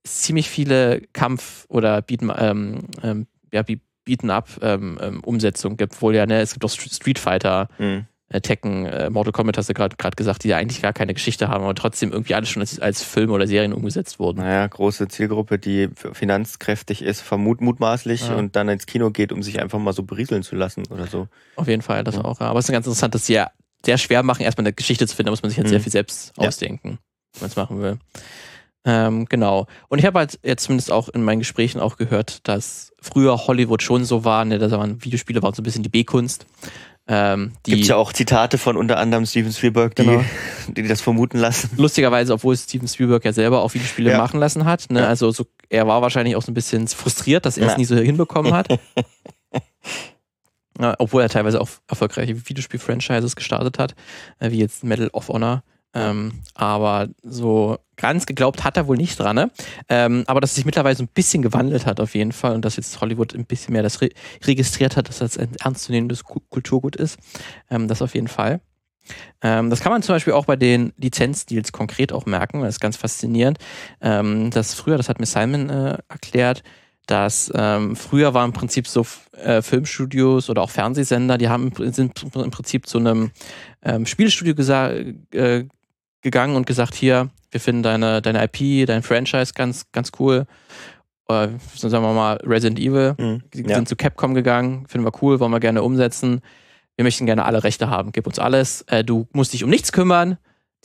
es 0.04 0.22
ziemlich 0.22 0.48
viele 0.48 1.00
Kampf- 1.12 1.64
oder 1.68 1.98
Beat'em 1.98 2.32
ähm, 2.38 2.80
ähm, 3.02 3.26
ja, 3.52 3.62
Be- 3.62 3.80
Beaten-up 4.04 4.48
ähm, 4.62 4.98
ähm, 5.00 5.20
Umsetzungen 5.24 5.76
gibt, 5.76 6.00
wohl 6.02 6.14
ja, 6.14 6.26
ne, 6.26 6.40
es 6.40 6.52
gibt 6.52 6.64
auch 6.64 6.68
St- 6.70 6.94
Street 6.94 7.18
Fighter, 7.18 7.68
Mhm. 7.78 8.04
äh, 8.28 8.40
Tekken, 8.42 8.84
äh, 8.86 9.08
Mortal 9.08 9.32
Kombat 9.32 9.56
hast 9.56 9.68
du 9.70 9.74
gerade 9.74 9.96
gerade 9.96 10.14
gesagt, 10.14 10.44
die 10.44 10.48
ja 10.48 10.58
eigentlich 10.58 10.82
gar 10.82 10.92
keine 10.92 11.14
Geschichte 11.14 11.48
haben, 11.48 11.64
aber 11.64 11.74
trotzdem 11.74 12.12
irgendwie 12.12 12.34
alles 12.34 12.50
schon 12.50 12.60
als, 12.60 12.78
als 12.78 13.02
Film 13.02 13.30
oder 13.30 13.46
Serien 13.46 13.72
umgesetzt 13.72 14.18
wurden. 14.18 14.40
Naja, 14.40 14.66
große 14.66 15.08
Zielgruppe, 15.08 15.58
die 15.58 15.88
finanzkräftig 16.12 17.02
ist, 17.02 17.20
vermut 17.20 17.60
mutmaßlich 17.60 18.28
Ja. 18.28 18.34
und 18.36 18.56
dann 18.56 18.68
ins 18.68 18.86
Kino 18.86 19.10
geht, 19.10 19.32
um 19.32 19.42
sich 19.42 19.60
einfach 19.60 19.78
mal 19.78 19.92
so 19.92 20.02
berieseln 20.02 20.42
zu 20.42 20.56
lassen 20.56 20.82
oder 20.90 21.06
so. 21.06 21.28
Auf 21.56 21.68
jeden 21.68 21.82
Fall, 21.82 22.04
das 22.04 22.16
Ja. 22.16 22.24
auch. 22.24 22.40
Ja. 22.40 22.46
Aber 22.48 22.58
es 22.58 22.66
ist 22.68 22.72
ganz 22.72 22.86
interessant, 22.86 23.14
dass 23.14 23.26
sie 23.26 23.34
ja 23.34 23.50
sehr 23.84 23.98
schwer 23.98 24.22
machen, 24.22 24.42
erstmal 24.42 24.66
eine 24.66 24.72
Geschichte 24.72 25.06
zu 25.06 25.14
finden, 25.14 25.26
da 25.26 25.30
muss 25.32 25.42
man 25.42 25.50
sich 25.50 25.58
halt 25.58 25.68
sehr 25.68 25.78
Mhm. 25.78 25.82
viel 25.84 25.92
selbst 25.92 26.32
Ja. 26.38 26.48
ausdenken, 26.48 26.98
wenn 27.34 27.40
man 27.42 27.50
es 27.50 27.56
machen 27.56 27.80
will. 27.82 27.98
Ähm, 28.86 29.24
genau. 29.26 29.66
Und 29.88 29.98
ich 29.98 30.04
habe 30.04 30.18
halt 30.18 30.38
jetzt 30.44 30.64
zumindest 30.64 30.90
auch 30.92 31.08
in 31.08 31.22
meinen 31.24 31.38
Gesprächen 31.38 31.80
auch 31.80 31.96
gehört, 31.96 32.46
dass 32.46 32.92
früher 33.00 33.46
Hollywood 33.46 33.82
schon 33.82 34.04
so 34.04 34.24
war, 34.24 34.44
ne, 34.44 34.58
da 34.58 34.70
waren 34.72 35.02
Videospiele 35.02 35.42
waren 35.42 35.54
so 35.54 35.62
ein 35.62 35.64
bisschen 35.64 35.82
die 35.82 35.88
B-Kunst. 35.88 36.44
Ähm, 37.06 37.52
Gibt 37.64 37.84
ja 37.86 37.96
auch 37.96 38.14
Zitate 38.14 38.56
von 38.56 38.78
unter 38.78 38.98
anderem 38.98 39.26
Steven 39.26 39.52
Spielberg, 39.52 39.94
die, 39.94 40.04
Genau. 40.04 40.24
die 40.68 40.86
das 40.88 41.00
vermuten 41.02 41.38
lassen. 41.38 41.70
lustigerweise, 41.76 42.32
obwohl 42.32 42.56
Steven 42.56 42.88
Spielberg 42.88 43.24
ja 43.24 43.32
selber 43.32 43.60
auch 43.62 43.74
Videospiele 43.74 44.10
Ja. 44.12 44.18
machen 44.18 44.40
lassen 44.40 44.64
hat. 44.64 44.86
Ne? 44.90 45.00
Ja. 45.00 45.06
Also 45.08 45.30
so, 45.30 45.46
er 45.68 45.86
war 45.86 46.00
wahrscheinlich 46.02 46.34
auch 46.36 46.42
so 46.42 46.50
ein 46.50 46.54
bisschen 46.54 46.86
frustriert, 46.88 47.44
dass 47.46 47.58
er 47.58 47.66
es 47.66 47.72
Ja. 47.72 47.78
nie 47.78 47.84
so 47.84 47.96
hinbekommen 47.96 48.54
hat. 48.54 48.68
obwohl 50.98 51.22
er 51.22 51.28
teilweise 51.28 51.60
auch 51.60 51.68
erfolgreiche 51.88 52.48
Videospiel-Franchises 52.48 53.36
gestartet 53.36 53.78
hat, 53.78 53.94
äh, 54.40 54.50
wie 54.50 54.58
jetzt 54.58 54.82
Medal 54.84 55.08
of 55.12 55.28
Honor. 55.28 55.62
Ähm, 55.94 56.42
aber 56.54 57.08
so 57.22 57.78
ganz 57.96 58.26
geglaubt 58.26 58.64
hat 58.64 58.76
er 58.76 58.88
wohl 58.88 58.96
nicht 58.96 59.18
dran. 59.18 59.36
Ne? 59.36 59.50
Ähm, 59.88 60.24
aber 60.26 60.40
dass 60.40 60.50
es 60.50 60.56
sich 60.56 60.64
mittlerweile 60.64 60.96
so 60.96 61.04
ein 61.04 61.08
bisschen 61.08 61.42
gewandelt 61.42 61.86
hat 61.86 62.00
auf 62.00 62.14
jeden 62.14 62.32
Fall 62.32 62.54
und 62.54 62.64
dass 62.64 62.76
jetzt 62.76 63.00
Hollywood 63.00 63.34
ein 63.34 63.46
bisschen 63.46 63.72
mehr 63.72 63.82
das 63.82 64.00
re 64.00 64.08
registriert 64.44 64.96
hat, 64.96 65.08
dass 65.08 65.18
das 65.18 65.38
ein 65.38 65.54
ernstzunehmendes 65.62 66.24
Ku- 66.24 66.40
Kulturgut 66.50 66.96
ist. 66.96 67.18
Ähm, 67.70 67.88
das 67.88 68.02
auf 68.02 68.14
jeden 68.14 68.28
Fall. 68.28 68.60
Ähm, 69.42 69.70
das 69.70 69.80
kann 69.80 69.92
man 69.92 70.02
zum 70.02 70.14
Beispiel 70.14 70.32
auch 70.32 70.46
bei 70.46 70.56
den 70.56 70.92
Lizenzdeals 70.96 71.72
konkret 71.72 72.12
auch 72.12 72.26
merken. 72.26 72.62
Das 72.62 72.76
ist 72.76 72.80
ganz 72.80 72.96
faszinierend. 72.96 73.58
Ähm, 74.00 74.50
das 74.50 74.74
früher, 74.74 74.96
das 74.96 75.08
hat 75.08 75.20
mir 75.20 75.26
Simon 75.26 75.70
äh, 75.70 75.98
erklärt, 76.08 76.62
dass 77.06 77.52
ähm, 77.54 77.96
früher 77.96 78.32
waren 78.32 78.46
im 78.50 78.54
Prinzip 78.54 78.88
so 78.88 79.06
äh, 79.32 79.60
Filmstudios 79.60 80.48
oder 80.48 80.62
auch 80.62 80.70
Fernsehsender, 80.70 81.36
die 81.36 81.50
haben 81.50 81.70
sind 81.92 82.24
im 82.34 82.50
Prinzip 82.50 82.86
zu 82.86 82.98
einem 82.98 83.30
ähm, 83.82 84.06
Spielstudio 84.06 84.54
äh, 85.32 85.64
gegangen 86.24 86.56
und 86.56 86.66
gesagt, 86.66 86.94
hier, 86.96 87.30
wir 87.52 87.60
finden 87.60 87.84
deine, 87.84 88.20
deine 88.20 88.42
IP, 88.44 88.86
dein 88.88 89.04
Franchise 89.04 89.52
ganz, 89.54 89.86
ganz 89.92 90.10
cool. 90.18 90.46
Äh, 91.28 91.48
so 91.74 91.88
sagen 91.88 92.02
wir 92.04 92.12
mal 92.12 92.38
Resident 92.44 92.80
Evil. 92.80 93.14
Mhm. 93.18 93.42
Die 93.54 93.62
Ja. 93.62 93.76
sind 93.76 93.88
zu 93.88 93.94
Capcom 93.94 94.34
gegangen, 94.34 94.86
finden 94.88 95.06
wir 95.06 95.12
cool, 95.22 95.38
wollen 95.38 95.52
wir 95.52 95.60
gerne 95.60 95.82
umsetzen. 95.84 96.40
Wir 96.96 97.04
möchten 97.04 97.26
gerne 97.26 97.44
alle 97.44 97.62
Rechte 97.62 97.88
haben, 97.88 98.10
gib 98.12 98.26
uns 98.26 98.38
alles. 98.40 98.82
Äh, 98.88 99.04
du 99.04 99.28
musst 99.32 99.52
dich 99.52 99.62
um 99.62 99.70
nichts 99.70 99.92
kümmern, 99.92 100.38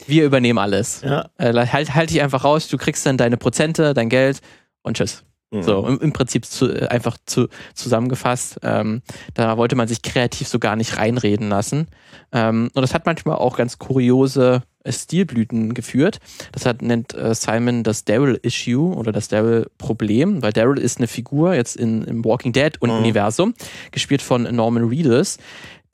wir 0.07 0.25
übernehmen 0.25 0.59
alles. 0.59 1.01
Ja. 1.01 1.29
Äh, 1.37 1.53
halt, 1.53 1.95
halt 1.95 2.09
dich 2.11 2.21
einfach 2.21 2.43
raus, 2.43 2.67
du 2.67 2.77
kriegst 2.77 3.05
dann 3.05 3.17
deine 3.17 3.37
Prozente, 3.37 3.93
dein 3.93 4.09
Geld 4.09 4.41
und 4.83 4.97
tschüss. 4.97 5.23
Mhm. 5.51 5.63
So, 5.63 5.85
im, 5.87 5.99
im 5.99 6.13
Prinzip 6.13 6.45
zu, 6.45 6.69
äh, 6.69 6.87
einfach 6.87 7.17
zu, 7.25 7.47
zusammengefasst. 7.73 8.59
Ähm, 8.63 9.01
da 9.33 9.57
wollte 9.57 9.75
man 9.75 9.87
sich 9.87 10.01
kreativ 10.01 10.47
so 10.47 10.59
gar 10.59 10.75
nicht 10.75 10.97
reinreden 10.97 11.49
lassen. 11.49 11.87
Ähm, 12.31 12.69
und 12.73 12.81
das 12.81 12.93
hat 12.93 13.05
manchmal 13.05 13.37
auch 13.37 13.57
ganz 13.57 13.79
kuriose 13.79 14.61
äh, 14.83 14.91
Stilblüten 14.91 15.73
geführt. 15.73 16.19
Das 16.51 16.65
hat, 16.65 16.81
nennt 16.83 17.15
äh, 17.15 17.33
Simon 17.33 17.83
das 17.83 18.05
Daryl-Issue 18.05 18.95
oder 18.95 19.11
das 19.11 19.27
Daryl-Problem, 19.27 20.43
weil 20.43 20.53
Daryl 20.53 20.77
ist 20.77 20.99
eine 20.99 21.07
Figur 21.07 21.55
jetzt 21.55 21.75
in, 21.75 22.03
im 22.03 22.23
Walking 22.23 22.53
Dead-Universum, 22.53 23.55
gespielt 23.91 24.21
von 24.21 24.43
Norman 24.43 24.87
Reedus, 24.87 25.37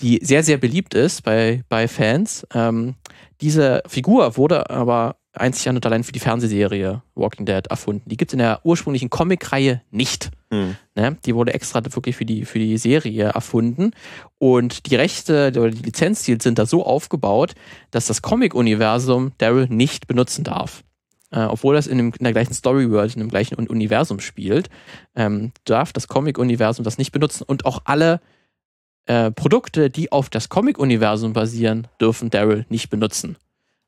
die 0.02 0.20
sehr, 0.22 0.44
sehr 0.44 0.58
beliebt 0.58 0.94
ist 0.94 1.24
bei, 1.24 1.64
bei 1.70 1.88
Fans. 1.88 2.46
Ähm, 2.54 2.96
diese 3.40 3.82
Figur 3.88 4.36
wurde 4.36 4.70
aber 4.70 5.16
einzig 5.40 5.70
und 5.70 5.86
allein 5.86 6.04
für 6.04 6.12
die 6.12 6.20
Fernsehserie 6.20 7.02
Walking 7.16 7.46
Dead 7.46 7.68
erfunden. 7.68 8.10
Die 8.10 8.18
gibt 8.18 8.32
es 8.32 8.34
in 8.34 8.40
der 8.40 8.62
ursprünglichen 8.64 9.10
Comicreihe 9.10 9.82
nicht. 9.92 10.32
Mhm. 10.50 10.76
Ne? 10.96 11.18
Die 11.26 11.36
wurde 11.36 11.54
extra 11.54 11.84
wirklich 11.84 12.16
für 12.16 12.26
die, 12.26 12.46
für 12.46 12.60
die 12.60 12.78
Serie 12.78 13.26
erfunden. 13.26 13.92
Und 14.38 14.90
die 14.90 14.96
Rechte 14.96 15.52
oder 15.56 15.72
die 15.72 15.84
Lizenzdeals 15.84 16.44
sind 16.44 16.60
da 16.60 16.66
so 16.66 16.86
aufgebaut, 16.86 17.54
dass 17.92 18.06
das 18.08 18.22
Comic-Universum 18.22 19.34
Daryl 19.38 19.68
nicht 19.68 20.08
benutzen 20.08 20.44
darf. 20.44 20.84
Äh, 21.32 21.42
obwohl 21.42 21.76
das 21.76 21.88
in, 21.88 21.98
dem, 21.98 22.14
in 22.18 22.24
der 22.24 22.34
gleichen 22.34 22.54
Story-World, 22.54 23.16
in 23.16 23.20
dem 23.20 23.30
gleichen 23.30 23.60
Un- 23.60 23.68
Universum 23.68 24.20
spielt, 24.20 24.70
ähm, 25.16 25.52
darf 25.66 25.92
das 25.92 26.08
Comic-Universum 26.08 26.84
das 26.84 26.98
nicht 26.98 27.12
benutzen. 27.12 27.44
Und 27.46 27.66
auch 27.66 27.82
alle 27.86 28.22
äh, 29.08 29.32
Produkte, 29.32 29.90
die 29.90 30.12
auf 30.12 30.30
das 30.30 30.50
Comic-Universum 30.50 31.34
basieren, 31.34 31.88
dürfen 32.00 32.30
Daryl 32.30 32.66
nicht 32.70 32.90
benutzen. 32.90 33.38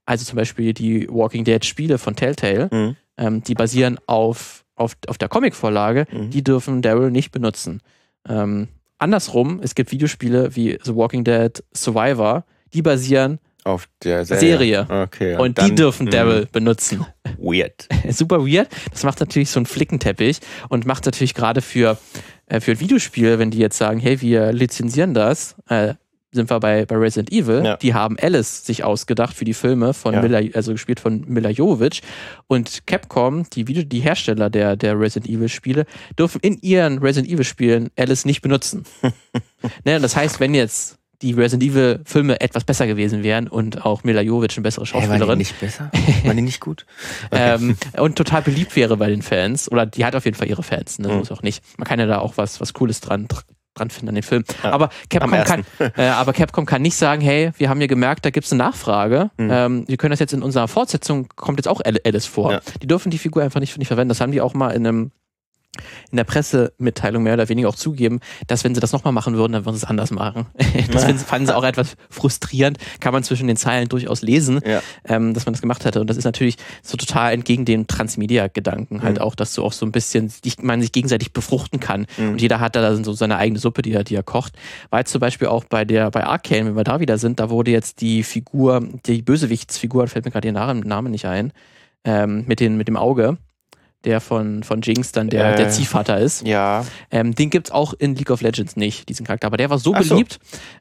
Also 0.07 0.25
zum 0.25 0.37
Beispiel 0.37 0.73
die 0.73 1.07
Walking 1.09 1.43
Dead-Spiele 1.43 1.97
von 1.99 2.15
Telltale, 2.15 2.69
Mhm. 2.71 2.95
ähm, 3.17 3.43
die 3.43 3.53
basieren 3.53 3.99
auf, 4.07 4.63
auf, 4.75 4.95
auf 5.07 5.17
der 5.17 5.27
Comic-Vorlage, 5.29 6.07
Mhm. 6.11 6.29
die 6.31 6.43
dürfen 6.43 6.81
Daryl 6.81 7.11
nicht 7.11 7.31
benutzen. 7.31 7.81
Ähm, 8.27 8.69
andersrum, 8.97 9.59
es 9.61 9.75
gibt 9.75 9.91
Videospiele 9.91 10.55
wie 10.55 10.79
The 10.83 10.95
Walking 10.95 11.23
Dead 11.23 11.63
Survivor, 11.75 12.45
die 12.73 12.81
basieren 12.81 13.39
Auf 13.63 13.87
der 14.03 14.23
Serie. 14.25 14.85
Serie. 14.85 14.87
Okay. 15.03 15.35
und, 15.35 15.57
dann- 15.57 15.69
die 15.69 15.75
dürfen 15.75 16.05
Mhm. 16.07 16.11
Daryl 16.11 16.47
benutzen. 16.51 17.05
Weird. 17.37 17.87
Super 18.09 18.45
weird. 18.45 18.69
Das 18.91 19.03
macht 19.03 19.19
natürlich 19.19 19.49
so 19.49 19.59
einen 19.59 19.65
Flickenteppich 19.65 20.39
und 20.69 20.85
macht 20.85 21.05
natürlich 21.05 21.33
gerade 21.33 21.61
für, 21.61 21.97
äh, 22.45 22.61
für 22.61 22.71
ein 22.71 22.79
Videospiel, 22.79 23.39
wenn 23.39 23.51
die 23.51 23.57
jetzt 23.59 23.77
sagen, 23.77 23.99
hey, 23.99 24.21
wir 24.21 24.53
lizenzieren 24.53 25.13
das, 25.13 25.55
äh, 25.67 25.95
sind 26.37 26.49
wir 26.49 26.59
bei, 26.61 26.85
bei 26.85 26.95
Resident 26.95 27.31
Evil, 27.31 27.63
Ja. 27.65 27.75
die 27.77 27.93
haben 27.93 28.15
Alice 28.21 28.65
sich 28.65 28.83
ausgedacht 28.85 29.35
für 29.35 29.43
die 29.45 29.53
Filme 29.53 29.93
von 29.93 30.13
Ja. 30.13 30.21
Mila, 30.21 30.39
also 30.53 30.71
gespielt 30.71 30.99
von 31.01 31.25
Mila 31.27 31.49
Jovovich 31.49 32.01
und 32.47 32.87
Capcom, 32.87 33.49
die, 33.51 33.67
Video, 33.67 33.83
die 33.83 33.99
Hersteller 33.99 34.49
der, 34.49 34.75
der 34.77 34.99
Resident 34.99 35.29
Evil 35.29 35.49
Spiele, 35.49 35.85
dürfen 36.17 36.39
in 36.41 36.57
ihren 36.61 36.99
Resident 36.99 37.31
Evil 37.31 37.43
Spielen 37.45 37.89
Alice 37.97 38.23
nicht 38.25 38.41
benutzen. 38.41 38.85
ne, 39.85 39.99
das 39.99 40.15
heißt, 40.15 40.39
wenn 40.39 40.53
jetzt 40.53 40.97
die 41.23 41.33
Resident 41.33 41.63
Evil 41.71 41.99
Filme 42.05 42.39
etwas 42.41 42.63
besser 42.63 42.85
gewesen 42.85 43.23
wären 43.23 43.47
und 43.47 43.83
auch 43.83 44.03
Mila 44.03 44.21
Jovovich 44.21 44.55
eine 44.55 44.61
bessere 44.63 44.85
Hey, 44.85 44.93
war 44.93 45.01
die 45.01 45.07
Schauspielerin, 45.07 45.37
nicht 45.39 45.59
besser? 45.59 45.91
War 46.23 46.33
die 46.35 46.41
nicht 46.41 46.59
gut? 46.59 46.85
Okay. 47.31 47.55
ähm, 47.55 47.77
und 47.97 48.15
total 48.17 48.43
beliebt 48.43 48.75
wäre 48.75 48.97
bei 48.97 49.09
den 49.09 49.23
Fans. 49.23 49.69
Oder 49.71 49.85
die 49.87 50.05
hat 50.05 50.15
auf 50.15 50.25
jeden 50.25 50.37
Fall 50.37 50.47
ihre 50.47 50.61
Fans. 50.61 50.99
Ne? 50.99 51.07
Mhm. 51.07 51.15
Muss 51.17 51.31
auch 51.31 51.41
nicht. 51.41 51.63
Man 51.77 51.87
kann 51.87 51.99
ja 51.99 52.05
da 52.05 52.19
auch 52.19 52.37
was, 52.37 52.61
was 52.61 52.73
Cooles 52.73 53.01
dran, 53.01 53.27
dran 53.77 53.89
finden 53.89 54.09
an 54.09 54.15
den 54.15 54.23
Film. 54.23 54.43
Ja, 54.63 54.71
aber, 54.71 54.89
Capcom 55.09 55.31
kann, 55.31 55.65
äh, 55.97 56.07
aber 56.07 56.33
Capcom 56.33 56.65
kann 56.65 56.81
nicht 56.81 56.95
sagen, 56.95 57.21
hey, 57.21 57.51
wir 57.57 57.69
haben 57.69 57.81
ja 57.81 57.87
gemerkt, 57.87 58.25
da 58.25 58.29
gibt 58.29 58.45
es 58.45 58.51
eine 58.51 58.63
Nachfrage. 58.63 59.31
Mhm. 59.37 59.49
Ähm, 59.51 59.83
wir 59.87 59.97
können 59.97 60.11
das 60.11 60.19
jetzt 60.19 60.33
in 60.33 60.41
unserer 60.43 60.67
Fortsetzung, 60.67 61.27
kommt 61.35 61.59
jetzt 61.59 61.67
auch 61.67 61.81
Al- 61.83 61.99
Alice 62.05 62.25
vor. 62.25 62.51
Ja. 62.51 62.61
Die 62.81 62.87
dürfen 62.87 63.09
die 63.09 63.17
Figur 63.17 63.43
einfach 63.43 63.59
nicht, 63.59 63.77
nicht 63.77 63.87
verwenden. 63.87 64.09
Das 64.09 64.21
haben 64.21 64.31
die 64.31 64.41
auch 64.41 64.53
mal 64.53 64.71
in 64.71 64.85
einem 64.85 65.11
in 66.11 66.17
der 66.17 66.23
Pressemitteilung 66.23 67.21
mehr 67.21 67.35
oder 67.35 67.49
weniger 67.49 67.69
auch 67.69 67.75
zugeben, 67.75 68.19
dass 68.47 68.63
wenn 68.63 68.73
sie 68.73 68.81
das 68.81 68.93
nochmal 68.93 69.13
machen 69.13 69.35
würden, 69.35 69.53
dann 69.53 69.65
würden 69.65 69.75
sie 69.75 69.83
es 69.83 69.89
anders 69.89 70.09
machen. 70.11 70.47
Das 70.91 71.03
finden, 71.05 71.19
fanden 71.21 71.45
sie 71.47 71.55
auch 71.55 71.63
etwas 71.63 71.95
frustrierend, 72.09 72.77
kann 72.99 73.13
man 73.13 73.23
zwischen 73.23 73.47
den 73.47 73.57
Zeilen 73.57 73.87
durchaus 73.89 74.21
lesen 74.21 74.59
Ja. 74.65 74.81
ähm, 75.05 75.33
dass 75.33 75.45
man 75.45 75.53
das 75.53 75.61
gemacht 75.61 75.85
hatte. 75.85 75.99
Und 76.01 76.09
das 76.09 76.17
ist 76.17 76.23
natürlich 76.23 76.55
so 76.81 76.97
total 76.97 77.33
entgegen 77.33 77.65
dem 77.65 77.85
Transmedia-Gedanken 77.87 79.03
halt 79.03 79.17
Mhm. 79.17 79.21
auch, 79.21 79.35
dass 79.35 79.53
du 79.53 79.63
auch 79.63 79.73
so 79.73 79.85
ein 79.85 79.91
bisschen, 79.91 80.31
man 80.61 80.81
sich 80.81 80.91
gegenseitig 80.91 81.33
befruchten 81.33 81.79
kann. 81.79 82.07
Mhm. 82.17 82.29
Und 82.29 82.41
jeder 82.41 82.59
hat 82.59 82.75
da 82.75 82.95
so 82.95 83.13
seine 83.13 83.37
eigene 83.37 83.59
Suppe, 83.59 83.81
die 83.81 83.93
er, 83.93 84.03
die 84.03 84.15
er 84.15 84.23
kocht. 84.23 84.53
Weil 84.89 85.05
zum 85.05 85.19
Beispiel 85.19 85.47
auch 85.47 85.63
bei 85.65 85.85
der, 85.85 86.09
bei 86.11 86.25
Arcane, 86.25 86.65
wenn 86.67 86.75
wir 86.75 86.83
da 86.83 86.99
wieder 86.99 87.17
sind, 87.17 87.39
da 87.39 87.49
wurde 87.49 87.71
jetzt 87.71 88.01
die 88.01 88.23
Figur, 88.23 88.87
die 89.05 89.21
Bösewichtsfigur, 89.21 90.07
fällt 90.07 90.25
mir 90.25 90.31
gerade 90.31 90.47
ihr 90.47 90.53
Name, 90.53 90.79
Name 90.81 91.09
nicht 91.09 91.25
ein, 91.25 91.51
ähm, 92.03 92.45
mit, 92.47 92.59
den, 92.59 92.77
mit 92.77 92.87
dem 92.87 92.97
Auge, 92.97 93.37
der 94.05 94.21
von, 94.21 94.63
von 94.63 94.81
Jinx 94.81 95.11
dann 95.11 95.29
der, 95.29 95.53
Äh, 95.53 95.57
der 95.57 95.69
Ziehvater 95.69 96.19
ist. 96.19 96.45
Ja. 96.47 96.85
Ähm, 97.11 97.33
den 97.35 97.49
gibt's 97.49 97.71
auch 97.71 97.93
in 97.93 98.15
League 98.15 98.29
of 98.29 98.41
Legends 98.41 98.75
nicht, 98.75 99.09
diesen 99.09 99.25
Charakter. 99.25 99.47
Aber 99.47 99.57
der 99.57 99.69
war 99.69 99.79
so 99.79 99.93
Ach 99.95 100.03
so. 100.03 100.15
beliebt, 100.15 100.39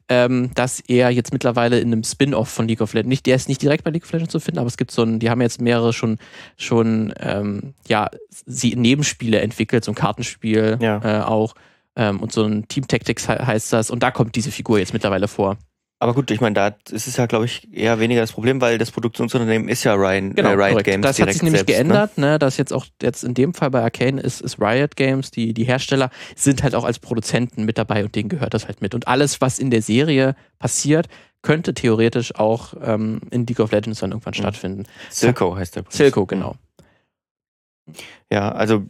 ähm, 0.08 0.50
dass 0.54 0.80
er 0.80 1.10
jetzt 1.10 1.32
mittlerweile 1.32 1.80
in 1.80 1.88
einem 1.92 2.04
Spin-off 2.04 2.48
von 2.48 2.68
League 2.68 2.80
of 2.82 2.92
Legends, 2.92 3.08
nicht, 3.08 3.26
der 3.26 3.36
ist 3.36 3.48
nicht 3.48 3.62
direkt 3.62 3.84
bei 3.84 3.90
League 3.90 4.04
of 4.04 4.12
Legends 4.12 4.32
zu 4.32 4.38
finden, 4.40 4.58
aber 4.60 4.68
es 4.68 4.76
gibt 4.76 4.90
so 4.90 5.02
ein, 5.02 5.18
die 5.18 5.30
haben 5.30 5.40
jetzt 5.40 5.60
mehrere 5.60 5.92
schon, 5.92 6.18
schon 6.56 7.12
ähm, 7.20 7.74
ja, 7.88 8.10
sie 8.30 8.76
Nebenspiele 8.76 9.40
entwickelt, 9.40 9.84
so 9.84 9.92
ein 9.92 9.96
Kartenspiel 9.96 10.78
Ja. 10.80 11.20
äh, 11.20 11.24
auch. 11.24 11.54
Ähm, 11.96 12.20
und 12.20 12.30
so 12.30 12.44
ein 12.44 12.68
Team 12.68 12.86
Tactics 12.86 13.26
he 13.26 13.32
heißt 13.32 13.72
das. 13.72 13.90
Und 13.90 14.02
da 14.02 14.10
kommt 14.10 14.36
diese 14.36 14.50
Figur 14.50 14.78
jetzt 14.78 14.92
mittlerweile 14.92 15.28
vor. 15.28 15.56
Aber 15.98 16.12
gut, 16.12 16.30
ich 16.30 16.42
meine, 16.42 16.52
da 16.54 16.76
ist 16.90 17.06
es 17.06 17.16
ja, 17.16 17.24
glaube 17.24 17.46
ich, 17.46 17.72
eher 17.72 17.98
weniger 17.98 18.20
das 18.20 18.32
Problem, 18.32 18.60
weil 18.60 18.76
das 18.76 18.90
Produktionsunternehmen 18.90 19.68
ist 19.70 19.82
ja 19.84 19.94
Ryan, 19.94 20.34
Genau, 20.34 20.50
äh, 20.50 20.52
Riot 20.52 20.70
korrekt. 20.72 20.84
Games 20.86 21.02
Das 21.06 21.18
hat 21.18 21.32
sich 21.32 21.42
nämlich 21.42 21.60
selbst, 21.60 21.70
Ne? 21.70 21.84
geändert, 21.84 22.18
ne? 22.18 22.38
dass 22.38 22.58
jetzt 22.58 22.72
auch 22.74 22.84
jetzt 23.00 23.24
in 23.24 23.32
dem 23.32 23.54
Fall 23.54 23.70
bei 23.70 23.80
Arcane 23.82 24.20
ist, 24.20 24.42
ist 24.42 24.60
Riot 24.60 24.96
Games, 24.96 25.30
die, 25.30 25.54
die 25.54 25.64
Hersteller 25.64 26.10
sind 26.34 26.62
halt 26.62 26.74
auch 26.74 26.84
als 26.84 26.98
Produzenten 26.98 27.64
mit 27.64 27.78
dabei 27.78 28.04
und 28.04 28.14
denen 28.14 28.28
gehört 28.28 28.52
das 28.52 28.66
halt 28.66 28.82
mit. 28.82 28.94
Und 28.94 29.08
alles, 29.08 29.40
was 29.40 29.58
in 29.58 29.70
der 29.70 29.80
Serie 29.80 30.36
passiert, 30.58 31.06
könnte 31.40 31.72
theoretisch 31.72 32.34
auch 32.34 32.74
ähm, 32.82 33.20
in 33.30 33.46
League 33.46 33.60
of 33.60 33.72
Legends 33.72 34.00
dann 34.00 34.10
irgendwann 34.10 34.32
Mhm. 34.36 34.42
stattfinden. 34.42 34.84
Silco 35.08 35.56
heißt 35.56 35.76
der. 35.76 35.84
Silco, 35.88 36.26
genau. 36.26 36.56
Ja, 38.30 38.50
also 38.52 38.84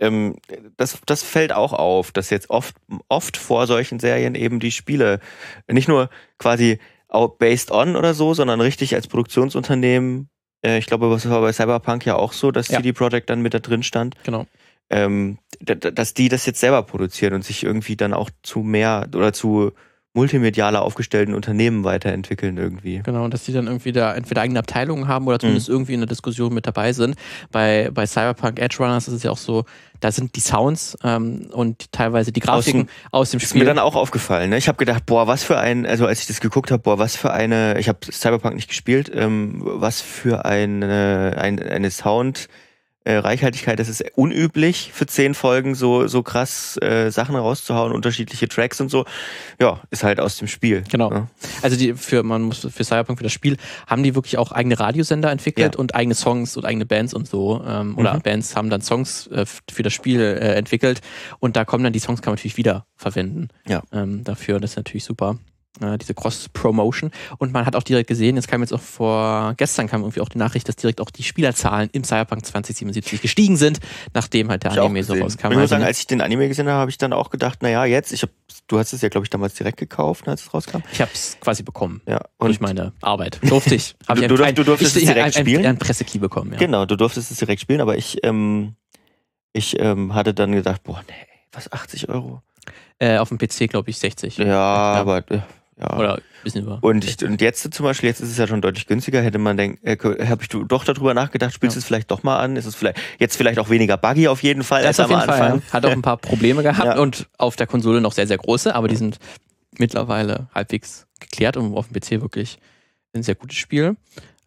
ähm, 0.00 0.36
das, 0.76 0.98
das 1.06 1.22
fällt 1.22 1.52
auch 1.52 1.72
auf, 1.72 2.10
dass 2.10 2.30
jetzt 2.30 2.50
oft, 2.50 2.74
oft 3.08 3.36
vor 3.36 3.66
solchen 3.66 4.00
Serien 4.00 4.34
eben 4.34 4.58
die 4.58 4.72
Spiele 4.72 5.20
nicht 5.68 5.88
nur 5.88 6.10
quasi 6.38 6.78
based 7.38 7.70
on 7.70 7.96
oder 7.96 8.14
so, 8.14 8.34
sondern 8.34 8.60
richtig 8.60 8.94
als 8.94 9.08
Produktionsunternehmen. 9.08 10.28
Äh, 10.64 10.78
ich 10.78 10.86
glaube, 10.86 11.10
das 11.10 11.28
war 11.28 11.40
bei 11.40 11.52
Cyberpunk 11.52 12.06
ja 12.06 12.16
auch 12.16 12.32
so, 12.32 12.50
dass 12.50 12.68
Ja. 12.68 12.78
CD 12.78 12.92
Projekt 12.92 13.30
dann 13.30 13.42
mit 13.42 13.52
da 13.54 13.58
drin 13.58 13.82
stand. 13.82 14.14
Genau. 14.24 14.46
ähm, 14.90 15.38
dass 15.60 16.14
die 16.14 16.28
das 16.28 16.46
jetzt 16.46 16.60
selber 16.60 16.82
produzieren 16.82 17.34
und 17.34 17.44
sich 17.44 17.62
irgendwie 17.62 17.96
dann 17.96 18.12
auch 18.12 18.30
zu 18.42 18.60
mehr 18.60 19.08
oder 19.14 19.32
zu 19.32 19.72
multimedialer 20.12 20.82
aufgestellten 20.82 21.34
Unternehmen 21.34 21.84
weiterentwickeln 21.84 22.56
irgendwie. 22.56 23.00
Genau, 23.04 23.24
und 23.24 23.32
dass 23.32 23.44
die 23.44 23.52
dann 23.52 23.66
irgendwie 23.68 23.92
da 23.92 24.12
entweder 24.14 24.40
eigene 24.42 24.58
Abteilungen 24.58 25.06
haben 25.06 25.26
oder 25.28 25.38
zumindest 25.38 25.68
Mhm. 25.68 25.74
irgendwie 25.74 25.94
in 25.94 26.00
der 26.00 26.08
Diskussion 26.08 26.52
mit 26.52 26.66
dabei 26.66 26.92
sind. 26.92 27.14
Bei, 27.52 27.90
bei 27.94 28.06
Cyberpunk 28.06 28.58
Edge 28.58 28.76
Runners 28.80 29.06
ist 29.06 29.14
es 29.14 29.22
ja 29.22 29.30
auch 29.30 29.36
so, 29.38 29.64
da 30.00 30.10
sind 30.10 30.34
die 30.34 30.40
Sounds 30.40 30.98
ähm, 31.04 31.48
und 31.52 31.92
teilweise 31.92 32.32
die 32.32 32.40
Grafiken 32.40 32.88
aus 33.12 33.30
dem, 33.30 33.38
Ist 33.38 33.50
Spiel. 33.50 33.60
mir 33.60 33.66
dann 33.66 33.78
auch 33.78 33.94
aufgefallen. 33.94 34.50
Ne? 34.50 34.58
Ich 34.58 34.66
habe 34.66 34.78
gedacht, 34.78 35.06
boah, 35.06 35.28
was 35.28 35.44
für 35.44 35.58
ein, 35.58 35.86
also 35.86 36.06
als 36.06 36.20
ich 36.22 36.26
das 36.26 36.40
geguckt 36.40 36.70
habe, 36.72 36.82
boah, 36.82 36.98
was 36.98 37.14
für 37.14 37.32
eine, 37.32 37.78
ich 37.78 37.88
habe 37.88 37.98
Cyberpunk 38.10 38.56
nicht 38.56 38.68
gespielt, 38.68 39.12
ähm, 39.14 39.60
was 39.62 40.00
für 40.00 40.44
eine, 40.44 41.34
ein, 41.38 41.60
eine 41.62 41.90
Sound. 41.90 42.48
Äh, 43.04 43.14
Reichhaltigkeit, 43.16 43.78
das 43.78 43.88
ist 43.88 44.04
unüblich 44.14 44.90
für 44.92 45.06
zehn 45.06 45.32
Folgen 45.32 45.74
so 45.74 46.06
so 46.06 46.22
krass 46.22 46.76
äh, 46.82 47.10
Sachen 47.10 47.34
rauszuhauen, 47.34 47.92
unterschiedliche 47.92 48.46
Tracks 48.46 48.78
und 48.80 48.90
so. 48.90 49.06
Ja, 49.58 49.80
ist 49.90 50.04
halt 50.04 50.20
aus 50.20 50.36
dem 50.36 50.48
Spiel. 50.48 50.84
Genau. 50.90 51.08
Ne? 51.08 51.26
Also 51.62 51.76
die 51.78 51.94
für 51.94 52.22
man 52.22 52.42
muss 52.42 52.58
für 52.70 52.84
Cyberpunk 52.84 53.18
für 53.18 53.22
das 53.24 53.32
Spiel 53.32 53.56
haben 53.86 54.02
die 54.02 54.14
wirklich 54.14 54.36
auch 54.36 54.52
eigene 54.52 54.78
Radiosender 54.78 55.30
entwickelt 55.30 55.74
Ja. 55.76 55.78
und 55.80 55.94
eigene 55.94 56.14
Songs 56.14 56.58
und 56.58 56.66
eigene 56.66 56.84
Bands 56.84 57.14
und 57.14 57.26
so 57.26 57.64
ähm, 57.66 57.96
oder 57.96 58.14
Mhm. 58.14 58.20
Bands 58.22 58.54
haben 58.54 58.68
dann 58.68 58.82
Songs 58.82 59.28
äh, 59.28 59.46
für 59.46 59.82
das 59.82 59.94
Spiel 59.94 60.20
äh, 60.20 60.54
entwickelt 60.56 61.00
und 61.38 61.56
da 61.56 61.64
kommen 61.64 61.84
dann 61.84 61.94
die 61.94 62.00
Songs 62.00 62.20
kann 62.20 62.32
man 62.32 62.36
natürlich 62.36 62.58
wieder 62.58 62.84
verwenden 62.96 63.48
Ja. 63.66 63.82
ähm, 63.92 64.24
dafür 64.24 64.60
das 64.60 64.72
ist 64.72 64.76
natürlich 64.76 65.04
super 65.04 65.38
äh, 65.80 65.96
diese 65.98 66.14
Cross-Promotion 66.14 67.10
und 67.38 67.52
man 67.52 67.64
hat 67.64 67.76
auch 67.76 67.82
direkt 67.82 68.08
gesehen, 68.08 68.36
jetzt 68.36 68.48
kam 68.48 68.60
jetzt 68.60 68.72
auch 68.72 68.80
vor, 68.80 69.54
gestern 69.56 69.86
kam 69.86 70.02
irgendwie 70.02 70.20
auch 70.20 70.28
die 70.28 70.38
Nachricht, 70.38 70.68
dass 70.68 70.76
direkt 70.76 71.00
auch 71.00 71.10
die 71.10 71.22
Spielerzahlen 71.22 71.88
im 71.92 72.02
Cyberpunk 72.04 72.44
2077 72.44 73.22
gestiegen 73.22 73.56
sind, 73.56 73.78
nachdem 74.12 74.50
halt 74.50 74.64
der 74.64 74.72
ich 74.72 74.80
Anime 74.80 75.04
so 75.04 75.14
rauskam. 75.14 75.46
Ich 75.46 75.52
muss 75.52 75.56
Also, 75.62 75.66
sagen, 75.70 75.84
als 75.84 76.00
ich 76.00 76.06
den 76.08 76.20
Anime 76.20 76.48
gesehen 76.48 76.66
habe, 76.68 76.78
habe 76.80 76.90
ich 76.90 76.98
dann 76.98 77.12
auch 77.12 77.30
gedacht, 77.30 77.62
naja, 77.62 77.84
jetzt, 77.84 78.12
ich 78.12 78.22
hab, 78.22 78.30
du 78.66 78.78
hast 78.78 78.92
es 78.92 79.00
ja, 79.00 79.08
glaube 79.08 79.24
ich, 79.26 79.30
damals 79.30 79.54
direkt 79.54 79.78
gekauft, 79.78 80.26
ne, 80.26 80.32
als 80.32 80.42
es 80.42 80.52
rauskam. 80.52 80.78
ich 80.92 81.00
habe 81.00 81.10
es 81.14 81.38
quasi 81.40 81.62
bekommen. 81.62 82.00
Ja. 82.06 82.20
durch 82.40 82.56
Und 82.58 82.62
meine 82.62 82.92
Arbeit. 83.00 83.38
Durfte 83.48 83.74
ich. 83.76 83.94
Hab 84.08 84.16
Du- 84.16 84.22
ich 84.22 84.28
du 84.28 84.42
ein- 84.42 84.54
du 84.54 84.64
durftest 84.64 84.96
ich, 84.96 85.04
es 85.04 85.14
direkt 85.14 85.36
ein, 85.36 85.42
spielen? 85.44 85.60
Ein, 85.60 85.66
ein 85.76 85.78
Pressekey 85.78 86.18
bekommen, 86.18 86.52
ja. 86.52 86.58
genau, 86.58 86.84
du 86.84 86.96
durftest 86.96 87.30
es 87.30 87.38
direkt 87.38 87.60
spielen, 87.62 87.80
aber 87.80 87.96
ich, 87.96 88.18
ähm, 88.24 88.74
ich 89.52 89.78
ähm, 89.78 90.14
hatte 90.14 90.34
dann 90.34 90.52
gedacht, 90.52 90.82
boah, 90.82 91.00
nee, 91.08 91.14
was, 91.52 91.70
80 91.72 92.08
Euro? 92.08 92.42
Äh, 92.98 93.16
auf 93.18 93.30
dem 93.30 93.38
PC, 93.38 93.66
glaube 93.68 93.88
ich, 93.90 93.98
60. 93.98 94.36
Ja, 94.36 94.56
aber, 94.58 95.18
äh, 95.30 95.40
ja. 95.80 95.96
Oder 95.98 96.14
ein 96.16 96.22
bisschen 96.44 96.62
über. 96.64 96.78
Und, 96.82 97.04
ich, 97.04 97.22
und 97.24 97.40
jetzt 97.40 97.72
zum 97.72 97.84
Beispiel, 97.84 98.08
jetzt 98.08 98.20
ist 98.20 98.30
es 98.30 98.36
ja 98.38 98.46
schon 98.46 98.60
deutlich 98.60 98.86
günstiger, 98.86 99.22
hätte 99.22 99.38
man 99.38 99.56
denkt, 99.56 99.84
äh, 99.84 99.96
habe 100.26 100.42
ich 100.42 100.48
doch 100.48 100.84
darüber 100.84 101.14
nachgedacht, 101.14 101.52
spielst 101.54 101.76
du 101.76 101.78
Ja. 101.78 101.82
es 101.82 101.86
vielleicht 101.86 102.10
doch 102.10 102.22
mal 102.22 102.38
an? 102.38 102.56
Ist 102.56 102.66
es 102.66 102.74
vielleicht 102.74 102.98
jetzt 103.18 103.36
vielleicht 103.36 103.58
auch 103.58 103.70
weniger 103.70 103.96
buggy 103.96 104.28
auf 104.28 104.42
jeden 104.42 104.62
Fall 104.62 104.82
Das 104.82 104.98
als 105.00 105.10
auf 105.10 105.14
am 105.14 105.20
jeden 105.20 105.30
Fall. 105.32 105.42
Anfang? 105.42 105.62
Ja. 105.66 105.72
Hat 105.72 105.86
auch 105.86 105.90
ein 105.90 106.02
paar 106.02 106.16
Probleme 106.18 106.62
gehabt 106.62 106.84
Ja. 106.96 106.98
und 107.00 107.28
auf 107.38 107.56
der 107.56 107.66
Konsole 107.66 108.00
noch 108.00 108.12
sehr, 108.12 108.26
sehr 108.26 108.38
große, 108.38 108.74
aber 108.74 108.88
die 108.88 108.96
sind 108.96 109.18
mittlerweile 109.78 110.48
halbwegs 110.54 111.06
geklärt 111.20 111.56
und 111.56 111.74
auf 111.76 111.88
dem 111.88 111.94
PC 112.00 112.20
wirklich 112.22 112.58
ein 113.14 113.22
sehr 113.22 113.34
gutes 113.34 113.56
Spiel. 113.58 113.96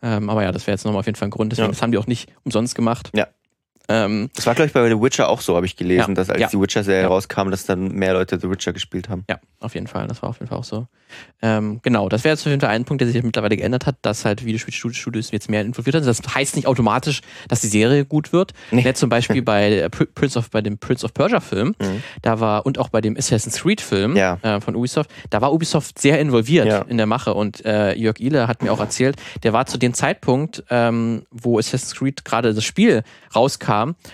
Ähm, 0.02 0.30
aber 0.30 0.44
ja, 0.44 0.52
das 0.52 0.68
wäre 0.68 0.76
jetzt 0.76 0.84
nochmal 0.86 1.00
auf 1.00 1.06
jeden 1.06 1.16
Fall 1.18 1.28
ein 1.30 1.32
Grund. 1.32 1.52
Deswegen, 1.52 1.68
Ja. 1.68 1.72
das 1.72 1.82
haben 1.82 1.92
die 1.92 1.98
auch 1.98 2.08
nicht 2.08 2.30
umsonst 2.44 2.76
gemacht. 2.76 3.10
Ja. 3.16 3.28
Ähm, 3.90 4.30
Das 4.36 4.46
war, 4.46 4.56
glaube 4.56 4.68
ich, 4.68 4.74
bei 4.74 4.88
The 4.88 5.00
Witcher 5.02 5.28
auch 5.30 5.42
so, 5.42 5.56
habe 5.56 5.66
ich 5.66 5.76
gelesen, 5.76 6.10
Ja. 6.12 6.16
dass 6.16 6.30
als 6.30 6.40
Ja. 6.40 6.48
die 6.48 6.60
Witcher-Serie 6.60 7.02
Ja. 7.04 7.08
rauskam, 7.10 7.50
dass 7.52 7.66
dann 7.66 7.90
mehr 7.90 8.14
Leute 8.14 8.40
The 8.40 8.50
Witcher 8.50 8.72
gespielt 8.74 9.10
haben. 9.10 9.26
Ja, 9.30 9.40
auf 9.60 9.74
jeden 9.76 9.88
Fall. 9.88 10.08
Das 10.08 10.22
war 10.22 10.30
auf 10.30 10.40
jeden 10.40 10.48
Fall 10.50 10.58
auch 10.60 10.64
so. 10.64 10.88
Ähm, 11.44 11.80
genau, 11.84 12.10
das 12.10 12.24
wäre 12.24 12.34
jetzt 12.34 12.42
auf 12.42 12.48
jeden 12.48 12.62
Fall 12.62 12.70
ein 12.72 12.86
Punkt, 12.86 13.02
der 13.02 13.08
sich 13.08 13.22
mittlerweile 13.22 13.56
geändert 13.56 13.86
hat, 13.86 13.98
dass 14.02 14.26
halt 14.26 14.46
Videospielstudios 14.46 15.30
jetzt 15.32 15.48
mehr 15.50 15.62
involviert 15.62 15.94
sind. 16.04 16.06
Das 16.08 16.34
heißt 16.34 16.56
nicht 16.56 16.66
automatisch, 16.66 17.22
dass 17.50 17.62
die 17.62 17.68
Serie 17.68 18.04
gut 18.06 18.34
wird. 18.34 18.54
Nee. 18.72 18.82
Ja, 18.82 18.94
zum 18.96 19.10
Beispiel 19.10 19.42
bei, 19.44 19.86
Pr- 19.88 20.08
Prince 20.16 20.40
of, 20.40 20.50
bei 20.50 20.62
dem 20.62 20.78
Prince 20.80 21.06
of 21.06 21.14
Persia 21.14 21.40
Film, 21.40 21.76
Mhm. 21.80 22.02
da 22.24 22.40
war, 22.40 22.66
und 22.66 22.80
auch 22.80 22.90
bei 22.90 23.02
dem 23.02 23.16
Assassin's 23.18 23.62
Creed 23.62 23.82
Film 23.82 24.16
Ja. 24.16 24.40
äh, 24.42 24.60
von 24.62 24.76
Ubisoft, 24.76 25.12
da 25.30 25.42
war 25.42 25.54
Ubisoft 25.54 26.00
sehr 26.00 26.20
involviert 26.20 26.90
in 26.90 26.98
der 26.98 27.06
Mache. 27.06 27.34
Und 27.34 27.64
äh, 27.66 27.94
Jörg 27.96 28.20
Ihle 28.20 28.48
hat 28.48 28.64
mir 28.64 28.72
auch 28.72 28.80
erzählt, 28.80 29.18
der 29.44 29.54
war 29.54 29.66
zu 29.68 29.78
dem 29.78 29.94
Zeitpunkt, 29.94 30.64
ähm, 30.72 31.26
wo 31.30 31.60
Assassin's 31.60 31.94
Creed 31.96 32.26
gerade 32.26 32.54
das 32.56 32.64
Spiel 32.64 33.04
rauskam, 33.36 33.73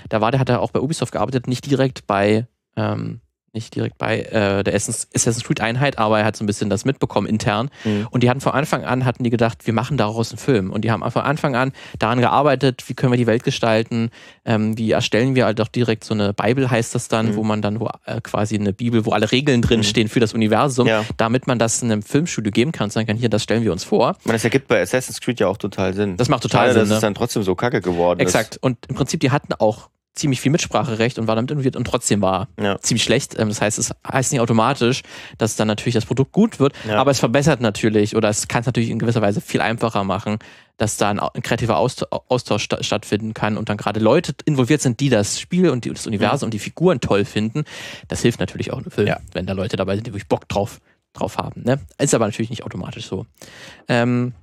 da 0.10 0.22
war 0.22 0.32
der, 0.32 0.40
hat 0.40 0.50
er 0.50 0.62
auch 0.62 0.72
bei 0.72 0.80
Ubisoft 0.80 1.12
gearbeitet, 1.12 1.48
nicht 1.48 1.66
direkt 1.70 2.08
bei, 2.08 2.48
ähm, 2.76 3.22
nicht 3.54 3.76
direkt 3.76 3.98
bei 3.98 4.20
äh, 4.22 4.64
der 4.64 4.74
Assassin's 4.76 5.44
Creed 5.44 5.62
Einheit, 5.62 5.98
aber 5.98 6.20
er 6.20 6.26
hat 6.26 6.36
so 6.36 6.44
ein 6.44 6.48
bisschen 6.48 6.70
das 6.70 6.86
mitbekommen 6.86 7.28
intern. 7.28 7.70
Mhm. 7.84 8.08
Und 8.12 8.24
die 8.24 8.30
hatten 8.30 8.42
von 8.42 8.54
Anfang 8.54 8.84
an, 8.86 9.06
hatten 9.06 9.24
die 9.24 9.30
gedacht, 9.30 9.66
wir 9.66 9.74
machen 9.74 9.98
daraus 9.98 10.32
einen 10.32 10.38
Film. 10.40 10.72
Und 10.72 10.82
die 10.84 10.92
haben 10.92 11.10
von 11.12 11.22
Anfang 11.22 11.56
an 11.56 11.72
daran 11.98 12.20
gearbeitet, 12.20 12.84
wie 12.88 12.94
können 12.94 13.12
wir 13.14 13.18
die 13.18 13.28
Welt 13.28 13.44
gestalten, 13.44 14.12
ähm, 14.46 14.78
wie 14.78 14.92
erstellen 14.92 15.36
wir 15.36 15.46
halt 15.46 15.60
auch 15.62 15.68
direkt 15.68 16.04
so 16.04 16.14
eine 16.14 16.34
Bible, 16.34 16.70
heißt 16.70 16.94
das 16.96 17.08
dann, 17.08 17.28
Mhm. 17.32 17.36
wo 17.36 17.44
man 17.44 17.62
dann 17.62 17.80
wo, 17.80 17.90
äh, 18.06 18.22
quasi 18.22 18.56
eine 18.56 18.74
Bibel, 18.74 19.06
wo 19.06 19.12
alle 19.12 19.32
Regeln 19.32 19.62
drin 19.62 19.80
Mhm. 19.80 19.84
stehen 19.84 20.08
für 20.10 20.20
das 20.20 20.34
Universum, 20.34 20.88
Ja. 20.88 21.04
damit 21.18 21.48
man 21.48 21.60
das 21.60 21.82
in 21.82 21.92
einem 21.92 22.02
Filmstudio 22.02 22.52
geben 22.52 22.72
kann 22.72 22.86
und 22.86 22.92
sagen 22.92 23.08
kann, 23.08 23.18
hier, 23.18 23.30
das 23.30 23.44
stellen 23.44 23.64
wir 23.64 23.72
uns 23.72 23.84
vor. 23.84 24.16
Meine, 24.26 24.36
das 24.36 24.44
ergibt 24.44 24.68
bei 24.68 24.82
Assassin's 24.82 25.20
Creed 25.22 25.40
ja 25.40 25.48
auch 25.48 25.58
total 25.58 25.94
Sinn. 25.94 26.18
Das 26.18 26.30
macht 26.30 26.44
total 26.44 26.68
Schade, 26.68 26.74
Sinn, 26.74 26.80
dass 26.82 26.90
ne? 26.90 26.96
es 26.96 27.02
dann 27.02 27.14
trotzdem 27.16 27.44
so 27.44 27.56
kacke 27.56 27.82
geworden 27.82 28.20
Exakt. 28.20 28.58
Und 28.62 28.78
im 28.88 28.96
Prinzip, 28.96 29.20
die 29.20 29.32
hatten 29.32 29.54
auch 29.54 29.90
ziemlich 30.20 30.42
viel 30.42 30.52
Mitspracherecht 30.52 31.18
und 31.18 31.28
waren 31.28 31.38
damit 31.38 31.52
involviert 31.52 31.76
und 31.76 31.86
trotzdem 31.86 32.22
war. 32.22 32.48
Ja. 32.60 32.80
ziemlich 32.80 33.04
schlecht. 33.04 33.38
Ähm, 33.40 33.50
Das 33.50 33.62
heißt, 33.62 33.80
es 33.80 33.92
heißt 34.08 34.32
nicht 34.32 34.42
automatisch, 34.42 35.02
dass 35.38 35.56
dann 35.56 35.68
natürlich 35.68 35.94
das 35.96 36.06
Produkt 36.06 36.32
gut 36.32 36.60
wird, 36.60 36.74
Ja. 36.88 36.98
aber 37.00 37.12
es 37.12 37.20
verbessert 37.20 37.62
natürlich 37.62 38.16
oder 38.16 38.30
es 38.30 38.48
kann 38.48 38.62
es 38.62 38.66
natürlich 38.68 38.90
in 38.90 39.00
gewisser 39.00 39.22
Weise 39.22 39.42
viel 39.42 39.62
einfacher 39.62 40.04
machen, 40.04 40.38
dass 40.78 40.98
da 40.98 41.10
ein, 41.10 41.20
kreativer 41.42 41.78
Aust- 41.78 42.06
Austausch 42.12 42.64
sta 42.64 42.82
stattfinden 42.84 43.34
kann 43.34 43.58
und 43.58 43.68
dann 43.70 43.76
gerade 43.78 44.00
Leute 44.00 44.34
involviert 44.46 44.82
sind, 44.82 45.00
die 45.00 45.10
das 45.10 45.40
Spiel 45.40 45.70
und 45.70 45.84
die, 45.86 45.90
das 45.90 46.08
Universum 46.08 46.48
und 46.48 46.54
die 46.54 46.60
Figuren 46.60 47.02
toll 47.02 47.26
finden. 47.26 47.64
Das 48.08 48.22
hilft 48.22 48.40
natürlich 48.40 48.72
auch 48.72 48.78
einem 48.78 48.92
Film, 48.92 49.08
Ja. 49.08 49.18
wenn 49.34 49.46
da 49.46 49.54
Leute 49.54 49.76
dabei 49.76 49.96
sind, 49.96 50.08
die 50.08 50.12
wirklich 50.12 50.28
Bock 50.30 50.48
drauf, 50.48 50.80
drauf 51.14 51.38
haben. 51.38 51.64
Ne? 51.64 51.80
Ist 51.98 52.14
aber 52.14 52.26
natürlich 52.28 52.50
nicht 52.50 52.64
automatisch 52.64 53.08
so. 53.08 53.26
Ähm, 53.88 54.34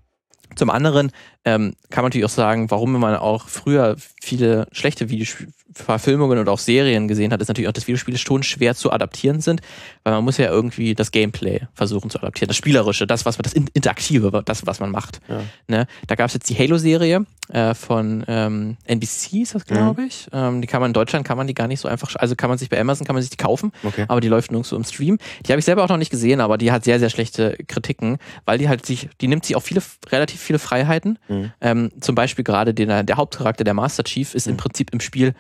zum 0.55 0.71
anderen 0.71 1.11
ähm, 1.47 1.75
kann 1.89 2.03
man 2.03 2.11
natürlich 2.11 2.27
auch 2.27 2.31
sagen, 2.31 2.71
warum 2.71 2.93
man 2.93 3.15
auch 3.17 3.49
früher 3.49 3.97
viele 4.21 4.67
schlechte 4.73 5.09
Videoverfilmungen 5.09 6.39
und 6.39 6.49
auch 6.49 6.59
Serien 6.59 7.07
gesehen 7.09 7.33
hat, 7.33 7.41
ist 7.41 7.49
natürlich 7.49 7.69
auch, 7.69 7.73
dass 7.73 7.87
Videospiele 7.87 8.19
schon 8.19 8.43
schwer 8.43 8.75
zu 8.75 8.93
adaptieren 8.93 9.41
sind, 9.41 9.61
weil 10.05 10.15
man 10.15 10.25
muss 10.25 10.37
ja 10.39 10.47
irgendwie 10.51 10.95
das 10.95 11.11
Gameplay 11.13 11.61
versuchen 11.75 12.11
zu 12.11 12.19
adaptieren, 12.19 12.49
das 12.49 12.57
Spielerische, 12.57 13.07
das, 13.07 13.25
was 13.27 13.39
man, 13.39 13.45
das 13.45 13.53
In- 13.53 13.69
Interaktive, 13.75 14.43
das, 14.45 14.67
was 14.67 14.81
man 14.81 14.91
macht. 14.91 15.21
Ja. 15.29 15.41
Ne? 15.69 15.87
Da 16.07 16.15
gab 16.17 16.27
es 16.29 16.35
jetzt 16.35 16.49
die 16.51 16.55
Halo-Serie 16.59 17.25
äh, 17.51 17.75
von 17.75 18.25
ähm, 18.27 18.77
NBC, 18.85 19.43
ist 19.43 19.55
das 19.55 19.65
glaube 19.65 20.05
ich. 20.05 20.27
Ähm, 20.33 20.61
die 20.61 20.67
kann 20.67 20.81
man 20.81 20.91
in 20.91 20.95
Deutschland, 20.95 21.25
kann 21.27 21.37
man 21.37 21.47
die 21.47 21.55
gar 21.55 21.69
nicht 21.69 21.81
so 21.81 21.89
einfach, 21.89 22.15
also 22.17 22.35
kann 22.35 22.49
man 22.49 22.59
sich 22.59 22.69
bei 22.69 22.81
Amazon, 22.81 23.07
kann 23.07 23.15
man 23.15 23.23
sich 23.23 23.31
die 23.31 23.37
kaufen, 23.37 23.71
Okay. 23.85 24.05
aber 24.09 24.21
die 24.21 24.29
läuft 24.29 24.51
nirgendwo 24.51 24.75
im 24.77 24.85
Stream. 24.85 25.19
Die 25.47 25.53
habe 25.53 25.61
ich 25.61 25.65
selber 25.65 25.85
auch 25.85 25.89
noch 25.89 25.97
nicht 25.97 26.11
gesehen, 26.11 26.41
aber 26.41 26.59
die 26.59 26.73
hat 26.73 26.83
sehr, 26.85 26.99
sehr 26.99 27.11
schlechte 27.11 27.57
Kritiken, 27.69 28.19
weil 28.45 28.59
die 28.59 28.69
halt 28.69 28.85
sich, 28.85 29.09
die 29.21 29.29
nimmt 29.29 29.45
sich 29.45 29.55
auch 29.55 29.63
viele, 29.63 29.83
relativ 30.11 30.41
viele 30.41 30.59
Freiheiten. 30.59 31.19
Mhm. 31.29 31.36
Ähm, 31.61 31.91
zum 32.01 32.15
Beispiel 32.15 32.45
gerade 32.45 32.75
den, 32.75 32.89
der 33.07 33.17
Hauptcharakter, 33.17 33.65
der 33.65 33.75
Master 33.75 34.05
Chief, 34.05 34.35
ist 34.35 34.47
im 34.47 34.55
Mhm. 34.55 34.59
Prinzip 34.59 34.93
im 34.93 35.01
Spiel, 35.01 35.35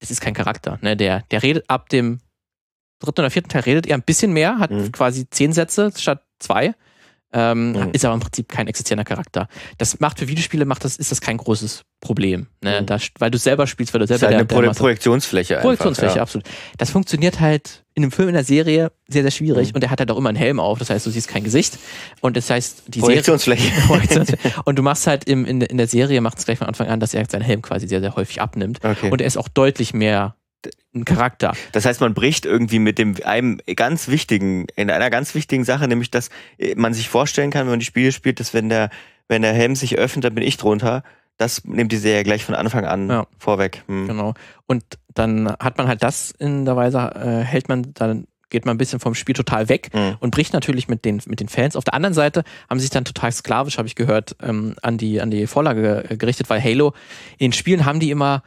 es 0.00 0.10
ist 0.10 0.20
kein 0.20 0.34
Charakter. 0.34 0.78
Ne? 0.82 0.96
Der, 0.96 1.24
der 1.30 1.42
redet 1.42 1.64
ab 1.68 1.88
dem 1.88 2.20
dritten 3.00 3.20
oder 3.20 3.30
vierten 3.30 3.48
Teil 3.48 3.62
redet 3.62 3.86
er 3.86 3.96
ein 3.96 4.02
bisschen 4.02 4.32
mehr, 4.32 4.58
hat 4.58 4.70
Mhm. 4.70 4.92
quasi 4.92 5.28
zehn 5.30 5.52
Sätze 5.52 5.92
statt 5.96 6.22
zwei. 6.40 6.74
ähm, 7.30 7.72
mhm. 7.72 7.90
ist 7.92 8.06
aber 8.06 8.14
im 8.14 8.20
Prinzip 8.20 8.48
kein 8.48 8.68
existierender 8.68 9.04
Charakter. 9.04 9.48
Das 9.76 10.00
macht 10.00 10.18
für 10.18 10.28
Videospiele 10.28 10.64
macht 10.64 10.82
das, 10.84 10.96
ist 10.96 11.12
das 11.12 11.20
kein 11.20 11.36
großes 11.36 11.82
Problem. 12.00 12.46
Ne? 12.62 12.80
Mhm. 12.80 12.86
Da, 12.86 12.96
weil 13.18 13.30
du 13.30 13.36
selber 13.36 13.66
spielst, 13.66 13.92
weil 13.92 13.98
du 14.00 14.06
selber. 14.06 14.20
Das 14.20 14.30
ist 14.30 14.38
halt 14.40 14.50
der, 14.50 14.58
eine 14.60 14.72
Pro 14.72 14.80
Projektionsfläche. 14.80 15.56
Projektionsfläche, 15.60 16.16
ja. 16.16 16.22
absolut. 16.22 16.46
Das 16.78 16.88
funktioniert 16.90 17.38
halt 17.38 17.84
in 17.98 18.04
einem 18.04 18.12
Film, 18.12 18.28
in 18.28 18.34
der 18.34 18.44
Serie 18.44 18.92
sehr, 19.08 19.22
sehr 19.22 19.32
schwierig 19.32 19.70
mhm. 19.70 19.76
und 19.76 19.82
er 19.82 19.90
hat 19.90 19.98
halt 19.98 20.10
auch 20.12 20.16
immer 20.16 20.28
einen 20.28 20.38
Helm 20.38 20.60
auf, 20.60 20.78
das 20.78 20.88
heißt, 20.88 21.04
du 21.04 21.10
siehst 21.10 21.26
kein 21.26 21.42
Gesicht 21.42 21.78
und 22.20 22.36
das 22.36 22.48
heißt, 22.48 22.84
die 22.86 23.00
Projektionsfläche. 23.00 23.72
Serie. 24.08 24.36
und 24.64 24.78
du 24.78 24.82
machst 24.82 25.08
halt 25.08 25.24
im, 25.24 25.44
in, 25.44 25.60
in 25.60 25.76
der 25.76 25.88
Serie, 25.88 26.20
macht 26.20 26.38
es 26.38 26.44
gleich 26.44 26.58
von 26.58 26.68
Anfang 26.68 26.86
an, 26.86 27.00
dass 27.00 27.12
er 27.12 27.24
seinen 27.28 27.42
Helm 27.42 27.60
quasi 27.60 27.88
sehr, 27.88 28.00
sehr 28.00 28.14
häufig 28.14 28.40
abnimmt 28.40 28.78
okay. 28.84 29.10
und 29.10 29.20
er 29.20 29.26
ist 29.26 29.36
auch 29.36 29.48
deutlich 29.48 29.92
mehr 29.92 30.36
ein 30.94 31.04
Charakter. 31.04 31.52
Das 31.72 31.84
heißt, 31.84 32.00
man 32.00 32.14
bricht 32.14 32.46
irgendwie 32.46 32.78
mit 32.78 32.98
dem 32.98 33.16
einem 33.24 33.60
ganz 33.74 34.08
wichtigen, 34.08 34.66
in 34.76 34.90
einer 34.90 35.10
ganz 35.10 35.34
wichtigen 35.34 35.64
Sache, 35.64 35.88
nämlich 35.88 36.10
dass 36.10 36.30
man 36.76 36.94
sich 36.94 37.08
vorstellen 37.08 37.50
kann, 37.50 37.62
wenn 37.62 37.72
man 37.72 37.80
die 37.80 37.86
Spiele 37.86 38.12
spielt, 38.12 38.38
dass 38.38 38.54
wenn 38.54 38.68
der, 38.68 38.90
wenn 39.28 39.42
der 39.42 39.52
Helm 39.52 39.74
sich 39.74 39.98
öffnet, 39.98 40.24
dann 40.24 40.34
bin 40.34 40.44
ich 40.44 40.56
drunter. 40.56 41.02
Das 41.38 41.64
nimmt 41.64 41.92
die 41.92 41.96
Serie 41.96 42.24
gleich 42.24 42.44
von 42.44 42.54
Anfang 42.54 42.84
an 42.84 43.08
ja. 43.08 43.26
vorweg. 43.38 43.84
Hm. 43.86 44.08
Genau. 44.08 44.34
Und 44.66 44.84
dann 45.14 45.48
hat 45.48 45.78
man 45.78 45.88
halt 45.88 46.02
das 46.02 46.30
in 46.32 46.64
der 46.64 46.76
Weise, 46.76 46.98
äh, 46.98 47.44
hält 47.44 47.68
man 47.68 47.94
dann 47.94 48.26
geht 48.50 48.64
man 48.64 48.76
ein 48.76 48.78
bisschen 48.78 49.00
vom 49.00 49.14
Spiel 49.14 49.34
total 49.34 49.68
weg 49.68 49.90
mhm. 49.92 50.16
und 50.20 50.30
bricht 50.30 50.54
natürlich 50.54 50.88
mit 50.88 51.04
den, 51.04 51.20
mit 51.26 51.40
den 51.40 51.48
Fans. 51.48 51.76
Auf 51.76 51.84
der 51.84 51.92
anderen 51.92 52.14
Seite 52.14 52.44
haben 52.70 52.78
sie 52.78 52.84
sich 52.84 52.90
dann 52.90 53.04
total 53.04 53.30
sklavisch, 53.30 53.76
habe 53.76 53.88
ich 53.88 53.94
gehört, 53.94 54.36
ähm, 54.42 54.74
an, 54.80 54.96
die, 54.96 55.20
an 55.20 55.30
die 55.30 55.46
Vorlage 55.46 56.16
gerichtet, 56.16 56.48
weil 56.48 56.62
Halo, 56.62 56.94
in 57.36 57.50
den 57.50 57.52
Spielen 57.52 57.84
haben 57.84 58.00
die 58.00 58.10
immer 58.10 58.42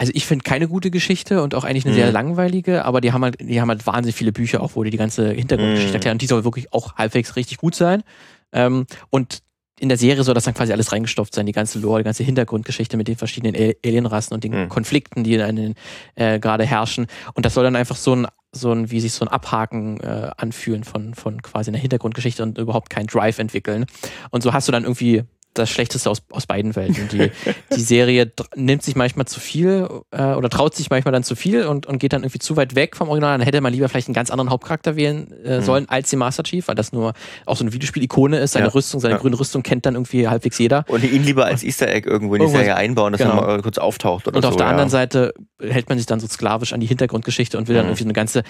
also 0.00 0.12
ich 0.14 0.24
finde 0.24 0.44
keine 0.44 0.66
gute 0.66 0.90
Geschichte 0.90 1.42
und 1.42 1.54
auch 1.54 1.62
eigentlich 1.62 1.84
eine 1.84 1.92
mhm. 1.92 1.98
sehr 1.98 2.10
langweilige, 2.10 2.86
aber 2.86 3.02
die 3.02 3.12
haben 3.12 3.22
halt, 3.22 3.38
die 3.38 3.60
haben 3.60 3.68
halt 3.68 3.86
wahnsinnig 3.86 4.16
viele 4.16 4.32
Bücher 4.32 4.62
auch, 4.62 4.70
wo 4.74 4.82
die 4.82 4.88
die 4.88 4.96
ganze 4.96 5.30
Hintergrundgeschichte 5.30 5.90
mhm. 5.90 5.94
erklären 5.94 6.14
und 6.14 6.22
die 6.22 6.26
soll 6.26 6.42
wirklich 6.42 6.72
auch 6.72 6.96
halbwegs 6.96 7.36
richtig 7.36 7.58
gut 7.58 7.74
sein. 7.74 8.02
Ähm, 8.50 8.86
und 9.10 9.42
in 9.80 9.88
der 9.88 9.96
Serie 9.96 10.22
soll 10.24 10.34
das 10.34 10.44
dann 10.44 10.52
quasi 10.52 10.72
alles 10.72 10.92
reingestopft 10.92 11.34
sein, 11.34 11.46
die 11.46 11.52
ganze 11.52 11.78
Lore, 11.78 12.00
die 12.00 12.04
ganze 12.04 12.22
Hintergrundgeschichte 12.22 12.98
mit 12.98 13.08
den 13.08 13.16
verschiedenen 13.16 13.54
Alienrassen 13.84 14.34
und 14.34 14.44
den 14.44 14.64
mhm. 14.64 14.68
Konflikten, 14.68 15.24
die 15.24 15.38
dann 15.38 15.74
äh, 16.16 16.38
gerade 16.38 16.66
herrschen. 16.66 17.06
Und 17.32 17.46
das 17.46 17.54
soll 17.54 17.64
dann 17.64 17.76
einfach 17.76 17.96
so 17.96 18.14
ein, 18.14 18.26
so 18.52 18.72
ein, 18.72 18.90
wie 18.90 19.00
sich 19.00 19.12
so 19.12 19.24
ein 19.24 19.28
Abhaken 19.28 19.98
äh, 20.00 20.30
anfühlen 20.36 20.84
von, 20.84 21.14
von 21.14 21.40
quasi 21.40 21.70
einer 21.70 21.78
Hintergrundgeschichte 21.78 22.42
und 22.42 22.58
überhaupt 22.58 22.90
keinen 22.90 23.06
Drive 23.06 23.38
entwickeln. 23.38 23.86
Und 24.30 24.42
so 24.42 24.52
hast 24.52 24.68
du 24.68 24.72
dann 24.72 24.84
irgendwie 24.84 25.24
das 25.54 25.70
Schlechteste 25.70 26.08
aus, 26.10 26.22
aus 26.30 26.46
beiden 26.46 26.76
Welten. 26.76 27.08
Die, 27.08 27.30
die 27.74 27.80
Serie 27.80 28.32
nimmt 28.54 28.82
sich 28.82 28.94
manchmal 28.94 29.26
zu 29.26 29.40
viel 29.40 29.88
äh, 30.10 30.34
oder 30.34 30.48
traut 30.48 30.74
sich 30.74 30.90
manchmal 30.90 31.12
dann 31.12 31.24
zu 31.24 31.34
viel 31.34 31.66
und, 31.66 31.86
und 31.86 31.98
geht 31.98 32.12
dann 32.12 32.22
irgendwie 32.22 32.38
zu 32.38 32.56
weit 32.56 32.74
weg 32.74 32.96
vom 32.96 33.08
Original. 33.08 33.38
Dann 33.38 33.44
hätte 33.44 33.60
man 33.60 33.72
lieber 33.72 33.88
vielleicht 33.88 34.08
einen 34.08 34.14
ganz 34.14 34.30
anderen 34.30 34.50
Hauptcharakter 34.50 34.96
wählen 34.96 35.32
äh, 35.44 35.58
mhm. 35.58 35.62
sollen 35.62 35.88
als 35.88 36.10
den 36.10 36.18
Master 36.18 36.42
Chief, 36.42 36.66
weil 36.68 36.74
das 36.74 36.92
nur 36.92 37.14
auch 37.46 37.56
so 37.56 37.64
eine 37.64 37.72
Videospiel-Ikone 37.72 38.38
ist. 38.38 38.52
Seine 38.52 38.66
ja. 38.66 38.72
Rüstung, 38.72 39.00
seine 39.00 39.14
ja. 39.14 39.20
grüne 39.20 39.38
Rüstung 39.38 39.62
kennt 39.62 39.86
dann 39.86 39.94
irgendwie 39.94 40.28
halbwegs 40.28 40.58
jeder. 40.58 40.84
Und 40.88 41.02
ihn 41.02 41.24
lieber 41.24 41.46
als 41.46 41.62
Easter 41.62 41.88
Egg 41.88 42.08
irgendwo 42.08 42.36
in 42.36 42.42
die 42.42 42.48
Serie 42.48 42.76
einbauen, 42.76 43.12
dass 43.12 43.20
genau. 43.20 43.40
er 43.40 43.46
mal 43.46 43.62
kurz 43.62 43.78
auftaucht 43.78 44.28
oder 44.28 44.36
Und 44.36 44.44
auf 44.44 44.52
so, 44.52 44.58
der 44.58 44.66
ja. 44.66 44.70
anderen 44.70 44.90
Seite 44.90 45.34
hält 45.60 45.88
man 45.88 45.98
sich 45.98 46.06
dann 46.06 46.20
so 46.20 46.26
sklavisch 46.26 46.72
an 46.72 46.80
die 46.80 46.86
Hintergrundgeschichte 46.86 47.58
und 47.58 47.68
will 47.68 47.74
dann 47.74 47.86
mhm. 47.86 47.90
irgendwie 47.90 48.04
so 48.04 48.06
eine 48.06 48.14
ganze 48.14 48.42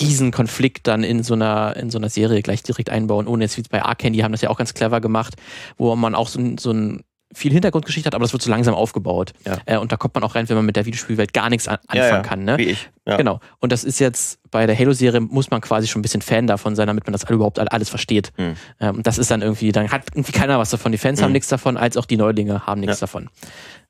Riesenkonflikt 0.00 0.86
dann 0.86 1.04
in 1.04 1.22
so 1.22 1.34
einer, 1.34 1.76
in 1.76 1.90
so 1.90 1.98
einer 1.98 2.08
Serie 2.08 2.42
gleich 2.42 2.62
direkt 2.62 2.90
einbauen, 2.90 3.26
ohne 3.26 3.44
jetzt 3.44 3.56
wie 3.56 3.62
bei 3.70 3.82
Arkane, 3.82 4.12
die 4.12 4.24
haben 4.24 4.32
das 4.32 4.42
ja 4.42 4.50
auch 4.50 4.58
ganz 4.58 4.74
clever 4.74 5.00
gemacht, 5.00 5.34
wo 5.76 5.94
man 5.96 6.14
auch 6.14 6.28
so, 6.28 6.40
so 6.56 6.72
ein 6.72 7.04
viel 7.34 7.52
Hintergrundgeschichte 7.52 8.06
hat, 8.06 8.14
aber 8.14 8.24
das 8.24 8.32
wird 8.32 8.42
so 8.42 8.50
langsam 8.50 8.74
aufgebaut. 8.74 9.32
Ja. 9.44 9.58
Äh, 9.66 9.76
und 9.76 9.92
da 9.92 9.96
kommt 9.96 10.14
man 10.14 10.24
auch 10.24 10.34
rein, 10.34 10.48
wenn 10.48 10.56
man 10.56 10.64
mit 10.64 10.76
der 10.76 10.86
Videospielwelt 10.86 11.34
gar 11.34 11.50
nichts 11.50 11.68
an 11.68 11.76
anfangen 11.86 11.98
ja, 11.98 12.16
ja. 12.16 12.22
kann. 12.22 12.44
Ne? 12.44 12.58
Wie 12.58 12.64
ich. 12.64 12.90
Genau. 13.04 13.40
Und 13.60 13.72
das 13.72 13.84
ist 13.84 14.00
jetzt 14.00 14.38
bei 14.50 14.66
der 14.66 14.78
Halo-Serie 14.78 15.20
muss 15.20 15.50
man 15.50 15.60
quasi 15.60 15.86
schon 15.86 16.00
ein 16.00 16.02
bisschen 16.02 16.20
Fan 16.20 16.46
davon 16.46 16.76
sein, 16.76 16.86
damit 16.86 17.06
man 17.06 17.12
das 17.12 17.28
überhaupt 17.28 17.58
alles 17.58 17.88
versteht. 17.88 18.32
Mhm. 18.36 18.54
Ähm, 18.80 19.02
das 19.02 19.18
ist 19.18 19.30
dann 19.30 19.40
irgendwie, 19.40 19.72
dann 19.72 19.90
hat 19.90 20.06
irgendwie 20.12 20.32
keiner 20.32 20.58
was 20.58 20.70
davon. 20.70 20.92
Die 20.92 20.98
Fans 20.98 21.20
mhm. 21.20 21.24
haben 21.24 21.32
nichts 21.32 21.48
davon, 21.48 21.76
als 21.76 21.96
auch 21.96 22.04
die 22.04 22.16
Neulinge 22.16 22.66
haben 22.66 22.80
nichts 22.80 22.98
davon. 22.98 23.30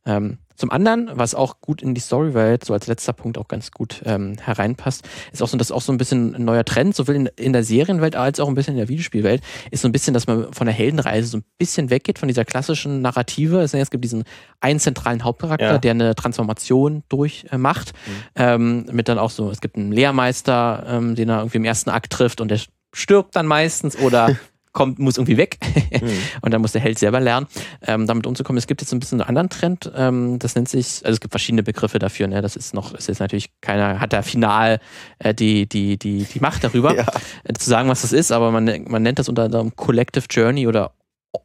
Ähm, 0.06 0.38
zum 0.58 0.72
anderen, 0.72 1.08
was 1.12 1.37
auch 1.37 1.61
gut 1.61 1.82
in 1.82 1.94
die 1.94 2.00
Storywelt, 2.00 2.64
so 2.64 2.72
als 2.72 2.88
letzter 2.88 3.12
Punkt 3.12 3.38
auch 3.38 3.46
ganz 3.46 3.70
gut 3.70 4.02
ähm, 4.04 4.38
hereinpasst, 4.38 5.08
ist 5.32 5.40
auch 5.40 5.46
so, 5.46 5.56
dass 5.56 5.70
auch 5.70 5.82
so 5.82 5.92
ein 5.92 5.98
bisschen 5.98 6.34
ein 6.34 6.44
neuer 6.44 6.64
Trend, 6.64 6.96
sowohl 6.96 7.14
in, 7.14 7.26
in 7.37 7.52
der 7.52 7.62
Serienwelt 7.62 8.16
als 8.16 8.40
auch 8.40 8.48
ein 8.48 8.56
bisschen 8.56 8.72
in 8.72 8.78
der 8.78 8.88
Videospielwelt, 8.88 9.40
ist 9.70 9.82
so 9.82 9.88
ein 9.88 9.92
bisschen, 9.92 10.14
dass 10.14 10.26
man 10.26 10.52
von 10.52 10.66
der 10.66 10.74
Heldenreise 10.74 11.28
so 11.28 11.38
ein 11.38 11.44
bisschen 11.58 11.90
weggeht 11.90 12.18
von 12.18 12.26
dieser 12.26 12.44
klassischen 12.44 13.02
Narrative. 13.02 13.61
Es 13.61 13.90
gibt 13.90 14.02
diesen 14.02 14.24
einen 14.61 14.80
zentralen 14.80 15.22
Hauptcharakter, 15.22 15.74
ja. 15.74 15.78
der 15.78 15.92
eine 15.92 16.16
Transformation 16.16 17.04
durchmacht. 17.08 17.92
Äh, 18.34 18.58
mhm. 18.58 18.87
ähm, 18.88 18.96
mit 18.96 19.08
dann 19.08 19.18
auch 19.20 19.30
so, 19.30 19.52
es 19.52 19.61
gibt 19.61 19.76
einen 19.76 19.92
Lehrmeister, 19.92 20.87
ähm, 20.88 21.14
den 21.14 21.28
er 21.28 21.38
irgendwie 21.38 21.58
im 21.58 21.64
ersten 21.66 21.90
Akt 21.90 22.11
trifft 22.11 22.40
und 22.40 22.50
der 22.50 22.61
stirbt 22.92 23.37
dann 23.37 23.46
meistens 23.46 23.96
oder 23.96 24.37
kommt, 24.78 25.00
muss 25.00 25.18
irgendwie 25.18 25.36
weg. 25.36 25.58
mhm. 25.90 26.08
Und 26.40 26.54
dann 26.54 26.62
muss 26.62 26.70
der 26.70 26.80
Held 26.80 27.00
selber 27.00 27.18
lernen, 27.18 27.48
ähm, 27.84 28.06
damit 28.06 28.28
umzukommen. 28.28 28.58
Es 28.58 28.68
gibt 28.68 28.80
jetzt 28.80 28.92
ein 28.92 29.00
bisschen 29.00 29.20
einen 29.20 29.28
anderen 29.28 29.48
Trend, 29.48 29.90
ähm, 29.96 30.38
das 30.38 30.54
nennt 30.54 30.68
sich, 30.68 31.00
also 31.04 31.14
es 31.14 31.20
gibt 31.20 31.32
verschiedene 31.32 31.64
Begriffe 31.64 31.98
dafür, 31.98 32.28
ne? 32.28 32.42
Das 32.42 32.54
ist 32.54 32.74
noch, 32.74 32.94
ist 32.94 33.08
jetzt 33.08 33.18
natürlich 33.18 33.50
keiner, 33.60 33.98
hat 33.98 34.12
da 34.12 34.22
final 34.22 34.78
äh, 35.18 35.34
die, 35.34 35.68
die, 35.68 35.98
die, 35.98 36.22
die 36.22 36.40
Macht 36.40 36.62
darüber, 36.62 36.94
ja. 36.96 37.06
äh, 37.42 37.54
zu 37.54 37.68
sagen, 37.68 37.88
was 37.88 38.02
das 38.02 38.12
ist, 38.12 38.30
aber 38.30 38.52
man, 38.52 38.84
man 38.86 39.02
nennt 39.02 39.18
das 39.18 39.28
unter 39.28 39.42
anderem 39.42 39.74
Collective 39.74 40.26
Journey 40.30 40.68
oder 40.68 40.92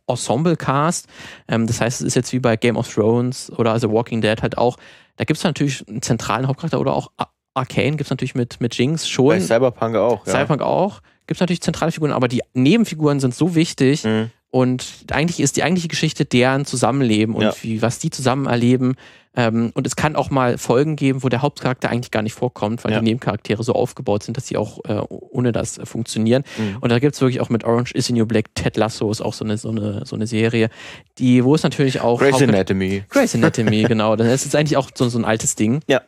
Ensemble 0.06 0.56
Cast. 0.56 1.08
Ähm, 1.48 1.66
das 1.66 1.82
heißt, 1.82 2.02
es 2.02 2.08
ist 2.08 2.16
jetzt 2.16 2.34
wie 2.34 2.40
bei 2.40 2.56
Game 2.56 2.78
of 2.78 2.94
Thrones 2.94 3.52
oder 3.58 3.80
The 3.80 3.90
Walking 3.90 4.22
Dead 4.22 4.40
halt 4.44 4.60
auch, 4.60 4.78
da 5.16 5.24
gibt 5.24 5.40
es 5.40 5.44
natürlich 5.44 5.88
einen 5.88 6.04
zentralen 6.04 6.48
Hauptcharakter 6.48 6.80
oder 6.80 6.94
auch 6.94 7.10
Arcane 7.56 7.92
gibt 7.98 8.02
es 8.02 8.10
natürlich 8.12 8.36
mit, 8.36 8.62
mit 8.62 8.78
Jinx 8.78 9.08
schon. 9.08 9.30
Bei 9.30 9.40
Cyberpunk 9.40 9.96
auch. 9.96 10.28
Ja. 10.28 10.34
Cyberpunk 10.34 10.62
auch 10.62 11.02
gibt 11.28 11.38
es 11.38 11.40
natürlich 11.40 11.62
zentrale 11.62 11.92
Figuren, 11.92 12.12
aber 12.12 12.28
die 12.28 12.42
Nebenfiguren 12.54 13.20
sind 13.20 13.36
so 13.36 13.56
wichtig. 13.56 14.04
Mhm. 14.04 14.30
Und 14.54 14.86
eigentlich 15.10 15.40
ist 15.40 15.58
die 15.58 15.64
eigentliche 15.64 15.88
Geschichte 15.88 16.26
deren 16.26 16.66
Zusammenleben 16.66 17.34
und 17.34 17.42
ja. 17.42 17.54
wie, 17.64 17.82
was 17.82 17.98
die 17.98 18.12
zusammen 18.12 18.46
erleben. 18.46 18.94
Ähm, 19.36 19.72
und 19.74 19.88
es 19.88 19.96
kann 19.96 20.16
auch 20.16 20.30
mal 20.30 20.60
Folgen 20.60 20.96
geben, 20.96 21.24
wo 21.24 21.30
der 21.30 21.42
Hauptcharakter 21.42 21.90
eigentlich 21.90 22.12
gar 22.12 22.22
nicht 22.22 22.36
vorkommt, 22.36 22.84
weil 22.84 22.92
ja. 22.92 23.00
die 23.00 23.06
Nebencharaktere 23.06 23.64
so 23.64 23.74
aufgebaut 23.74 24.22
sind, 24.22 24.38
dass 24.38 24.48
sie 24.48 24.58
auch 24.58 24.86
äh, 24.86 25.02
ohne 25.10 25.54
das 25.54 25.80
äh, 25.80 25.88
funktionieren. 25.88 26.44
Mhm. 26.56 26.78
Und 26.82 26.92
da 26.92 27.00
gibt 27.00 27.16
es 27.16 27.22
wirklich 27.22 27.42
auch 27.42 27.50
mit 27.50 27.64
Orange 27.64 27.96
is 27.96 28.06
the 28.06 28.14
New 28.14 28.28
Black, 28.28 28.54
Ted 28.54 28.78
Lasso 28.78 29.10
ist 29.10 29.22
auch 29.22 29.34
so 29.34 29.44
eine, 29.44 29.58
so 29.58 29.70
eine, 29.70 30.06
so 30.06 30.16
eine 30.16 30.28
Serie, 30.28 30.70
die, 31.18 31.44
wo 31.44 31.56
es 31.56 31.64
natürlich 31.64 32.02
auch. 32.02 32.20
Grey's 32.20 32.40
Anatomy. 32.40 33.06
Grey's 33.10 33.34
Anatomy, 33.34 33.84
genau. 33.88 34.16
Das 34.16 34.46
ist 34.46 34.56
eigentlich 34.56 34.78
auch 34.78 34.92
so, 34.94 35.10
so 35.10 35.18
ein 35.18 35.26
altes 35.26 35.56
Ding. 35.56 35.80
Ja. 35.88 36.02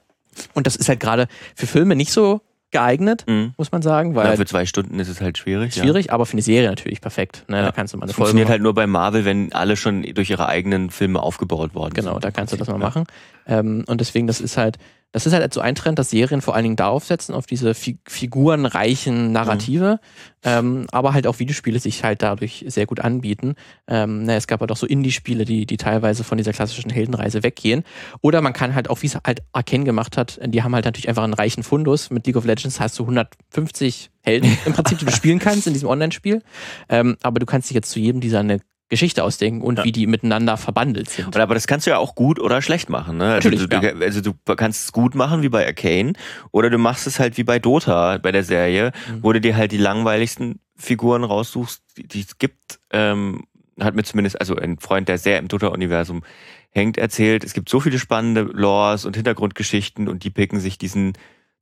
Und 0.53 0.67
das 0.67 0.75
ist 0.75 0.87
halt 0.87 0.99
gerade 0.99 1.27
für 1.55 1.65
Filme 1.65 1.95
nicht 1.95 2.11
so 2.11 2.41
geeignet, 2.71 3.25
mhm. 3.27 3.53
muss 3.57 3.71
man 3.71 3.81
sagen. 3.81 4.15
Weil 4.15 4.27
ja, 4.27 4.35
für 4.35 4.45
zwei 4.45 4.65
Stunden 4.65 4.99
ist 4.99 5.07
es 5.07 5.21
halt 5.21 5.37
schwierig. 5.37 5.73
Schwierig, 5.73 6.07
ja. 6.07 6.11
aber 6.13 6.25
für 6.25 6.33
eine 6.33 6.41
Serie 6.41 6.69
natürlich 6.69 7.01
perfekt. 7.01 7.45
Ne? 7.47 7.57
Ja. 7.57 7.63
Da 7.63 7.71
kannst 7.71 7.93
du 7.93 7.97
mal 7.97 8.03
eine 8.03 8.09
das 8.09 8.15
Folge 8.15 8.29
funktioniert 8.29 8.47
machen. 8.47 8.51
halt 8.53 8.61
nur 8.63 8.73
bei 8.73 8.87
Marvel, 8.87 9.25
wenn 9.25 9.53
alle 9.53 9.77
schon 9.77 10.03
durch 10.03 10.29
ihre 10.29 10.47
eigenen 10.47 10.89
Filme 10.89 11.21
aufgebaut 11.21 11.73
worden 11.73 11.93
genau, 11.93 12.13
sind. 12.13 12.13
Genau, 12.13 12.19
da 12.19 12.31
kannst 12.31 12.53
du 12.53 12.57
das 12.57 12.67
mal 12.67 12.77
machen. 12.77 13.05
Ähm, 13.47 13.85
und 13.87 14.01
deswegen, 14.01 14.27
das 14.27 14.41
ist 14.41 14.57
halt, 14.57 14.77
das 15.15 15.25
ist 15.25 15.31
halt 15.31 15.53
so 15.53 15.61
ein 15.61 15.75
Trend, 15.75 15.97
dass 15.97 16.09
Serien 16.09 16.41
vor 16.41 16.55
allen 16.55 16.63
Dingen 16.63 16.75
darauf 16.75 17.05
setzen, 17.05 17.33
auf 17.33 17.45
diese 17.45 17.73
Fi 17.73 17.97
figurenreichen 18.05 19.31
Narrative, 19.31 20.01
mhm. 20.43 20.49
ähm, 20.49 20.87
aber 20.91 21.13
halt 21.13 21.25
auch 21.25 21.39
Videospiele 21.39 21.79
sich 21.79 22.03
halt 22.03 22.21
dadurch 22.21 22.65
sehr 22.67 22.85
gut 22.85 22.99
anbieten. 22.99 23.55
Ähm, 23.87 24.25
na, 24.25 24.35
es 24.35 24.45
gab 24.45 24.59
halt 24.59 24.73
auch 24.73 24.77
so 24.77 24.85
Indie-Spiele, 24.85 25.45
die, 25.45 25.65
die 25.65 25.77
teilweise 25.77 26.25
von 26.25 26.37
dieser 26.37 26.51
klassischen 26.51 26.91
Heldenreise 26.91 27.43
weggehen. 27.43 27.85
Oder 28.19 28.41
man 28.41 28.51
kann 28.51 28.75
halt 28.75 28.89
auch, 28.89 29.03
wie 29.03 29.07
es 29.07 29.17
halt 29.25 29.41
Arcane 29.53 29.85
gemacht 29.85 30.17
hat, 30.17 30.37
die 30.45 30.63
haben 30.63 30.75
halt 30.75 30.83
natürlich 30.83 31.07
einfach 31.07 31.23
einen 31.23 31.33
reichen 31.33 31.63
Fundus. 31.63 32.09
Mit 32.09 32.27
League 32.27 32.35
of 32.35 32.43
Legends 32.43 32.81
hast 32.81 32.99
du 32.99 33.03
150 33.03 34.09
Helden 34.21 34.57
im 34.65 34.73
Prinzip, 34.73 34.97
die 34.97 35.05
du 35.05 35.13
spielen 35.13 35.39
kannst 35.39 35.65
in 35.65 35.71
diesem 35.71 35.87
Online-Spiel. 35.87 36.41
Ähm, 36.89 37.15
aber 37.23 37.39
du 37.39 37.45
kannst 37.45 37.69
dich 37.69 37.75
jetzt 37.75 37.89
zu 37.89 38.01
jedem 38.01 38.19
dieser 38.19 38.41
eine 38.41 38.59
Geschichte 38.87 39.23
ausdenken 39.23 39.61
und 39.61 39.79
ja. 39.79 39.83
wie 39.83 39.91
die 39.91 40.05
miteinander 40.05 40.57
verbandelt 40.57 41.09
sind. 41.09 41.35
Aber 41.37 41.55
das 41.55 41.65
kannst 41.65 41.87
du 41.87 41.91
ja 41.91 41.97
auch 41.97 42.13
gut 42.13 42.39
oder 42.39 42.61
schlecht 42.61 42.89
machen. 42.89 43.17
Ne? 43.17 43.25
Also 43.25 43.49
Natürlich, 43.49 43.71
also, 43.71 43.91
du, 43.91 43.99
ja. 43.99 44.05
also 44.05 44.21
du 44.21 44.55
kannst 44.55 44.85
es 44.85 44.91
gut 44.91 45.15
machen 45.15 45.41
wie 45.41 45.49
bei 45.49 45.65
Arcane 45.65 46.13
oder 46.51 46.69
du 46.69 46.77
machst 46.77 47.07
es 47.07 47.19
halt 47.19 47.37
wie 47.37 47.43
bei 47.43 47.57
Dota 47.57 48.19
bei 48.19 48.31
der 48.31 48.43
Serie, 48.43 48.91
mhm. 49.09 49.23
wo 49.23 49.33
du 49.33 49.41
dir 49.41 49.55
halt 49.55 49.71
die 49.71 49.77
langweiligsten 49.77 50.59
Figuren 50.75 51.23
raussuchst, 51.23 51.81
die 51.97 52.21
es 52.21 52.37
gibt. 52.37 52.79
Ähm, 52.91 53.45
hat 53.79 53.95
mir 53.95 54.03
zumindest, 54.03 54.39
also 54.39 54.55
ein 54.55 54.77
Freund, 54.77 55.09
der 55.09 55.17
sehr 55.17 55.39
im 55.39 55.47
Dota-Universum 55.47 56.23
hängt, 56.69 56.97
erzählt, 56.97 57.43
es 57.43 57.53
gibt 57.53 57.69
so 57.69 57.79
viele 57.79 57.99
spannende 57.99 58.41
Lores 58.41 59.05
und 59.05 59.15
Hintergrundgeschichten 59.15 60.07
und 60.07 60.23
die 60.23 60.29
picken 60.29 60.59
sich 60.59 60.77
diesen 60.77 61.13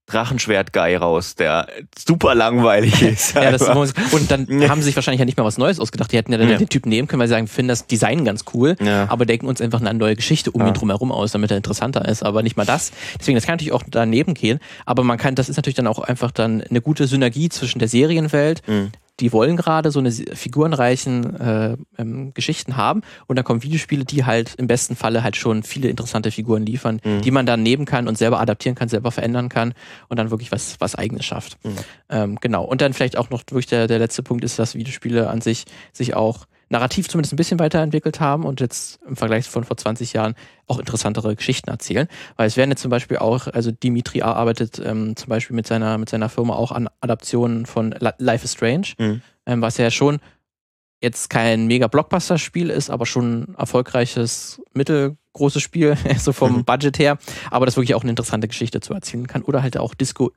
Drachenschwert-Guy 0.08 0.96
raus, 0.98 1.36
der 1.36 1.68
super 1.98 2.36
langweilig 2.36 3.02
ist. 3.02 3.36
ja, 3.36 3.52
das, 3.52 3.62
und 3.70 4.32
dann 4.32 4.48
haben 4.70 4.82
sie 4.82 4.88
sich 4.88 4.96
wahrscheinlich 4.96 5.20
ja 5.20 5.26
nicht 5.26 5.38
mal 5.38 5.46
was 5.46 5.58
Neues 5.58 5.80
ausgedacht. 5.80 6.12
Die 6.12 6.18
hätten 6.18 6.32
ja 6.32 6.38
dann 6.38 6.50
ja. 6.50 6.58
den 6.58 6.70
Typ 6.70 6.86
nehmen 6.86 7.08
können, 7.08 7.20
weil 7.20 7.28
sie 7.28 7.34
sagen, 7.34 7.48
finden 7.48 7.70
das 7.70 7.88
Design 7.88 8.26
ganz 8.26 8.44
cool, 8.54 8.76
ja. 8.84 9.08
aber 9.10 9.26
denken 9.26 9.48
uns 9.48 9.62
einfach 9.62 9.80
eine 9.80 9.94
neue 9.94 10.16
Geschichte 10.16 10.52
um 10.52 10.66
ihn 10.66 10.74
drumherum 10.74 11.12
aus, 11.12 11.32
damit 11.32 11.52
er 11.52 11.58
interessanter 11.58 12.06
ist. 12.08 12.24
Aber 12.24 12.44
nicht 12.44 12.58
mal 12.58 12.66
das. 12.66 12.92
Deswegen, 13.20 13.36
das 13.36 13.46
kann 13.46 13.54
natürlich 13.54 13.74
auch 13.74 13.84
daneben 13.88 14.34
gehen. 14.34 14.60
Aber 14.86 15.04
man 15.04 15.18
kann, 15.18 15.36
das 15.36 15.50
ist 15.50 15.56
natürlich 15.56 15.76
dann 15.76 15.88
auch 15.88 16.00
einfach 16.00 16.32
dann 16.32 16.62
eine 16.62 16.82
gute 16.82 17.08
Synergie 17.08 17.50
zwischen 17.50 17.80
der 17.80 17.88
Serienwelt, 17.88 18.62
mhm 18.68 18.92
die 19.20 19.32
wollen 19.32 19.58
gerade 19.58 19.92
so 19.92 20.00
eine 20.00 20.12
figurenreichen 20.12 21.40
äh, 21.40 21.78
ähm, 21.98 22.34
Geschichten 22.34 22.78
haben 22.78 23.02
und 23.28 23.36
dann 23.36 23.46
kommen 23.46 23.62
Videospiele, 23.62 24.06
die 24.06 24.26
halt 24.26 24.56
im 24.56 24.68
besten 24.68 24.96
Falle 24.96 25.24
halt 25.24 25.36
schon 25.36 25.64
viele 25.64 25.90
interessante 25.90 26.32
Figuren 26.32 26.66
liefern, 26.66 27.00
mhm. 27.04 27.22
die 27.22 27.32
man 27.32 27.46
dann 27.46 27.62
nehmen 27.62 27.86
kann 27.86 28.08
und 28.08 28.18
selber 28.18 28.40
adaptieren 28.40 28.76
kann, 28.76 28.90
selber 28.90 29.12
verändern 29.12 29.50
kann 29.50 29.74
und 30.10 30.18
dann 30.18 30.32
wirklich 30.32 30.52
was, 30.52 30.78
was 30.80 30.96
eigenes 30.96 31.26
schafft. 31.26 31.58
Mhm. 31.64 31.76
Ähm, 32.10 32.38
genau. 32.42 32.64
Und 32.64 32.82
dann 32.82 32.94
vielleicht 32.94 33.18
auch 33.18 33.30
noch 33.30 33.44
wirklich 33.50 33.68
der, 33.68 33.88
der 33.88 34.00
letzte 34.00 34.24
Punkt 34.24 34.44
ist, 34.44 34.58
dass 34.58 34.76
Videospiele 34.76 35.30
an 35.30 35.42
sich 35.42 35.66
sich 35.92 36.16
auch 36.16 36.46
narrativ 36.74 37.08
zumindest 37.08 37.34
ein 37.34 37.38
bisschen 37.38 37.60
weiterentwickelt 37.60 38.20
haben 38.20 38.44
und 38.44 38.60
jetzt 38.60 39.00
im 39.08 39.16
Vergleich 39.16 39.48
von 39.48 39.64
vor 39.64 39.78
20 39.78 40.12
Jahren 40.12 40.36
auch 40.68 40.80
interessantere 40.80 41.36
Geschichten 41.36 41.70
erzählen. 41.70 42.08
Weil 42.36 42.48
es 42.48 42.58
werden 42.58 42.72
jetzt 42.72 42.82
zum 42.82 42.92
Beispiel 42.92 43.18
auch, 43.18 43.48
also 43.48 43.72
Dimitri 43.72 44.22
arbeitet 44.22 44.82
ähm, 44.84 45.16
zum 45.16 45.30
Beispiel 45.30 45.56
mit 45.56 45.68
seiner, 45.68 45.98
mit 45.98 46.10
seiner 46.10 46.30
Firma 46.30 46.56
auch 46.56 46.72
an 46.72 46.90
Adaptionen 47.00 47.66
von 47.66 47.96
Life 48.18 48.44
is 48.44 48.54
Strange, 48.54 48.88
mhm. 48.98 49.22
ähm, 49.46 49.62
was 49.62 49.78
ja 49.78 49.90
schon 49.90 50.20
jetzt 51.02 51.30
kein 51.30 51.68
mega 51.68 51.88
Blockbuster-Spiel 51.88 52.70
ist, 52.70 52.90
aber 52.90 53.06
schon 53.06 53.44
ein 53.44 53.56
erfolgreiches, 53.56 54.62
mittelgroßes 55.34 55.62
Spiel, 55.62 55.98
so 56.18 56.32
vom 56.32 56.58
mhm. 56.58 56.66
Budget 56.66 57.00
her, 57.00 57.18
aber 57.52 57.66
das 57.66 57.76
wirklich 57.76 57.96
auch 57.96 58.02
eine 58.02 58.12
interessante 58.12 58.48
Geschichte 58.48 58.80
zu 58.80 58.94
erzählen 58.94 59.28
kann. 59.28 59.42
Oder 59.44 59.62
halt 59.62 59.78
auch 59.78 59.94
Disco 59.94 60.32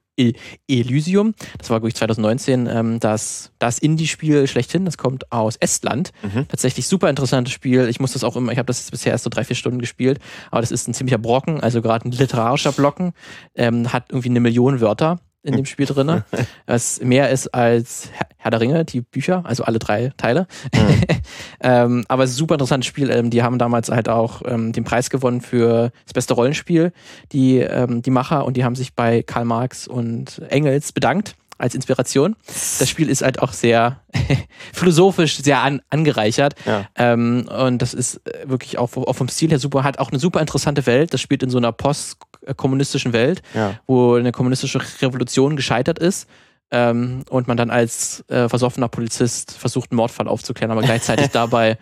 Elysium, 0.67 1.35
das 1.59 1.69
war, 1.69 1.79
glaube 1.79 1.89
ich, 1.89 1.95
2019, 1.95 2.67
ähm, 2.67 3.01
das, 3.01 3.53
das 3.59 3.79
Indie-Spiel 3.79 4.47
schlechthin, 4.47 4.87
das 4.87 4.97
kommt 4.97 5.31
aus 5.31 5.57
Estland. 5.57 6.13
Mhm. 6.23 6.49
Tatsächlich 6.49 6.87
super 6.87 7.11
interessantes 7.11 7.53
Spiel. 7.53 7.87
Ich 7.89 8.01
muss 8.01 8.15
das 8.15 8.25
auch 8.25 8.35
immer, 8.35 8.51
ich 8.51 8.59
habe 8.59 8.67
das 8.67 8.91
bisher 8.91 9.13
erst 9.13 9.25
so 9.25 9.31
drei, 9.31 9.45
vier 9.45 9.57
Stunden 9.57 9.79
gespielt, 9.79 10.19
aber 10.51 10.63
das 10.63 10.71
ist 10.71 10.89
ein 10.89 10.95
ziemlicher 10.95 11.19
Brocken, 11.19 11.61
also 11.61 11.83
gerade 11.83 12.09
ein 12.09 12.13
literarischer 12.13 12.73
Blocken, 12.73 13.13
ähm, 13.55 13.93
hat 13.93 14.07
irgendwie 14.09 14.31
eine 14.31 14.41
Million 14.41 14.81
Wörter 14.81 15.19
in 15.47 15.57
dem 15.57 15.65
Spiel 15.65 15.87
drin, 15.87 16.23
was 16.67 17.01
mehr 17.01 17.31
ist 17.31 17.49
als 17.49 18.11
Herr 18.37 18.51
der 18.51 18.61
Ringe, 18.61 18.85
die 18.85 19.01
Bücher, 19.01 19.43
also 19.47 19.65
alle 19.65 19.79
drei 19.79 20.13
Teile. 20.17 20.47
Mhm. 20.75 21.03
ähm, 21.61 22.05
aber 22.09 22.25
es 22.25 22.31
ist 22.31 22.37
ein 22.37 22.39
super 22.39 22.55
interessantes 22.55 22.87
Spiel. 22.87 23.11
Ähm, 23.11 23.31
die 23.31 23.43
haben 23.43 23.59
damals 23.59 23.91
halt 23.91 24.09
auch 24.09 24.43
ähm, 24.45 24.73
den 24.73 24.85
Preis 24.85 25.11
gewonnen 25.11 25.41
für 25.41 25.91
das 26.05 26.13
beste 26.13 26.35
Rollenspiel, 26.35 26.93
die, 27.33 27.59
ähm, 27.59 28.03
die 28.03 28.11
Macher, 28.11 28.45
und 28.45 28.57
die 28.57 28.65
haben 28.65 28.75
sich 28.75 28.95
bei 28.95 29.23
Karl 29.23 29.45
Marx 29.45 29.89
und 29.89 30.43
Engels 30.51 30.93
bedankt 30.93 31.37
als 31.59 31.75
Inspiration. 31.75 32.37
Das 32.47 32.89
Spiel 32.89 33.09
ist 33.09 33.23
halt 33.23 33.41
auch 33.41 33.53
sehr 33.53 34.01
philosophisch, 34.73 35.37
sehr 35.37 35.61
an, 35.61 35.81
angereichert. 35.91 36.55
Ja. 36.65 36.87
Ähm, 36.97 37.49
und 37.49 37.83
das 37.83 37.95
ist 37.95 38.27
äh, 38.27 38.49
wirklich 38.49 38.79
auch, 38.79 38.97
auch, 38.97 39.13
vom 39.15 39.29
Stil 39.29 39.51
her 39.51 39.59
super, 39.59 39.85
hat 39.85 39.99
auch 39.99 40.11
eine 40.11 40.19
super 40.19 40.41
interessante 40.41 40.87
Welt. 40.87 41.15
Das 41.15 41.21
spielt 41.21 41.43
in 41.43 41.51
so 41.51 41.59
einer 41.59 41.73
postkommunistischen 41.73 43.13
Welt, 43.13 43.43
ja. 43.55 43.79
wo 43.87 44.15
eine 44.15 44.33
kommunistische 44.33 44.81
Revolution 45.01 45.57
gescheitert 45.57 45.99
ist. 45.99 46.29
Ähm, 46.71 47.23
und 47.31 47.47
man 47.47 47.57
dann 47.57 47.71
als 47.71 48.25
äh, 48.29 48.49
versoffener 48.49 48.89
Polizist 48.89 49.53
versucht, 49.53 49.93
einen 49.93 49.97
Mordfall 49.97 50.27
aufzuklären, 50.27 50.73
aber 50.73 50.83
gleichzeitig 50.83 51.29
dabei 51.33 51.79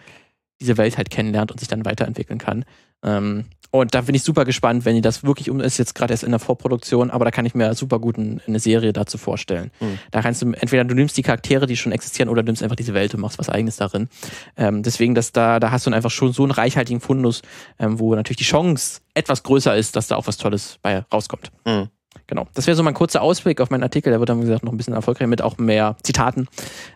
diese 0.61 0.77
Welt 0.77 0.99
halt 0.99 1.11
kennenlernt 1.11 1.51
und 1.51 1.59
sich 1.59 1.69
dann 1.69 1.85
weiterentwickeln 1.85 2.39
kann. 2.39 2.65
Ähm, 3.03 3.47
und 3.75 3.93
da 3.93 4.03
bin 4.03 4.15
ich 4.15 4.23
super 4.23 4.45
gespannt, 4.45 4.85
wenn 4.85 4.95
ihr 4.95 5.03
das 5.03 5.25
wirklich 5.25 5.51
um 5.51 5.59
ist, 5.59 5.79
jetzt 5.79 5.97
gerade 5.97 6.13
erst 6.13 6.23
in 6.23 6.31
der 6.31 6.39
Vorproduktion, 6.39 7.11
aber 7.11 7.25
da 7.25 7.33
kann 7.33 7.45
ich 7.45 7.57
mir 7.57 7.75
super 7.75 7.99
gut 7.99 8.17
eine 8.17 8.61
Serie 8.61 8.93
dazu 8.93 9.19
vorstellen. 9.19 9.73
Mhm. 9.81 9.99
Da 10.13 10.23
kannst 10.23 10.43
du, 10.43 10.53
entweder 10.53 10.85
du 10.85 10.95
nimmst 10.95 11.17
die 11.17 11.25
Charaktere, 11.25 11.67
die 11.67 11.77
schon 11.77 11.91
existieren, 11.91 12.29
oder 12.29 12.45
du 12.45 12.47
nimmst 12.47 12.63
einfach 12.63 12.77
diese 12.77 12.95
Welt 12.95 13.15
und 13.15 13.21
machst 13.21 13.37
was 13.41 13.49
eigenes 13.49 13.75
darin. 13.75 14.09
Ähm, 14.57 14.85
deswegen, 14.85 15.17
dass 15.17 15.33
da, 15.33 15.59
da 15.59 15.73
hast 15.73 15.89
du 15.89 15.91
einfach 15.91 16.13
schon 16.13 16.33
so 16.33 16.45
einen 16.45 16.53
reichhaltigen 16.53 17.01
Fundus, 17.01 17.43
ähm, 17.81 17.99
wo 17.99 18.15
natürlich 18.15 18.37
die 18.37 18.45
Chance 18.45 19.01
etwas 19.13 19.43
größer 19.43 19.75
ist, 19.75 19.97
dass 19.97 20.07
da 20.07 20.15
auch 20.15 20.29
was 20.29 20.37
Tolles 20.37 20.79
bei 20.81 21.01
rauskommt. 21.13 21.51
Mhm. 21.65 21.89
Genau. 22.29 22.47
Das 22.55 22.69
wäre 22.69 22.77
so 22.77 22.85
mein 22.85 22.95
kurzer 22.95 23.23
Ausblick 23.23 23.61
auf 23.61 23.71
meinen 23.71 23.83
Artikel. 23.83 24.11
Der 24.11 24.21
wird 24.21 24.29
dann, 24.29 24.39
wie 24.39 24.47
gesagt, 24.47 24.63
noch 24.63 24.73
ein 24.73 24.77
bisschen 24.77 24.95
erfolgreicher 24.95 25.27
mit 25.27 25.43
auch 25.43 25.59
mehr 25.59 25.97
Zitaten 26.05 26.47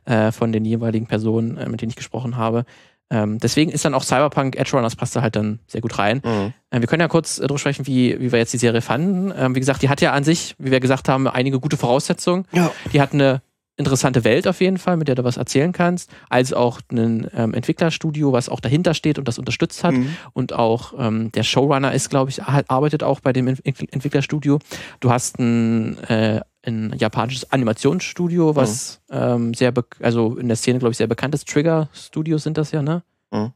äh, 0.05 0.31
von 0.31 0.53
den 0.53 0.65
jeweiligen 0.65 1.09
Personen, 1.09 1.57
äh, 1.57 1.69
mit 1.69 1.83
denen 1.83 1.91
ich 1.91 1.97
gesprochen 1.97 2.37
habe. 2.37 2.65
Ähm, 3.11 3.39
deswegen 3.39 3.71
ist 3.71 3.85
dann 3.85 3.95
auch 3.95 4.03
Cyberpunk 4.05 4.57
Edge 4.57 4.73
Runners 4.73 4.97
passt 4.97 5.17
da 5.17 5.23
halt 5.23 5.37
dann 5.37 5.61
sehr 5.67 5.81
gut 5.81 5.99
rein. 5.99 6.21
Mhm. 6.25 6.53
Äh, 6.71 6.81
wir 6.81 6.87
können 6.87 7.01
ja 7.01 7.09
kurz 7.09 7.39
äh, 7.39 7.47
drüber 7.47 7.59
sprechen, 7.59 7.87
wie, 7.87 8.21
wie 8.21 8.33
wir 8.33 8.39
jetzt 8.39 8.53
die 8.53 8.59
Serie 8.59 8.83
fanden. 8.83 9.33
Ähm, 9.37 9.55
wie 9.55 9.61
gesagt, 9.61 9.83
die 9.83 9.89
hat 9.89 10.01
ja 10.01 10.13
an 10.13 10.25
sich, 10.25 10.55
wie 10.59 10.71
wir 10.71 10.81
gesagt 10.81 11.09
haben, 11.09 11.27
einige 11.27 11.59
gute 11.61 11.77
Voraussetzungen. 11.77 12.45
Ja. 12.53 12.71
Die 12.93 13.01
hat 13.01 13.13
eine 13.13 13.41
interessante 13.79 14.25
Welt 14.25 14.47
auf 14.47 14.61
jeden 14.61 14.77
Fall, 14.77 14.97
mit 14.97 15.09
der 15.09 15.15
du 15.15 15.25
was 15.25 15.37
erzählen 15.37 15.73
kannst, 15.73 16.11
als 16.29 16.53
auch 16.53 16.81
ein 16.91 17.29
ähm, 17.35 17.55
Entwicklerstudio, 17.55 18.33
was 18.33 18.49
auch 18.49 18.61
dahinter 18.61 18.93
steht 18.93 19.19
und 19.19 19.29
das 19.29 19.39
unterstützt 19.39 19.85
hat. 19.85 19.95
Mhm. 19.95 20.17
Und 20.33 20.53
auch 20.53 20.93
ähm, 20.99 21.31
der 21.33 21.45
Showrunner 21.45 21.93
ist, 21.93 22.11
glaube 22.11 22.31
ich, 22.31 22.43
arbeitet 22.43 23.05
auch 23.05 23.21
bei 23.21 23.33
dem 23.33 23.47
Ent 23.47 23.63
Entwicklerstudio. 23.65 24.59
Du 25.01 25.11
hast 25.11 25.39
ein 25.39 25.97
äh, 26.05 26.41
ein 26.67 26.95
japanisches 26.99 27.51
Animationsstudio, 27.51 28.57
was 28.57 29.01
mhm. 29.09 29.17
ähm, 29.17 29.55
sehr, 29.55 29.73
also 30.01 30.37
in 30.37 30.49
der 30.49 30.57
Szene, 30.57 30.79
glaube 30.79 30.93
ich, 30.93 30.99
sehr 30.99 31.07
bekannt 31.07 31.35
ist. 31.35 31.49
Trigger 31.49 31.89
Studios 31.93 32.43
sind 32.43 32.59
das 32.59 32.73
ja, 32.73 32.83
ne? 32.83 33.03
Mhm. 33.31 33.53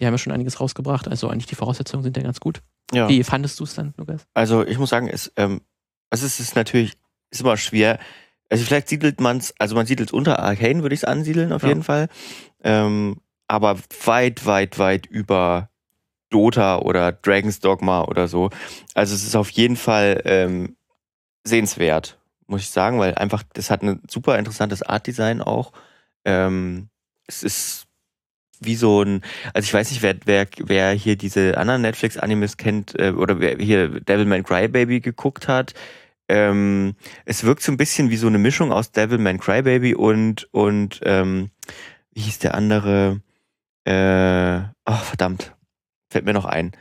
Die 0.00 0.06
haben 0.06 0.14
ja 0.14 0.18
schon 0.18 0.32
einiges 0.32 0.60
rausgebracht, 0.60 1.08
also 1.08 1.28
eigentlich 1.28 1.46
die 1.46 1.54
Voraussetzungen 1.54 2.02
sind 2.02 2.16
ja 2.16 2.22
ganz 2.22 2.40
gut. 2.40 2.62
Ja. 2.92 3.08
Wie 3.08 3.22
fandest 3.24 3.58
du 3.60 3.64
es 3.64 3.74
dann, 3.74 3.94
Lukas? 3.96 4.26
Also 4.34 4.64
ich 4.66 4.78
muss 4.78 4.90
sagen, 4.90 5.08
es, 5.08 5.32
ähm, 5.36 5.60
also 6.10 6.26
es 6.26 6.38
ist 6.38 6.54
natürlich, 6.54 6.92
ist 7.30 7.40
immer 7.40 7.56
schwer. 7.56 7.98
Also 8.48 8.64
vielleicht 8.64 8.88
siedelt 8.88 9.20
man 9.20 9.38
es, 9.38 9.54
also 9.58 9.74
man 9.74 9.86
siedelt 9.86 10.10
es 10.10 10.12
unter 10.12 10.38
Arcane, 10.38 10.82
würde 10.82 10.94
ich 10.94 11.00
es 11.00 11.04
ansiedeln, 11.04 11.52
auf 11.52 11.62
ja. 11.62 11.68
jeden 11.68 11.82
Fall. 11.82 12.08
Ähm, 12.62 13.16
aber 13.48 13.78
weit, 14.04 14.46
weit, 14.46 14.78
weit 14.78 15.06
über 15.06 15.70
Dota 16.30 16.78
oder 16.78 17.12
Dragon's 17.12 17.60
Dogma 17.60 18.02
oder 18.02 18.28
so. 18.28 18.50
Also 18.94 19.14
es 19.14 19.24
ist 19.24 19.36
auf 19.36 19.50
jeden 19.50 19.76
Fall 19.76 20.22
ähm, 20.24 20.76
sehenswert 21.44 22.18
muss 22.46 22.62
ich 22.62 22.70
sagen, 22.70 22.98
weil 22.98 23.14
einfach, 23.14 23.42
das 23.54 23.70
hat 23.70 23.82
ein 23.82 24.02
super 24.08 24.38
interessantes 24.38 24.82
Art-Design 24.82 25.40
auch. 25.42 25.72
Ähm, 26.24 26.88
es 27.26 27.42
ist 27.42 27.86
wie 28.60 28.76
so 28.76 29.02
ein, 29.02 29.22
also 29.52 29.66
ich 29.66 29.74
weiß 29.74 29.90
nicht, 29.90 30.02
wer, 30.02 30.16
wer, 30.24 30.46
wer 30.58 30.92
hier 30.92 31.16
diese 31.16 31.58
anderen 31.58 31.82
Netflix-Animes 31.82 32.56
kennt 32.56 32.98
äh, 32.98 33.10
oder 33.10 33.40
wer 33.40 33.56
hier 33.56 34.00
Devilman 34.00 34.44
Crybaby 34.44 35.00
geguckt 35.00 35.48
hat. 35.48 35.74
Ähm, 36.28 36.96
es 37.24 37.44
wirkt 37.44 37.62
so 37.62 37.70
ein 37.70 37.76
bisschen 37.76 38.10
wie 38.10 38.16
so 38.16 38.26
eine 38.26 38.38
Mischung 38.38 38.72
aus 38.72 38.90
Devilman 38.92 39.38
Crybaby 39.38 39.94
und, 39.94 40.48
und 40.52 41.00
ähm, 41.04 41.50
wie 42.12 42.22
hieß 42.22 42.38
der 42.40 42.54
andere? 42.54 43.20
Äh, 43.84 44.62
oh, 44.86 44.96
verdammt, 44.96 45.54
fällt 46.10 46.24
mir 46.24 46.32
noch 46.32 46.46
ein. 46.46 46.72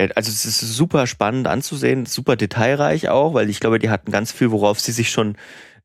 Äh, 0.00 0.08
also 0.14 0.30
es 0.30 0.44
ist 0.44 0.60
super 0.60 1.06
spannend 1.06 1.46
anzusehen, 1.46 2.06
super 2.06 2.36
detailreich 2.36 3.08
auch, 3.08 3.34
weil 3.34 3.50
ich 3.50 3.60
glaube, 3.60 3.78
die 3.78 3.90
hatten 3.90 4.10
ganz 4.10 4.32
viel, 4.32 4.50
worauf 4.50 4.80
sie 4.80 4.92
sich 4.92 5.10
schon, 5.10 5.36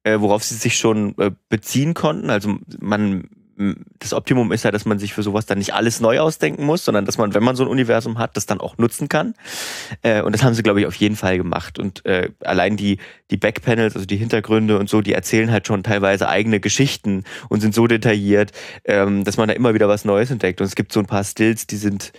äh, 0.04 0.20
worauf 0.20 0.44
sie 0.44 0.56
sich 0.56 0.78
schon 0.78 1.18
äh, 1.18 1.32
beziehen 1.50 1.94
konnten. 1.94 2.30
Also 2.30 2.58
man, 2.80 3.30
das 4.00 4.14
Optimum 4.14 4.52
ist 4.52 4.64
ja, 4.64 4.72
dass 4.72 4.86
man 4.86 5.00
sich 5.00 5.14
für 5.14 5.24
sowas 5.24 5.46
dann 5.46 5.60
nicht 5.60 5.74
alles 5.74 6.02
neu 6.02 6.20
ausdenken 6.20 6.66
muss, 6.66 6.84
sondern 6.84 7.06
dass 7.06 7.18
man, 7.18 7.34
wenn 7.34 7.44
man 7.44 7.56
so 7.56 7.64
ein 7.64 7.70
Universum 7.70 8.18
hat, 8.18 8.36
das 8.36 8.46
dann 8.46 8.60
auch 8.60 8.78
nutzen 8.78 9.10
kann. 9.10 9.34
Äh, 10.02 10.22
und 10.22 10.34
das 10.34 10.44
haben 10.44 10.54
sie, 10.54 10.64
glaube 10.64 10.82
ich, 10.82 10.88
auf 10.88 10.96
jeden 10.96 11.16
Fall 11.16 11.38
gemacht. 11.38 11.80
Und 11.80 12.06
äh, 12.06 12.32
allein 12.42 12.78
die, 12.78 13.00
die 13.32 13.38
Backpanels, 13.38 13.96
also 13.96 14.06
die 14.06 14.18
Hintergründe 14.18 14.80
und 14.80 14.90
so, 14.90 15.02
die 15.02 15.14
erzählen 15.14 15.52
halt 15.52 15.68
schon 15.68 15.84
teilweise 15.84 16.30
eigene 16.30 16.60
Geschichten 16.60 17.24
und 17.50 17.62
sind 17.62 17.74
so 17.74 17.88
detailliert, 17.88 18.52
ähm, 18.86 19.24
dass 19.24 19.38
man 19.38 19.48
da 19.48 19.54
immer 19.54 19.74
wieder 19.74 19.88
was 19.88 20.06
Neues 20.06 20.32
entdeckt. 20.32 20.62
Und 20.62 20.68
es 20.68 20.76
gibt 20.76 20.92
so 20.94 21.00
ein 21.00 21.06
paar 21.06 21.24
Stills, 21.24 21.68
die 21.68 21.78
sind 21.78 22.12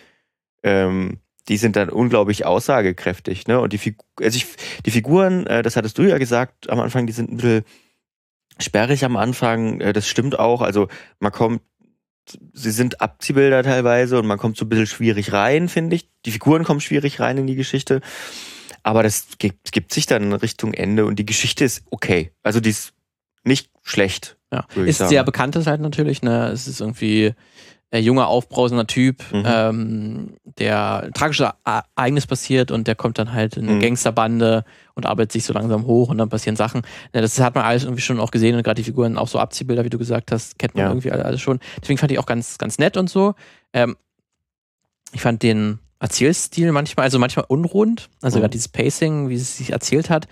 ähm, 0.63 1.19
die 1.49 1.57
sind 1.57 1.77
dann 1.77 1.89
unglaublich 1.89 2.45
aussagekräftig. 2.45 3.47
Ne? 3.47 3.61
Und 3.61 3.73
die, 3.73 3.79
Figu 3.79 4.05
also 4.21 4.37
ich, 4.37 4.47
die 4.85 4.91
Figuren, 4.91 5.47
äh, 5.47 5.63
das 5.63 5.77
hattest 5.77 5.99
du 5.99 6.03
ja 6.03 6.19
gesagt 6.19 6.69
am 6.69 6.81
Anfang, 6.81 7.07
die 7.07 7.13
sind 7.13 7.31
ein 7.31 7.37
bisschen 7.37 7.65
sperrig 8.59 9.05
am 9.05 9.17
Anfang. 9.17 9.81
Äh, 9.81 9.93
das 9.93 10.09
stimmt 10.09 10.39
auch. 10.39 10.63
Also 10.63 10.89
man 11.21 11.33
kommt, 11.33 11.63
sie 12.53 12.71
sind 12.71 13.01
Abziehbilder 13.01 13.63
teilweise 13.63 14.19
und 14.19 14.27
man 14.27 14.39
kommt 14.39 14.57
so 14.57 14.65
ein 14.65 14.69
bisschen 14.69 14.87
schwierig 14.87 15.33
rein, 15.33 15.69
finde 15.69 15.97
ich. 15.97 16.09
Die 16.25 16.33
Figuren 16.33 16.65
kommen 16.65 16.81
schwierig 16.81 17.21
rein 17.21 17.39
in 17.39 17.47
die 17.47 17.57
Geschichte. 17.57 18.01
Aber 18.83 19.03
das 19.03 19.27
gibt, 19.39 19.73
gibt 19.73 19.93
sich 19.93 20.07
dann 20.07 20.33
Richtung 20.33 20.73
Ende 20.73 21.07
und 21.07 21.19
die 21.19 21.27
Geschichte 21.27 21.65
ist 21.65 21.83
okay. 21.91 22.33
Also 22.43 22.61
die 22.61 22.71
ist 22.71 22.93
nicht 23.45 23.71
schlecht. 23.83 24.37
Ja. 24.53 24.67
Ist 24.77 24.99
sehr 24.99 25.25
bekanntes 25.25 25.67
halt 25.67 25.81
natürlich, 25.81 26.23
ne? 26.23 26.49
Es 26.49 26.69
ist 26.69 26.81
irgendwie 26.81 27.35
äh, 27.90 27.99
junger, 27.99 28.27
aufbrausender 28.29 28.87
Typ, 28.87 29.22
mhm. 29.33 29.44
ähm, 29.46 30.37
der 30.59 31.05
ein 31.05 31.12
tragisches 31.12 31.51
Ereignis 31.64 32.27
passiert 32.27 32.70
und 32.70 32.88
der 32.88 32.94
kommt 32.94 33.18
dann 33.18 33.33
halt 33.33 33.57
in 33.57 33.68
eine 33.68 33.77
mhm. 33.77 33.81
Gangsterbande 33.81 34.64
und 34.94 35.07
arbeitet 35.07 35.33
sich 35.33 35.44
so 35.44 35.53
langsam 35.53 35.87
hoch 35.87 36.09
und 36.09 36.18
dann 36.18 36.29
passieren 36.29 36.57
Sachen. 36.57 36.83
Ja, 37.14 37.20
das 37.20 37.38
hat 37.40 37.55
man 37.55 37.64
alles 37.64 37.85
irgendwie 37.85 38.03
schon 38.03 38.18
auch 38.18 38.31
gesehen 38.31 38.57
und 38.57 38.62
gerade 38.62 38.81
die 38.81 38.85
Figuren, 38.85 39.16
auch 39.16 39.29
so 39.29 39.38
Abziehbilder, 39.38 39.85
wie 39.85 39.90
du 39.90 39.99
gesagt 39.99 40.33
hast, 40.33 40.59
kennt 40.59 40.75
man 40.75 40.85
ja. 40.85 40.90
irgendwie 40.90 41.12
alles 41.12 41.40
schon. 41.40 41.61
Deswegen 41.81 41.99
fand 41.99 42.11
ich 42.11 42.18
auch 42.18 42.27
ganz, 42.27 42.59
ganz 42.59 42.79
nett 42.79 42.96
und 42.96 43.09
so. 43.09 43.35
Ähm, 43.72 43.96
ich 45.12 45.20
fand 45.20 45.42
den 45.42 45.79
Erzählstil 45.99 46.72
manchmal, 46.72 47.05
also 47.05 47.18
manchmal 47.18 47.46
unrund, 47.49 48.11
also 48.20 48.38
mhm. 48.38 48.42
gerade 48.42 48.53
dieses 48.53 48.68
Pacing, 48.68 49.29
wie 49.29 49.37
es 49.37 49.57
sich 49.57 49.72
erzählt 49.72 50.11
hat, 50.11 50.27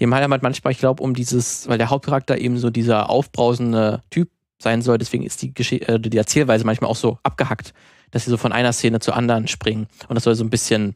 dem 0.00 0.12
hat 0.12 0.22
er 0.22 0.28
halt 0.28 0.42
manchmal, 0.42 0.72
ich 0.72 0.78
glaube, 0.78 1.02
um 1.02 1.14
dieses, 1.14 1.68
weil 1.68 1.78
der 1.78 1.90
Hauptcharakter 1.90 2.36
eben 2.38 2.58
so 2.58 2.70
dieser 2.70 3.08
aufbrausende 3.08 4.02
Typ 4.10 4.28
sein 4.58 4.82
soll. 4.82 4.98
Deswegen 4.98 5.24
ist 5.24 5.42
die, 5.42 5.52
Gesch 5.52 5.72
äh, 5.72 5.98
die 5.98 6.16
Erzählweise 6.16 6.64
manchmal 6.64 6.90
auch 6.90 6.96
so 6.96 7.18
abgehackt, 7.22 7.72
dass 8.10 8.24
sie 8.24 8.30
so 8.30 8.36
von 8.36 8.52
einer 8.52 8.72
Szene 8.72 9.00
zur 9.00 9.16
anderen 9.16 9.48
springen. 9.48 9.86
Und 10.08 10.14
das 10.14 10.24
soll 10.24 10.34
so 10.34 10.44
ein 10.44 10.50
bisschen, 10.50 10.94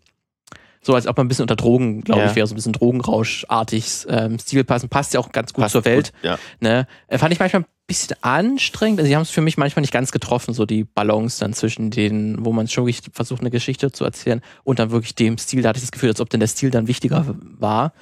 so 0.82 0.94
als 0.94 1.06
ob 1.06 1.16
man 1.16 1.26
ein 1.26 1.28
bisschen 1.28 1.42
unter 1.42 1.56
Drogen, 1.56 2.02
glaube 2.02 2.22
ja. 2.22 2.30
ich, 2.30 2.36
wäre, 2.36 2.46
so 2.46 2.54
ein 2.54 2.56
bisschen 2.56 2.72
Drogenrauschartig 2.72 4.06
ähm, 4.08 4.38
Stil 4.38 4.64
passen. 4.64 4.88
Passt 4.88 5.14
ja 5.14 5.20
auch 5.20 5.32
ganz 5.32 5.52
gut 5.52 5.62
Passt 5.62 5.72
zur 5.72 5.84
Welt. 5.84 6.12
Gut, 6.12 6.30
ja. 6.30 6.38
ne? 6.60 6.86
äh, 7.08 7.18
fand 7.18 7.32
ich 7.32 7.40
manchmal 7.40 7.62
ein 7.62 7.66
bisschen 7.86 8.16
anstrengend. 8.22 9.00
Also, 9.00 9.08
sie 9.08 9.16
haben 9.16 9.22
es 9.22 9.30
für 9.30 9.42
mich 9.42 9.58
manchmal 9.58 9.82
nicht 9.82 9.92
ganz 9.92 10.12
getroffen, 10.12 10.54
so 10.54 10.64
die 10.64 10.84
Balance 10.84 11.40
dann 11.40 11.52
zwischen 11.52 11.90
denen, 11.90 12.44
wo 12.44 12.52
man 12.52 12.68
schon 12.68 12.86
wirklich 12.86 13.02
versucht, 13.12 13.40
eine 13.40 13.50
Geschichte 13.50 13.92
zu 13.92 14.04
erzählen 14.04 14.40
und 14.64 14.78
dann 14.78 14.90
wirklich 14.90 15.14
dem 15.14 15.36
Stil. 15.36 15.62
Da 15.62 15.70
hatte 15.70 15.78
ich 15.78 15.84
das 15.84 15.92
Gefühl, 15.92 16.08
als 16.08 16.20
ob 16.20 16.30
denn 16.30 16.40
der 16.40 16.46
Stil 16.46 16.70
dann 16.70 16.86
wichtiger 16.86 17.26
war. 17.58 17.92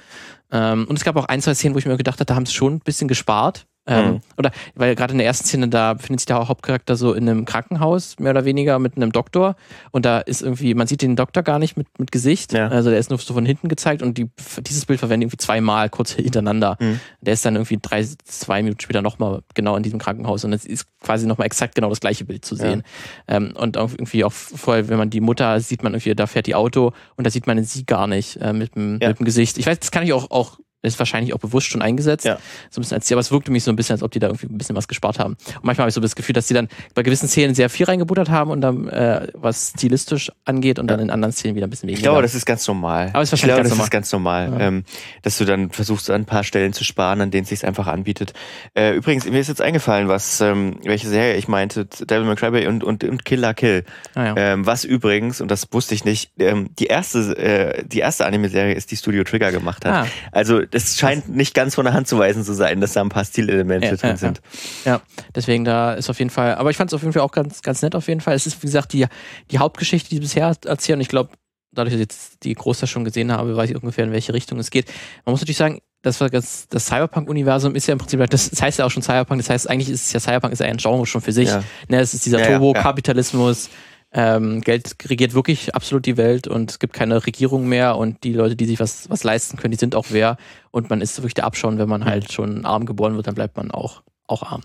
Ähm, 0.51 0.85
und 0.87 0.97
es 0.97 1.03
gab 1.03 1.15
auch 1.15 1.25
ein, 1.25 1.41
zwei 1.41 1.53
Szenen, 1.53 1.75
wo 1.75 1.79
ich 1.79 1.85
mir 1.85 1.97
gedacht 1.97 2.19
habe, 2.19 2.25
da 2.25 2.35
haben 2.35 2.45
sie 2.45 2.53
schon 2.53 2.75
ein 2.75 2.79
bisschen 2.79 3.07
gespart. 3.07 3.65
Ähm, 3.89 4.11
mhm. 4.11 4.21
Oder 4.37 4.51
weil 4.75 4.95
gerade 4.95 5.13
in 5.13 5.17
der 5.17 5.27
ersten 5.27 5.45
Szene, 5.45 5.67
da 5.67 5.93
befindet 5.93 6.21
sich 6.21 6.27
der 6.27 6.47
Hauptcharakter 6.47 6.95
so 6.95 7.13
in 7.13 7.27
einem 7.27 7.45
Krankenhaus, 7.45 8.19
mehr 8.19 8.31
oder 8.31 8.45
weniger, 8.45 8.79
mit 8.79 8.95
einem 8.95 9.11
Doktor. 9.11 9.55
Und 9.91 10.05
da 10.05 10.19
ist 10.19 10.41
irgendwie, 10.41 10.73
man 10.73 10.87
sieht 10.87 11.01
den 11.01 11.15
Doktor 11.15 11.43
gar 11.43 11.59
nicht 11.59 11.77
mit, 11.77 11.87
mit 11.97 12.11
Gesicht. 12.11 12.53
Ja. 12.53 12.67
Also 12.67 12.89
der 12.89 12.99
ist 12.99 13.09
nur 13.09 13.19
so 13.19 13.33
von 13.33 13.45
hinten 13.45 13.67
gezeigt 13.67 14.01
und 14.01 14.17
die, 14.17 14.29
dieses 14.61 14.85
Bild 14.85 14.99
verwendet 14.99 15.29
irgendwie 15.29 15.37
zweimal 15.37 15.89
kurz 15.89 16.11
hintereinander. 16.13 16.77
Mhm. 16.79 16.99
Der 17.21 17.33
ist 17.33 17.45
dann 17.45 17.55
irgendwie 17.55 17.79
drei, 17.81 18.05
zwei 18.23 18.61
Minuten 18.61 18.81
später 18.81 19.01
nochmal 19.01 19.41
genau 19.53 19.75
in 19.75 19.83
diesem 19.83 19.99
Krankenhaus 19.99 20.43
und 20.43 20.53
es 20.53 20.65
ist 20.65 20.85
quasi 21.01 21.25
nochmal 21.27 21.47
exakt 21.47 21.75
genau 21.75 21.89
das 21.89 21.99
gleiche 21.99 22.25
Bild 22.25 22.45
zu 22.45 22.55
sehen. 22.55 22.83
Ja. 23.27 23.37
Ähm, 23.37 23.53
und 23.55 23.75
irgendwie 23.75 24.23
auch 24.23 24.31
vorher, 24.31 24.89
wenn 24.89 24.97
man 24.97 25.09
die 25.09 25.21
Mutter 25.21 25.59
sieht, 25.59 25.83
man 25.83 25.93
irgendwie, 25.93 26.13
da 26.15 26.27
fährt 26.27 26.47
die 26.47 26.55
Auto 26.55 26.93
und 27.15 27.25
da 27.25 27.31
sieht 27.31 27.47
man 27.47 27.63
sie 27.63 27.85
gar 27.85 28.07
nicht 28.07 28.37
äh, 28.37 28.53
mit, 28.53 28.75
dem, 28.75 28.99
ja. 29.01 29.09
mit 29.09 29.19
dem 29.19 29.25
Gesicht. 29.25 29.57
Ich 29.57 29.65
weiß, 29.65 29.79
das 29.79 29.91
kann 29.91 30.03
ich 30.03 30.13
auch, 30.13 30.29
auch 30.31 30.59
ist 30.81 30.99
wahrscheinlich 30.99 31.33
auch 31.33 31.39
bewusst 31.39 31.67
schon 31.67 31.81
eingesetzt. 31.81 32.25
Ja. 32.25 32.37
So 32.69 32.79
ein 32.79 32.83
bisschen 32.83 32.95
als 32.95 33.05
Ziel, 33.05 33.15
aber 33.15 33.21
es 33.21 33.31
wirkte 33.31 33.51
mich 33.51 33.63
so 33.63 33.71
ein 33.71 33.75
bisschen, 33.75 33.93
als 33.93 34.03
ob 34.03 34.11
die 34.11 34.19
da 34.19 34.27
irgendwie 34.27 34.47
ein 34.47 34.57
bisschen 34.57 34.75
was 34.75 34.87
gespart 34.87 35.19
haben. 35.19 35.33
Und 35.33 35.63
manchmal 35.63 35.83
habe 35.83 35.89
ich 35.89 35.95
so 35.95 36.01
das 36.01 36.15
Gefühl, 36.15 36.33
dass 36.33 36.47
die 36.47 36.53
dann 36.53 36.69
bei 36.95 37.03
gewissen 37.03 37.27
Szenen 37.27 37.53
sehr 37.55 37.69
viel 37.69 37.85
reingebuttert 37.85 38.29
haben 38.29 38.51
und 38.51 38.61
dann 38.61 38.87
äh, 38.87 39.27
was 39.33 39.73
stilistisch 39.75 40.31
angeht 40.45 40.79
und 40.79 40.87
dann 40.87 40.99
in 40.99 41.09
anderen 41.09 41.33
Szenen 41.33 41.55
wieder 41.55 41.67
ein 41.67 41.69
bisschen 41.69 41.87
weniger. 41.87 41.99
Ich 41.99 42.03
glaube, 42.03 42.21
das 42.21 42.35
ist 42.35 42.45
ganz 42.45 42.67
normal. 42.67 43.09
Aber 43.13 43.21
ist 43.21 43.33
ich 43.33 43.41
glaube, 43.41 43.61
das 43.61 43.69
normal. 43.69 43.85
ist 43.85 43.91
ganz 43.91 44.11
normal, 44.11 44.51
ja. 44.51 44.67
ähm, 44.67 44.83
dass 45.21 45.37
du 45.37 45.45
dann 45.45 45.69
versuchst, 45.71 46.09
an 46.09 46.21
ein 46.21 46.25
paar 46.25 46.43
Stellen 46.43 46.73
zu 46.73 46.83
sparen, 46.83 47.21
an 47.21 47.31
denen 47.31 47.43
es 47.43 47.49
sich 47.49 47.65
einfach 47.65 47.87
anbietet. 47.87 48.33
Äh, 48.73 48.95
übrigens, 48.95 49.25
mir 49.25 49.39
ist 49.39 49.47
jetzt 49.47 49.61
eingefallen, 49.61 50.07
was 50.07 50.39
ähm, 50.41 50.77
welche 50.83 51.07
Serie 51.07 51.35
ich 51.35 51.47
meinte, 51.47 51.85
Devil 51.85 52.25
May 52.25 52.35
Cry 52.35 52.67
und, 52.67 52.83
und, 52.83 53.03
und 53.03 53.25
Killer 53.25 53.53
Kill. 53.53 53.83
Ah, 54.15 54.25
ja. 54.25 54.33
ähm, 54.37 54.65
was 54.65 54.83
übrigens, 54.83 55.41
und 55.41 55.51
das 55.51 55.67
wusste 55.71 55.93
ich 55.93 56.05
nicht, 56.05 56.31
ähm, 56.39 56.69
die 56.79 56.85
erste, 56.85 57.37
äh, 57.37 57.83
die 57.85 57.99
erste 57.99 58.25
Anime-Serie 58.25 58.73
ist, 58.73 58.91
die 58.91 58.97
Studio 58.97 59.23
Trigger 59.23 59.51
gemacht 59.51 59.85
hat. 59.85 60.07
Ah. 60.07 60.07
Also 60.31 60.61
das 60.71 60.97
scheint 60.97 61.29
nicht 61.29 61.53
ganz 61.53 61.75
von 61.75 61.85
der 61.85 61.93
Hand 61.93 62.07
zu 62.07 62.17
weisen 62.17 62.43
zu 62.43 62.53
sein, 62.53 62.81
dass 62.81 62.93
da 62.93 63.01
ein 63.01 63.09
paar 63.09 63.25
Stilelemente 63.25 63.87
ja, 63.87 63.95
drin 63.95 64.09
ja, 64.11 64.17
sind. 64.17 64.41
Ja. 64.85 64.91
ja, 64.91 65.01
deswegen 65.35 65.65
da 65.65 65.93
ist 65.93 66.09
auf 66.09 66.19
jeden 66.19 66.31
Fall, 66.31 66.55
aber 66.55 66.69
ich 66.69 66.77
fand 66.77 66.89
es 66.89 66.93
auf 66.93 67.01
jeden 67.01 67.13
Fall 67.13 67.21
auch 67.21 67.31
ganz, 67.31 67.61
ganz 67.61 67.81
nett 67.81 67.95
auf 67.95 68.07
jeden 68.07 68.21
Fall. 68.21 68.35
Es 68.35 68.45
ist, 68.45 68.61
wie 68.61 68.67
gesagt, 68.67 68.93
die, 68.93 69.05
die 69.51 69.59
Hauptgeschichte, 69.59 70.09
die 70.09 70.15
sie 70.15 70.21
bisher 70.21 70.55
erzählen. 70.65 70.99
Ich 71.01 71.09
glaube, 71.09 71.29
dadurch, 71.71 71.93
dass 71.93 71.99
ich 71.99 72.03
jetzt 72.03 72.43
die 72.43 72.53
Großteil 72.53 72.87
schon 72.87 73.03
gesehen 73.03 73.31
habe, 73.31 73.55
weiß 73.55 73.69
ich 73.69 73.75
ungefähr, 73.75 74.05
in 74.05 74.11
welche 74.11 74.33
Richtung 74.33 74.59
es 74.59 74.69
geht. 74.69 74.87
Man 75.25 75.33
muss 75.33 75.41
natürlich 75.41 75.57
sagen, 75.57 75.79
das, 76.01 76.17
das, 76.17 76.67
das 76.69 76.85
Cyberpunk-Universum 76.85 77.75
ist 77.75 77.87
ja 77.87 77.91
im 77.93 77.97
Prinzip, 77.97 78.25
das, 78.29 78.49
das, 78.49 78.61
heißt 78.61 78.79
ja 78.79 78.85
auch 78.85 78.91
schon 78.91 79.03
Cyberpunk, 79.03 79.41
das 79.41 79.49
heißt, 79.49 79.69
eigentlich 79.69 79.89
ist 79.89 80.13
ja 80.13 80.19
Cyberpunk 80.19 80.53
ist 80.53 80.59
ja 80.59 80.67
ein 80.67 80.77
Genre 80.77 81.05
schon 81.05 81.21
für 81.21 81.33
sich. 81.33 81.49
Ja. 81.49 81.63
Ne, 81.89 81.99
es 81.99 82.13
ist 82.13 82.25
dieser 82.25 82.41
Turbo-Kapitalismus, 82.41 83.69
ähm, 84.11 84.61
Geld 84.61 84.95
regiert 85.07 85.33
wirklich 85.33 85.75
absolut 85.75 86.05
die 86.05 86.17
Welt 86.17 86.47
und 86.47 86.71
es 86.71 86.79
gibt 86.79 86.93
keine 86.93 87.25
Regierung 87.25 87.67
mehr 87.67 87.95
und 87.95 88.23
die 88.23 88.33
Leute, 88.33 88.55
die 88.55 88.65
sich 88.65 88.79
was, 88.79 89.09
was 89.09 89.23
leisten 89.23 89.57
können, 89.57 89.71
die 89.71 89.77
sind 89.77 89.95
auch 89.95 90.07
wer 90.09 90.37
und 90.71 90.89
man 90.89 91.01
ist 91.01 91.17
wirklich 91.17 91.35
der 91.35 91.45
Abschauen, 91.45 91.77
wenn 91.77 91.89
man 91.89 92.05
halt 92.05 92.31
schon 92.31 92.65
arm 92.65 92.85
geboren 92.85 93.15
wird, 93.15 93.27
dann 93.27 93.35
bleibt 93.35 93.57
man 93.57 93.71
auch 93.71 94.03
auch 94.29 94.43
arm. 94.43 94.61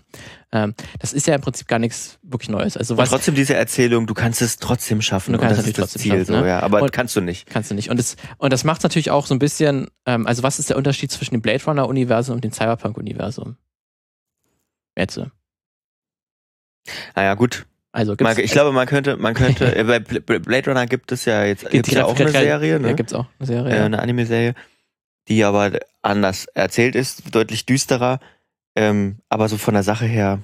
Ähm, 0.51 0.75
das 0.99 1.11
ist 1.11 1.27
ja 1.27 1.35
im 1.35 1.41
Prinzip 1.41 1.67
gar 1.67 1.79
nichts 1.79 2.19
wirklich 2.21 2.49
Neues. 2.49 2.77
Also 2.77 2.97
was, 2.97 3.09
und 3.09 3.15
trotzdem 3.15 3.35
diese 3.35 3.55
Erzählung, 3.55 4.07
du 4.07 4.13
kannst 4.13 4.41
es 4.41 4.57
trotzdem 4.57 5.01
schaffen. 5.01 5.33
Du 5.33 5.39
kannst 5.39 5.57
das 5.57 5.67
ist 5.67 5.77
das 5.77 5.93
Ziel, 5.93 6.11
schaffen, 6.11 6.25
so, 6.25 6.41
ne? 6.41 6.47
ja, 6.47 6.59
aber 6.61 6.83
und, 6.83 6.91
kannst 6.91 7.15
du 7.15 7.21
nicht. 7.21 7.47
Kannst 7.47 7.71
du 7.71 7.75
nicht. 7.75 7.89
Und 7.89 7.97
das, 7.97 8.15
und 8.37 8.53
das 8.53 8.63
macht 8.63 8.83
natürlich 8.83 9.11
auch 9.11 9.25
so 9.25 9.33
ein 9.33 9.39
bisschen, 9.39 9.87
ähm, 10.05 10.27
also 10.27 10.43
was 10.43 10.59
ist 10.59 10.69
der 10.69 10.77
Unterschied 10.77 11.11
zwischen 11.11 11.33
dem 11.33 11.41
Blade 11.41 11.63
Runner 11.65 11.87
Universum 11.87 12.35
und 12.35 12.43
dem 12.43 12.51
Cyberpunk 12.51 12.97
Universum? 12.97 13.57
Jetzt. 14.97 15.19
Naja, 17.15 17.33
gut. 17.33 17.65
Also 17.95 18.17
gibt's, 18.17 18.37
ich 18.39 18.51
glaube, 18.51 18.73
man 18.73 18.87
könnte, 18.87 19.15
man 19.15 19.33
könnte, 19.33 19.73
äh, 19.75 19.83
bei 19.83 19.99
Blade 19.99 20.69
Runner 20.69 20.85
gibt 20.85 21.13
es 21.13 21.23
ja 21.23 21.45
jetzt 21.45 21.69
gibt's 21.69 21.91
ja 21.91 22.03
auch 22.03 22.19
eine 22.19 22.29
Serie, 22.29 22.77
ne? 22.77 22.89
Ja, 22.89 22.93
gibt's 22.93 23.13
auch 23.13 23.27
eine 23.39 23.47
Serie. 23.47 23.73
Äh, 23.73 23.83
eine 23.83 23.99
Anime-Serie, 23.99 24.53
die 25.29 25.45
aber 25.45 25.71
anders 26.01 26.45
erzählt 26.53 26.95
ist, 26.95 27.33
deutlich 27.33 27.65
düsterer, 27.65 28.19
ähm, 28.75 29.19
aber 29.29 29.47
so 29.47 29.55
von 29.55 29.75
der 29.75 29.83
Sache 29.83 30.03
her, 30.03 30.39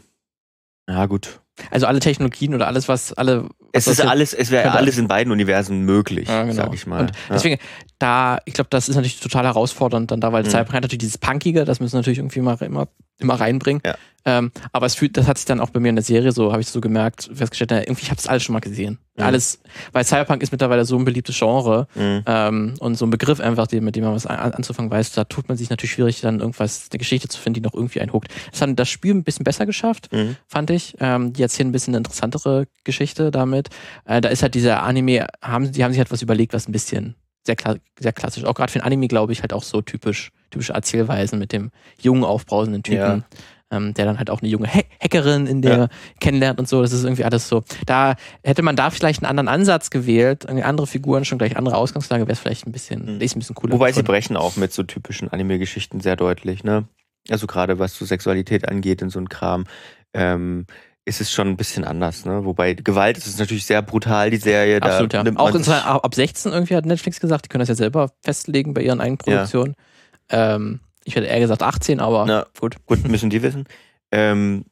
ja 0.89 1.05
gut. 1.07 1.41
Also 1.71 1.87
alle 1.87 1.99
Technologien 1.99 2.55
oder 2.55 2.67
alles, 2.67 2.87
was 2.87 3.11
alle. 3.11 3.49
Was 3.73 3.87
es 3.87 3.99
ist 3.99 4.05
alles, 4.05 4.33
es 4.33 4.49
wäre 4.49 4.71
alles 4.71 4.97
in 4.97 5.09
beiden 5.09 5.33
Universen 5.33 5.81
möglich, 5.81 6.29
ja, 6.29 6.43
genau. 6.43 6.55
sag 6.55 6.73
ich 6.73 6.87
mal. 6.87 7.01
Und 7.01 7.11
deswegen, 7.29 7.57
da, 7.99 8.39
ich 8.45 8.53
glaube, 8.53 8.69
das 8.69 8.87
ist 8.87 8.95
natürlich 8.95 9.19
total 9.19 9.43
herausfordernd 9.43 10.09
dann 10.09 10.21
da, 10.21 10.31
weil 10.31 10.43
mhm. 10.43 10.49
Cyberpunk 10.49 10.75
hat 10.75 10.83
natürlich 10.83 10.99
dieses 10.99 11.17
Punkige, 11.17 11.65
das 11.65 11.81
müssen 11.81 11.93
wir 11.93 11.99
natürlich 11.99 12.19
irgendwie 12.19 12.39
mal 12.39 12.57
immer, 12.61 12.87
immer 13.19 13.35
reinbringen. 13.35 13.81
Ja. 13.85 13.95
Ähm, 14.25 14.51
aber 14.71 14.85
es 14.85 14.95
fühlt, 14.95 15.17
das 15.17 15.27
hat 15.27 15.37
sich 15.37 15.45
dann 15.45 15.59
auch 15.59 15.69
bei 15.69 15.79
mir 15.79 15.89
in 15.89 15.95
der 15.95 16.03
Serie 16.03 16.31
so, 16.31 16.51
habe 16.51 16.61
ich 16.61 16.67
so 16.67 16.81
gemerkt, 16.81 17.29
festgestellt, 17.33 17.71
irgendwie, 17.71 18.03
ich 18.03 18.09
habe 18.09 18.17
das 18.17 18.27
alles 18.27 18.43
schon 18.43 18.53
mal 18.53 18.59
gesehen. 18.59 18.99
Mhm. 19.15 19.23
Alles, 19.23 19.59
weil 19.91 20.05
Cyberpunk 20.05 20.43
ist 20.43 20.51
mittlerweile 20.51 20.85
so 20.85 20.97
ein 20.97 21.05
beliebtes 21.05 21.37
Genre 21.37 21.87
mhm. 21.95 22.23
ähm, 22.25 22.73
und 22.79 22.95
so 22.95 23.05
ein 23.05 23.09
Begriff 23.09 23.39
einfach, 23.39 23.67
mit 23.71 23.95
dem 23.95 24.03
man 24.03 24.13
was 24.13 24.25
an, 24.25 24.53
anzufangen 24.53 24.91
weiß, 24.91 25.13
da 25.13 25.23
tut 25.23 25.47
man 25.47 25.57
sich 25.57 25.69
natürlich 25.69 25.91
schwierig, 25.91 26.21
dann 26.21 26.39
irgendwas, 26.39 26.89
eine 26.91 26.99
Geschichte 26.99 27.27
zu 27.27 27.39
finden, 27.39 27.55
die 27.55 27.61
noch 27.61 27.73
irgendwie 27.73 28.01
einen 28.01 28.13
huckt. 28.13 28.29
Das 28.51 28.61
hat 28.61 28.69
das 28.77 28.89
Spiel 28.89 29.13
ein 29.13 29.23
bisschen 29.23 29.43
besser 29.43 29.65
geschafft, 29.65 30.11
mhm. 30.11 30.37
fand 30.47 30.69
ich. 30.69 30.95
Ähm, 30.99 31.33
die 31.33 31.41
erzählen 31.41 31.69
ein 31.69 31.71
bisschen 31.71 31.93
eine 31.93 31.99
interessantere 31.99 32.67
Geschichte 32.83 33.31
damit. 33.31 33.69
Äh, 34.05 34.21
da 34.21 34.29
ist 34.29 34.43
halt 34.43 34.55
dieser 34.55 34.83
Anime, 34.83 35.27
haben, 35.41 35.71
die 35.71 35.83
haben 35.83 35.91
sich 35.91 35.99
halt 35.99 36.11
was 36.11 36.21
überlegt, 36.21 36.53
was 36.53 36.67
ein 36.67 36.71
bisschen 36.71 37.15
sehr, 37.43 37.55
sehr 37.99 38.13
klassisch, 38.13 38.43
auch 38.43 38.53
gerade 38.53 38.71
für 38.71 38.79
ein 38.79 38.85
Anime, 38.85 39.07
glaube 39.07 39.33
ich, 39.33 39.41
halt 39.41 39.51
auch 39.51 39.63
so 39.63 39.81
typisch, 39.81 40.31
typische 40.51 40.73
Erzählweisen 40.73 41.39
mit 41.39 41.51
dem 41.51 41.71
jungen, 41.99 42.23
aufbrausenden 42.23 42.83
Typen. 42.83 42.97
Ja 42.99 43.23
ähm, 43.71 43.93
der 43.93 44.05
dann 44.05 44.17
halt 44.19 44.29
auch 44.29 44.41
eine 44.41 44.49
junge 44.49 44.67
ha 44.67 44.81
Hackerin 45.01 45.47
in 45.47 45.61
der 45.61 45.77
ja. 45.77 45.87
kennenlernt 46.19 46.59
und 46.59 46.67
so. 46.67 46.81
Das 46.81 46.91
ist 46.91 47.03
irgendwie 47.03 47.23
alles 47.23 47.47
so. 47.47 47.63
Da 47.85 48.15
hätte 48.43 48.61
man 48.61 48.75
da 48.75 48.91
vielleicht 48.91 49.23
einen 49.23 49.29
anderen 49.29 49.47
Ansatz 49.47 49.89
gewählt, 49.89 50.47
andere 50.47 50.85
Figuren, 50.85 51.25
schon 51.25 51.37
gleich 51.37 51.57
andere 51.57 51.77
Ausgangslage, 51.77 52.23
wäre 52.23 52.33
es 52.33 52.39
vielleicht 52.39 52.67
ein 52.67 52.71
bisschen, 52.71 53.15
mhm. 53.15 53.21
ist 53.21 53.35
ein 53.35 53.39
bisschen 53.39 53.55
cooler. 53.55 53.73
Wobei 53.73 53.91
sie 53.91 54.03
brechen 54.03 54.37
auch 54.37 54.57
mit 54.57 54.73
so 54.73 54.83
typischen 54.83 55.29
Anime-Geschichten 55.29 56.01
sehr 56.01 56.15
deutlich, 56.15 56.63
ne? 56.63 56.85
Also 57.29 57.47
gerade 57.47 57.79
was 57.79 57.95
so 57.95 58.05
Sexualität 58.05 58.67
angeht 58.67 59.01
und 59.01 59.09
so 59.09 59.19
ein 59.19 59.29
Kram. 59.29 59.65
Ähm, 60.13 60.65
ist 61.05 61.19
es 61.19 61.31
schon 61.31 61.47
ein 61.47 61.57
bisschen 61.57 61.83
anders, 61.83 62.25
ne? 62.25 62.45
Wobei 62.45 62.73
Gewalt 62.73 63.17
ist 63.17 63.27
es 63.27 63.39
natürlich 63.39 63.65
sehr 63.65 63.81
brutal, 63.81 64.29
die 64.29 64.37
Serie. 64.37 64.81
Absolut, 64.81 65.13
ja. 65.13 65.23
Auch 65.35 65.55
in, 65.55 65.67
ab 65.67 66.13
16 66.13 66.51
irgendwie 66.51 66.75
hat 66.75 66.85
Netflix 66.85 67.19
gesagt, 67.19 67.45
die 67.45 67.49
können 67.49 67.61
das 67.61 67.69
ja 67.69 67.75
selber 67.75 68.11
festlegen 68.21 68.73
bei 68.73 68.81
ihren 68.81 69.01
eigenen 69.01 69.17
Produktionen. 69.17 69.75
Ja. 70.31 70.55
Ähm, 70.55 70.79
ich 71.03 71.15
hätte 71.15 71.27
eher 71.27 71.39
gesagt 71.39 71.63
18, 71.63 71.99
aber 71.99 72.25
Na, 72.25 72.45
gut. 72.59 72.75
Gut, 72.85 73.07
müssen 73.07 73.29
die 73.29 73.41
wissen. 73.41 73.65
Ähm, 74.11 74.65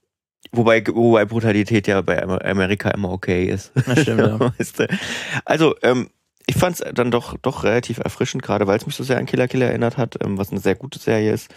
wobei, 0.52 0.84
wobei 0.86 1.26
Brutalität 1.26 1.88
ja 1.88 2.02
bei 2.02 2.22
Amerika 2.22 2.92
immer 2.92 3.12
okay 3.12 3.46
ist. 3.46 3.72
Das 3.86 4.02
stimmt, 4.02 4.20
ja. 4.20 4.54
also, 5.46 5.76
ähm, 5.82 6.10
ich 6.46 6.56
fand 6.56 6.80
es 6.80 6.94
dann 6.94 7.12
doch, 7.12 7.38
doch 7.38 7.64
relativ 7.64 8.00
erfrischend, 8.00 8.42
gerade 8.42 8.66
weil 8.66 8.78
es 8.78 8.86
mich 8.86 8.96
so 8.96 9.04
sehr 9.04 9.18
an 9.18 9.28
Killer 9.28 9.48
Killer 9.48 9.68
erinnert 9.68 9.98
hat, 9.98 10.18
ähm, 10.24 10.38
was 10.38 10.50
eine 10.50 10.60
sehr 10.60 10.76
gute 10.76 10.98
Serie 10.98 11.32
ist. 11.32 11.54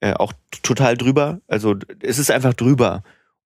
Äh, 0.00 0.14
auch 0.14 0.32
total 0.62 0.96
drüber. 0.96 1.40
Also 1.46 1.76
es 2.00 2.18
ist 2.18 2.30
einfach 2.30 2.54
drüber. 2.54 3.02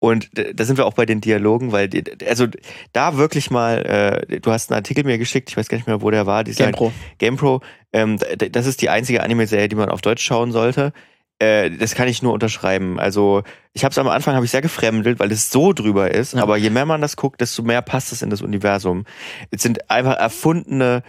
Und 0.01 0.31
da 0.33 0.65
sind 0.65 0.77
wir 0.77 0.87
auch 0.87 0.95
bei 0.95 1.07
den 1.07 1.21
Dialogen, 1.21 1.73
weil, 1.73 1.89
die, 1.89 2.05
also 2.27 2.47
da 2.93 3.17
wirklich 3.17 3.51
mal, 3.51 4.25
äh, 4.31 4.41
du 4.41 4.53
hast 4.53 4.71
einen 4.71 4.77
Artikel 4.77 5.05
mir 5.05 5.19
geschickt, 5.19 5.51
ich 5.51 5.57
weiß 5.57 5.69
gar 5.69 5.77
nicht 5.77 5.89
mehr, 5.89 6.03
wo 6.03 6.11
der 6.11 6.27
war. 6.27 6.45
Dieser 6.45 6.65
GamePro. 6.65 6.93
GamePro, 7.19 7.61
ähm, 7.93 8.19
das 8.51 8.67
ist 8.67 8.81
die 8.81 8.91
einzige 8.91 9.23
Anime-Serie, 9.25 9.69
die 9.69 9.77
man 9.77 9.89
auf 9.89 10.01
Deutsch 10.01 10.23
schauen 10.23 10.53
sollte. 10.53 10.93
Äh, 11.41 11.71
das 11.71 11.97
kann 11.97 12.07
ich 12.07 12.23
nur 12.23 12.33
unterschreiben. 12.33 13.01
Also 13.01 13.43
ich 13.73 13.85
habe 13.85 13.91
es 13.91 13.99
am 13.99 14.07
Anfang 14.07 14.37
habe 14.37 14.45
ich 14.45 14.53
sehr 14.53 14.63
gefremdelt, 14.63 15.19
weil 15.19 15.33
es 15.33 15.51
so 15.51 15.73
drüber 15.73 16.13
ist. 16.13 16.35
Ja. 16.35 16.43
Aber 16.43 16.57
je 16.57 16.71
mehr 16.71 16.87
man 16.87 17.01
das 17.01 17.17
guckt, 17.17 17.41
desto 17.41 17.63
mehr 17.65 17.83
passt 17.83 18.13
es 18.13 18.23
in 18.23 18.31
das 18.31 18.41
Universum. 18.41 19.05
Es 19.51 19.63
sind 19.63 19.91
einfach 19.91 20.17
erfundene, 20.17 21.03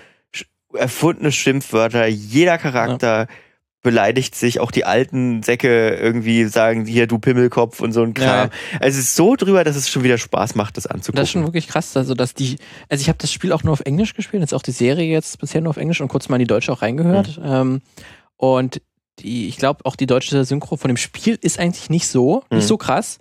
erfundene 0.73 1.31
Schimpfwörter. 1.31 2.07
Jeder 2.07 2.57
Charakter. 2.57 3.27
Ja 3.29 3.35
beleidigt 3.81 4.35
sich, 4.35 4.59
auch 4.59 4.71
die 4.71 4.83
alten 4.83 5.41
Säcke 5.41 5.95
irgendwie 5.95 6.45
sagen, 6.45 6.85
hier 6.85 7.07
du 7.07 7.17
Pimmelkopf 7.17 7.79
und 7.79 7.93
so 7.93 8.03
ein 8.03 8.13
Kram. 8.13 8.49
Ja. 8.49 8.79
Also 8.79 8.99
es 8.99 9.05
ist 9.05 9.15
so 9.15 9.35
drüber, 9.35 9.63
dass 9.63 9.75
es 9.75 9.89
schon 9.89 10.03
wieder 10.03 10.17
Spaß 10.17 10.55
macht, 10.55 10.75
das 10.75 10.85
anzugucken. 10.85 11.15
Das 11.15 11.29
ist 11.29 11.31
schon 11.31 11.43
wirklich 11.43 11.67
krass, 11.67 11.95
also 11.95 12.13
dass 12.13 12.33
die, 12.33 12.57
also 12.89 13.01
ich 13.01 13.07
habe 13.07 13.17
das 13.19 13.31
Spiel 13.31 13.53
auch 13.53 13.63
nur 13.63 13.71
auf 13.73 13.81
Englisch 13.81 14.15
gespielt, 14.15 14.41
jetzt 14.41 14.53
auch 14.53 14.61
die 14.61 14.71
Serie 14.71 15.09
jetzt 15.09 15.39
bisher 15.39 15.61
nur 15.61 15.69
auf 15.69 15.77
Englisch 15.77 16.01
und 16.01 16.09
kurz 16.09 16.27
mal 16.27 16.35
in 16.35 16.41
die 16.41 16.47
Deutsche 16.47 16.73
auch 16.73 16.81
reingehört. 16.81 17.37
Mhm. 17.37 17.45
Ähm, 17.45 17.81
und 18.35 18.81
die, 19.19 19.47
ich 19.47 19.57
glaube 19.57 19.85
auch 19.85 19.95
die 19.95 20.07
deutsche 20.07 20.43
Synchro 20.43 20.77
von 20.77 20.89
dem 20.89 20.97
Spiel 20.97 21.37
ist 21.41 21.59
eigentlich 21.59 21.89
nicht 21.89 22.07
so, 22.07 22.43
mhm. 22.49 22.57
nicht 22.57 22.67
so 22.67 22.77
krass. 22.77 23.19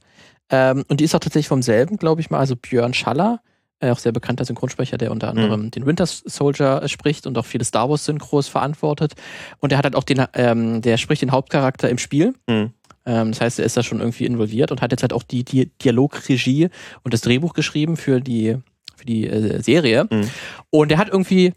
Ähm, 0.50 0.84
und 0.88 1.00
die 1.00 1.04
ist 1.04 1.14
auch 1.14 1.20
tatsächlich 1.20 1.48
vom 1.48 1.62
selben, 1.62 1.98
glaube 1.98 2.20
ich 2.20 2.30
mal, 2.30 2.38
also 2.38 2.56
Björn 2.56 2.94
Schaller 2.94 3.40
auch 3.80 3.98
sehr 3.98 4.12
bekannter 4.12 4.44
Synchronsprecher, 4.44 4.98
der 4.98 5.10
unter 5.10 5.28
anderem 5.28 5.62
mhm. 5.62 5.70
den 5.70 5.86
Winter 5.86 6.06
Soldier 6.06 6.86
spricht 6.88 7.26
und 7.26 7.38
auch 7.38 7.46
viele 7.46 7.64
Star 7.64 7.88
Wars 7.88 8.04
Synchros 8.04 8.48
verantwortet. 8.48 9.14
Und 9.60 9.70
der 9.70 9.78
hat 9.78 9.84
halt 9.84 9.96
auch 9.96 10.04
den, 10.04 10.24
ähm, 10.34 10.82
der 10.82 10.96
spricht 10.96 11.22
den 11.22 11.32
Hauptcharakter 11.32 11.88
im 11.88 11.98
Spiel. 11.98 12.34
Mhm. 12.48 12.72
Ähm, 13.06 13.32
das 13.32 13.40
heißt, 13.40 13.58
er 13.58 13.66
ist 13.66 13.76
da 13.76 13.82
schon 13.82 14.00
irgendwie 14.00 14.26
involviert 14.26 14.72
und 14.72 14.82
hat 14.82 14.90
jetzt 14.90 15.02
halt 15.02 15.12
auch 15.12 15.22
die, 15.22 15.44
die 15.44 15.66
Dialogregie 15.82 16.68
und 17.02 17.14
das 17.14 17.20
Drehbuch 17.20 17.54
geschrieben 17.54 17.96
für 17.96 18.20
die, 18.20 18.56
für 18.96 19.04
die 19.04 19.26
äh, 19.26 19.62
Serie. 19.62 20.06
Mhm. 20.10 20.28
Und 20.70 20.92
er 20.92 20.98
hat 20.98 21.08
irgendwie 21.08 21.52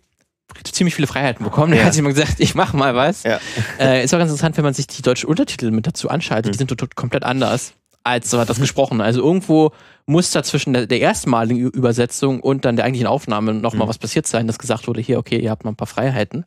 ziemlich 0.64 0.94
viele 0.94 1.08
Freiheiten 1.08 1.44
bekommen. 1.44 1.74
Ja. 1.74 1.80
Er 1.80 1.86
hat 1.86 1.94
sich 1.94 2.04
mal 2.04 2.14
gesagt, 2.14 2.36
ich 2.40 2.56
mach 2.56 2.74
mal 2.74 2.94
was. 2.94 3.24
Ja. 3.24 3.40
Äh, 3.80 4.04
ist 4.04 4.14
auch 4.14 4.20
ganz 4.20 4.30
interessant, 4.30 4.58
wenn 4.58 4.64
man 4.64 4.74
sich 4.74 4.88
die 4.88 5.02
deutschen 5.02 5.28
Untertitel 5.30 5.72
mit 5.72 5.88
dazu 5.88 6.10
anschaltet. 6.10 6.54
Die 6.54 6.64
mhm. 6.64 6.70
sind 6.70 6.96
komplett 6.96 7.24
anders 7.24 7.74
als 8.04 8.30
das 8.30 8.60
gesprochen. 8.60 9.02
Also 9.02 9.22
irgendwo 9.22 9.72
muss 10.06 10.32
da 10.32 10.44
zwischen 10.44 10.74
der, 10.74 10.88
der 10.88 11.00
erstmaligen 11.00 11.70
Übersetzung 11.70 12.40
und 12.40 12.66
dann 12.66 12.76
der 12.76 12.86
eigentlichen 12.86 13.08
Aufnahme 13.08 13.54
nochmal 13.54 13.86
mhm. 13.86 13.90
was 13.90 13.98
passiert 13.98 14.28
sein, 14.28 14.48
dass 14.48 14.60
gesagt 14.60 14.88
wurde, 14.88 15.02
hier, 15.02 15.20
okay, 15.20 15.40
ihr 15.40 15.52
habt 15.52 15.64
noch 15.64 15.72
ein 15.72 15.76
paar 15.78 15.88
Freiheiten. 15.88 16.46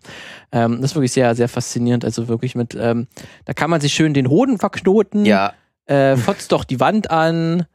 Ähm, 0.52 0.80
das 0.80 0.90
ist 0.90 0.96
wirklich 0.96 1.12
sehr, 1.12 1.34
sehr 1.34 1.48
faszinierend. 1.48 2.04
Also 2.04 2.28
wirklich 2.28 2.54
mit, 2.54 2.76
ähm, 2.78 3.06
da 3.44 3.52
kann 3.52 3.70
man 3.70 3.80
sich 3.80 3.94
schön 3.94 4.14
den 4.14 4.28
Hoden 4.28 4.58
verknoten. 4.58 5.24
Ja. 5.24 5.52
Äh, 5.86 6.16
fotzt 6.16 6.52
doch 6.52 6.64
die 6.64 6.80
Wand 6.80 7.10
an. 7.10 7.66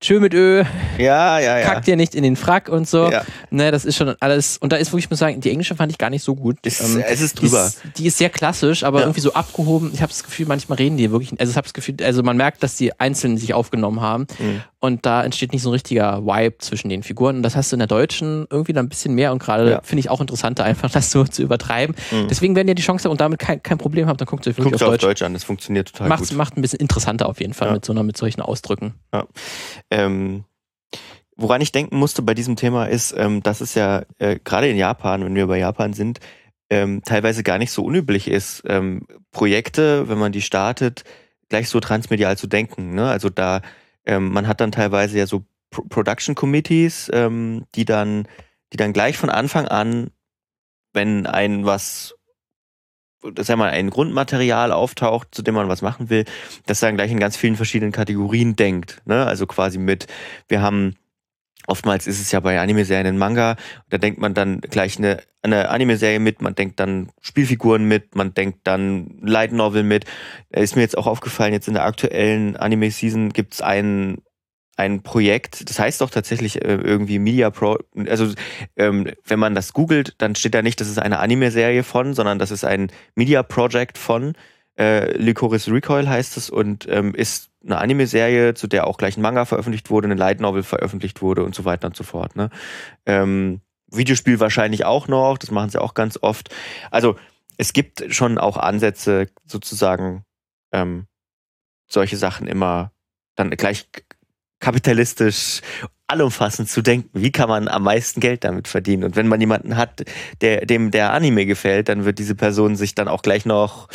Tschö 0.00 0.18
mit 0.18 0.32
Ö. 0.32 0.64
Ja, 0.96 1.38
ja, 1.38 1.58
ja. 1.58 1.66
Kackt 1.66 1.86
dir 1.86 1.94
nicht 1.94 2.14
in 2.14 2.22
den 2.22 2.34
Frack 2.34 2.70
und 2.70 2.88
so. 2.88 3.10
Ja. 3.10 3.22
Ne, 3.50 3.70
das 3.70 3.84
ist 3.84 3.96
schon 3.96 4.14
alles. 4.20 4.56
Und 4.56 4.72
da 4.72 4.76
ist 4.76 4.92
wirklich, 4.92 5.04
ich 5.04 5.10
muss 5.10 5.18
sagen, 5.18 5.42
die 5.42 5.50
englische 5.50 5.74
fand 5.74 5.92
ich 5.92 5.98
gar 5.98 6.08
nicht 6.08 6.22
so 6.22 6.34
gut. 6.34 6.56
Ist, 6.64 6.80
ähm, 6.80 7.04
es 7.06 7.20
ist 7.20 7.38
drüber. 7.38 7.70
Die 7.70 7.88
ist, 7.88 7.98
die 7.98 8.06
ist 8.06 8.18
sehr 8.18 8.30
klassisch, 8.30 8.82
aber 8.82 9.00
ja. 9.00 9.04
irgendwie 9.04 9.20
so 9.20 9.34
abgehoben. 9.34 9.90
Ich 9.92 10.00
habe 10.00 10.10
das 10.10 10.24
Gefühl, 10.24 10.46
manchmal 10.46 10.78
reden 10.78 10.96
die 10.96 11.10
wirklich. 11.10 11.38
Also 11.38 11.50
ich 11.50 11.56
habe 11.56 11.66
das 11.66 11.74
Gefühl, 11.74 11.96
also 12.02 12.22
man 12.22 12.38
merkt, 12.38 12.62
dass 12.62 12.76
die 12.76 12.98
einzeln 12.98 13.36
sich 13.36 13.52
aufgenommen 13.52 14.00
haben. 14.00 14.26
Mhm. 14.38 14.62
Und 14.82 15.04
da 15.04 15.22
entsteht 15.22 15.52
nicht 15.52 15.60
so 15.60 15.68
ein 15.68 15.72
richtiger 15.72 16.24
Vibe 16.24 16.56
zwischen 16.58 16.88
den 16.88 17.02
Figuren. 17.02 17.36
Und 17.36 17.42
das 17.42 17.54
hast 17.54 17.70
du 17.70 17.76
in 17.76 17.80
der 17.80 17.86
Deutschen 17.86 18.46
irgendwie 18.48 18.72
dann 18.72 18.86
ein 18.86 18.88
bisschen 18.88 19.14
mehr. 19.14 19.32
Und 19.32 19.38
gerade 19.38 19.70
ja. 19.70 19.80
finde 19.82 20.00
ich 20.00 20.08
auch 20.08 20.22
interessanter, 20.22 20.64
einfach 20.64 20.90
das 20.90 21.10
so 21.10 21.24
zu 21.24 21.42
übertreiben. 21.42 21.94
Mhm. 22.10 22.28
Deswegen, 22.28 22.56
wenn 22.56 22.66
ihr 22.66 22.74
die 22.74 22.82
Chance 22.82 23.04
habt 23.04 23.12
und 23.12 23.20
damit 23.20 23.38
kein, 23.38 23.62
kein 23.62 23.76
Problem 23.76 24.06
habt, 24.06 24.22
dann 24.22 24.26
guckt 24.26 24.46
ihr 24.46 24.56
wirklich 24.56 24.72
Guckt 24.72 24.82
auf, 24.82 24.88
Deutsch. 24.88 25.04
auf 25.04 25.10
Deutsch 25.10 25.22
an. 25.22 25.34
Das 25.34 25.44
funktioniert 25.44 25.92
total 25.92 26.08
Macht's, 26.08 26.30
gut. 26.30 26.38
Macht 26.38 26.56
ein 26.56 26.62
bisschen 26.62 26.80
interessanter 26.80 27.28
auf 27.28 27.40
jeden 27.40 27.52
Fall 27.52 27.72
mit 27.72 27.84
so 27.84 27.92
einer, 27.92 28.02
mit 28.02 28.16
solchen 28.16 28.40
Ausdrücken. 28.40 28.94
Ja. 29.12 29.26
Ähm 29.90 30.44
Woran 31.36 31.62
ich 31.62 31.72
denken 31.72 31.96
musste 31.96 32.20
bei 32.20 32.34
diesem 32.34 32.56
Thema 32.56 32.84
ist, 32.84 33.14
ähm, 33.16 33.42
dass 33.42 33.62
es 33.62 33.74
ja 33.74 34.02
äh, 34.18 34.38
gerade 34.44 34.68
in 34.68 34.76
Japan, 34.76 35.24
wenn 35.24 35.34
wir 35.34 35.46
bei 35.46 35.58
Japan 35.58 35.94
sind, 35.94 36.20
ähm, 36.68 37.00
teilweise 37.02 37.42
gar 37.42 37.56
nicht 37.56 37.72
so 37.72 37.82
unüblich 37.82 38.28
ist, 38.28 38.62
ähm, 38.66 39.06
Projekte, 39.32 40.10
wenn 40.10 40.18
man 40.18 40.32
die 40.32 40.42
startet, 40.42 41.04
gleich 41.48 41.70
so 41.70 41.80
transmedial 41.80 42.36
zu 42.36 42.46
denken. 42.46 42.94
Ne? 42.94 43.08
Also 43.08 43.30
da, 43.30 43.62
ähm, 44.04 44.30
man 44.30 44.46
hat 44.46 44.60
dann 44.60 44.70
teilweise 44.70 45.18
ja 45.18 45.26
so 45.26 45.44
Pro 45.70 45.82
Production 45.88 46.34
Committees, 46.34 47.10
ähm, 47.14 47.64
die 47.74 47.86
dann, 47.86 48.28
die 48.72 48.76
dann 48.76 48.92
gleich 48.92 49.16
von 49.16 49.30
Anfang 49.30 49.66
an, 49.66 50.10
wenn 50.92 51.26
ein 51.26 51.64
was 51.64 52.16
dass 53.34 53.48
ja 53.48 53.56
mal 53.56 53.70
ein 53.70 53.90
Grundmaterial 53.90 54.72
auftaucht, 54.72 55.28
zu 55.32 55.42
dem 55.42 55.54
man 55.54 55.68
was 55.68 55.82
machen 55.82 56.10
will, 56.10 56.24
dass 56.66 56.80
dann 56.80 56.96
gleich 56.96 57.10
in 57.10 57.20
ganz 57.20 57.36
vielen 57.36 57.56
verschiedenen 57.56 57.92
Kategorien 57.92 58.56
denkt. 58.56 59.02
Ne? 59.04 59.26
Also 59.26 59.46
quasi 59.46 59.78
mit, 59.78 60.06
wir 60.48 60.62
haben 60.62 60.94
Oftmals 61.66 62.06
ist 62.06 62.20
es 62.20 62.32
ja 62.32 62.40
bei 62.40 62.58
Anime-Serien 62.58 63.06
ein 63.06 63.18
Manga, 63.18 63.54
da 63.90 63.98
denkt 63.98 64.18
man 64.18 64.34
dann 64.34 64.60
gleich 64.60 64.98
eine, 64.98 65.22
eine 65.42 65.68
Anime-Serie 65.68 66.18
mit, 66.18 66.42
man 66.42 66.54
denkt 66.54 66.80
dann 66.80 67.10
Spielfiguren 67.20 67.84
mit, 67.84 68.16
man 68.16 68.34
denkt 68.34 68.60
dann 68.64 69.18
Light 69.20 69.52
Novel 69.52 69.84
mit. 69.84 70.04
Ist 70.48 70.74
mir 70.74 70.82
jetzt 70.82 70.98
auch 70.98 71.06
aufgefallen, 71.06 71.52
jetzt 71.52 71.68
in 71.68 71.74
der 71.74 71.84
aktuellen 71.84 72.56
Anime-Season 72.56 73.28
gibt 73.28 73.54
es 73.54 73.62
ein, 74.80 75.02
Projekt, 75.02 75.68
das 75.68 75.78
heißt 75.78 76.00
doch 76.00 76.10
tatsächlich 76.10 76.64
äh, 76.64 76.74
irgendwie 76.74 77.18
Media 77.18 77.50
Pro, 77.50 77.78
also 78.08 78.32
ähm, 78.76 79.10
wenn 79.24 79.38
man 79.38 79.54
das 79.54 79.72
googelt, 79.72 80.14
dann 80.18 80.34
steht 80.34 80.54
da 80.54 80.62
nicht, 80.62 80.80
das 80.80 80.88
ist 80.88 80.98
eine 80.98 81.18
Anime-Serie 81.18 81.82
von, 81.82 82.14
sondern 82.14 82.38
das 82.38 82.50
ist 82.50 82.64
ein 82.64 82.90
Media 83.14 83.42
Project 83.42 83.98
von 83.98 84.34
äh, 84.80 85.16
Licorice 85.16 85.70
Recoil 85.70 86.08
heißt 86.08 86.36
es 86.38 86.48
und 86.48 86.86
ähm, 86.88 87.14
ist 87.14 87.50
eine 87.62 87.78
Anime-Serie, 87.78 88.54
zu 88.54 88.66
der 88.66 88.86
auch 88.86 88.96
gleich 88.96 89.18
ein 89.18 89.22
Manga 89.22 89.44
veröffentlicht 89.44 89.90
wurde, 89.90 90.06
eine 90.06 90.14
Light 90.14 90.40
Novel 90.40 90.62
veröffentlicht 90.62 91.20
wurde 91.20 91.44
und 91.44 91.54
so 91.54 91.66
weiter 91.66 91.88
und 91.88 91.96
so 91.96 92.04
fort. 92.04 92.34
Ne? 92.34 92.48
Ähm, 93.04 93.60
Videospiel 93.88 94.40
wahrscheinlich 94.40 94.86
auch 94.86 95.08
noch, 95.08 95.36
das 95.36 95.50
machen 95.50 95.68
sie 95.68 95.80
auch 95.80 95.92
ganz 95.92 96.18
oft. 96.22 96.48
Also 96.90 97.16
es 97.58 97.74
gibt 97.74 98.04
schon 98.08 98.38
auch 98.38 98.56
Ansätze, 98.56 99.26
sozusagen 99.44 100.24
ähm, 100.72 101.06
solche 101.86 102.16
Sachen 102.16 102.46
immer 102.46 102.92
dann 103.34 103.50
gleich 103.50 103.88
kapitalistisch 104.60 105.60
allumfassend 106.06 106.68
zu 106.68 106.82
denken. 106.82 107.08
Wie 107.12 107.32
kann 107.32 107.48
man 107.48 107.68
am 107.68 107.84
meisten 107.84 108.20
Geld 108.20 108.44
damit 108.44 108.68
verdienen? 108.68 109.04
Und 109.04 109.16
wenn 109.16 109.28
man 109.28 109.40
jemanden 109.40 109.76
hat, 109.76 110.04
der, 110.40 110.66
dem 110.66 110.90
der 110.90 111.12
Anime 111.12 111.46
gefällt, 111.46 111.88
dann 111.88 112.04
wird 112.04 112.18
diese 112.18 112.34
Person 112.34 112.76
sich 112.76 112.94
dann 112.94 113.08
auch 113.08 113.22
gleich 113.22 113.46
noch 113.46 113.88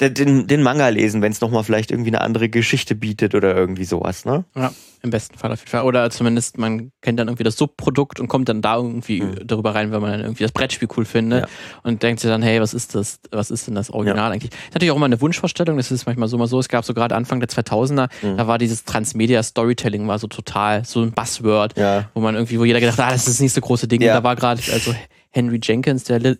den, 0.00 0.46
den 0.46 0.62
Manga 0.62 0.88
lesen, 0.88 1.22
wenn 1.22 1.32
es 1.32 1.40
nochmal 1.40 1.64
vielleicht 1.64 1.90
irgendwie 1.90 2.10
eine 2.10 2.20
andere 2.20 2.48
Geschichte 2.48 2.94
bietet 2.94 3.34
oder 3.34 3.54
irgendwie 3.54 3.84
sowas, 3.84 4.24
ne? 4.24 4.44
Ja, 4.56 4.72
im 5.02 5.10
besten 5.10 5.38
Fall 5.38 5.52
auf 5.52 5.60
jeden 5.60 5.70
Fall. 5.70 5.82
Oder 5.82 6.10
zumindest 6.10 6.58
man 6.58 6.90
kennt 7.02 7.18
dann 7.18 7.28
irgendwie 7.28 7.44
das 7.44 7.56
Subprodukt 7.56 8.20
und 8.20 8.28
kommt 8.28 8.48
dann 8.48 8.62
da 8.62 8.76
irgendwie 8.76 9.22
mhm. 9.22 9.46
darüber 9.46 9.74
rein, 9.74 9.92
wenn 9.92 10.00
man 10.00 10.12
dann 10.12 10.20
irgendwie 10.20 10.42
das 10.42 10.52
Brettspiel 10.52 10.88
cool 10.96 11.04
findet 11.04 11.42
ja. 11.42 11.48
und 11.82 12.02
denkt 12.02 12.20
sich 12.20 12.30
dann, 12.30 12.42
hey, 12.42 12.60
was 12.60 12.74
ist 12.74 12.94
das, 12.94 13.20
was 13.30 13.50
ist 13.50 13.66
denn 13.66 13.74
das 13.74 13.90
Original 13.90 14.28
ja. 14.28 14.30
eigentlich? 14.30 14.50
Das 14.50 14.60
ist 14.60 14.74
natürlich 14.74 14.90
auch 14.92 14.96
immer 14.96 15.06
eine 15.06 15.20
Wunschvorstellung, 15.20 15.76
das 15.76 15.90
ist 15.90 16.06
manchmal 16.06 16.28
so 16.28 16.38
mal 16.38 16.46
so. 16.46 16.58
Es 16.58 16.68
gab 16.68 16.84
so 16.84 16.94
gerade 16.94 17.14
Anfang 17.14 17.40
der 17.40 17.48
2000er, 17.48 18.08
mhm. 18.22 18.36
da 18.36 18.46
war 18.46 18.58
dieses 18.58 18.84
Transmedia 18.84 19.42
Storytelling 19.42 20.08
war 20.08 20.18
so 20.18 20.26
total 20.26 20.84
so 20.84 21.02
ein 21.02 21.12
Buzzword, 21.12 21.76
ja. 21.76 22.10
wo 22.14 22.20
man 22.20 22.34
irgendwie, 22.34 22.58
wo 22.58 22.64
jeder 22.64 22.80
gedacht 22.80 22.98
hat, 22.98 23.06
ah, 23.06 23.10
das 23.10 23.22
ist 23.22 23.28
das 23.28 23.40
nächste 23.40 23.60
große 23.60 23.86
Ding. 23.88 24.00
Und 24.00 24.08
da 24.08 24.22
war 24.22 24.36
gerade, 24.36 24.60
also 24.72 24.94
Henry 25.30 25.60
Jenkins, 25.62 26.04
der 26.04 26.36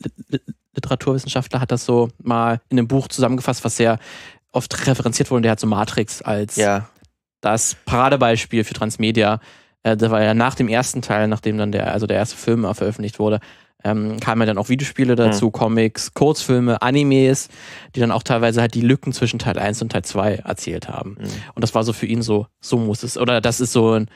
Literaturwissenschaftler, 0.75 1.61
hat 1.61 1.71
das 1.71 1.85
so 1.85 2.09
mal 2.23 2.61
in 2.69 2.79
einem 2.79 2.89
Buch 2.89 3.09
zusammengefasst, 3.09 3.65
was 3.65 3.77
sehr 3.77 3.99
oft 4.53 4.87
referenziert 4.87 5.31
wurde. 5.31 5.39
Und 5.39 5.43
der 5.43 5.53
hat 5.53 5.61
so 5.61 5.67
Matrix 5.67 6.23
als 6.23 6.57
ja. 6.57 6.89
das 7.41 7.77
Paradebeispiel 7.85 8.65
für 8.65 8.75
Transmedia. 8.75 9.41
Äh, 9.83 9.97
das 9.97 10.11
war 10.11 10.23
ja 10.23 10.35
nach 10.35 10.55
dem 10.55 10.69
ersten 10.69 11.03
Teil, 11.03 11.29
nachdem 11.29 11.59
dann 11.59 11.73
der, 11.73 11.93
also 11.93 12.07
der 12.07 12.17
erste 12.17 12.37
Film 12.37 12.63
veröffentlicht 12.75 13.19
wurde, 13.19 13.41
ähm, 13.85 14.19
kamen 14.19 14.43
ja 14.43 14.47
dann 14.47 14.59
auch 14.59 14.71
Videospiele 14.71 15.15
dazu, 15.15 15.47
mhm. 15.47 15.53
Comics, 15.53 16.15
Kurzfilme, 16.15 16.81
Animes, 16.81 17.49
die 17.95 18.01
dann 18.01 18.11
auch 18.11 18.23
teilweise 18.23 18.61
halt 18.63 18.75
die 18.75 18.81
Lücken 18.81 19.13
zwischen 19.13 19.39
Teil 19.39 19.59
1 19.59 19.83
und 19.83 19.93
Teil 19.93 20.03
2 20.03 20.37
erzählt 20.37 20.89
haben. 20.89 21.17
Mhm. 21.21 21.29
Und 21.55 21.63
das 21.63 21.75
war 21.75 21.85
so 21.85 21.93
für 21.93 22.07
ihn 22.07 22.23
so, 22.23 22.47
so 22.61 22.79
muss 22.79 23.03
es, 23.03 23.19
oder 23.19 23.41
das 23.43 23.61
ist 23.61 23.73
so 23.73 23.93
ein, 23.93 24.09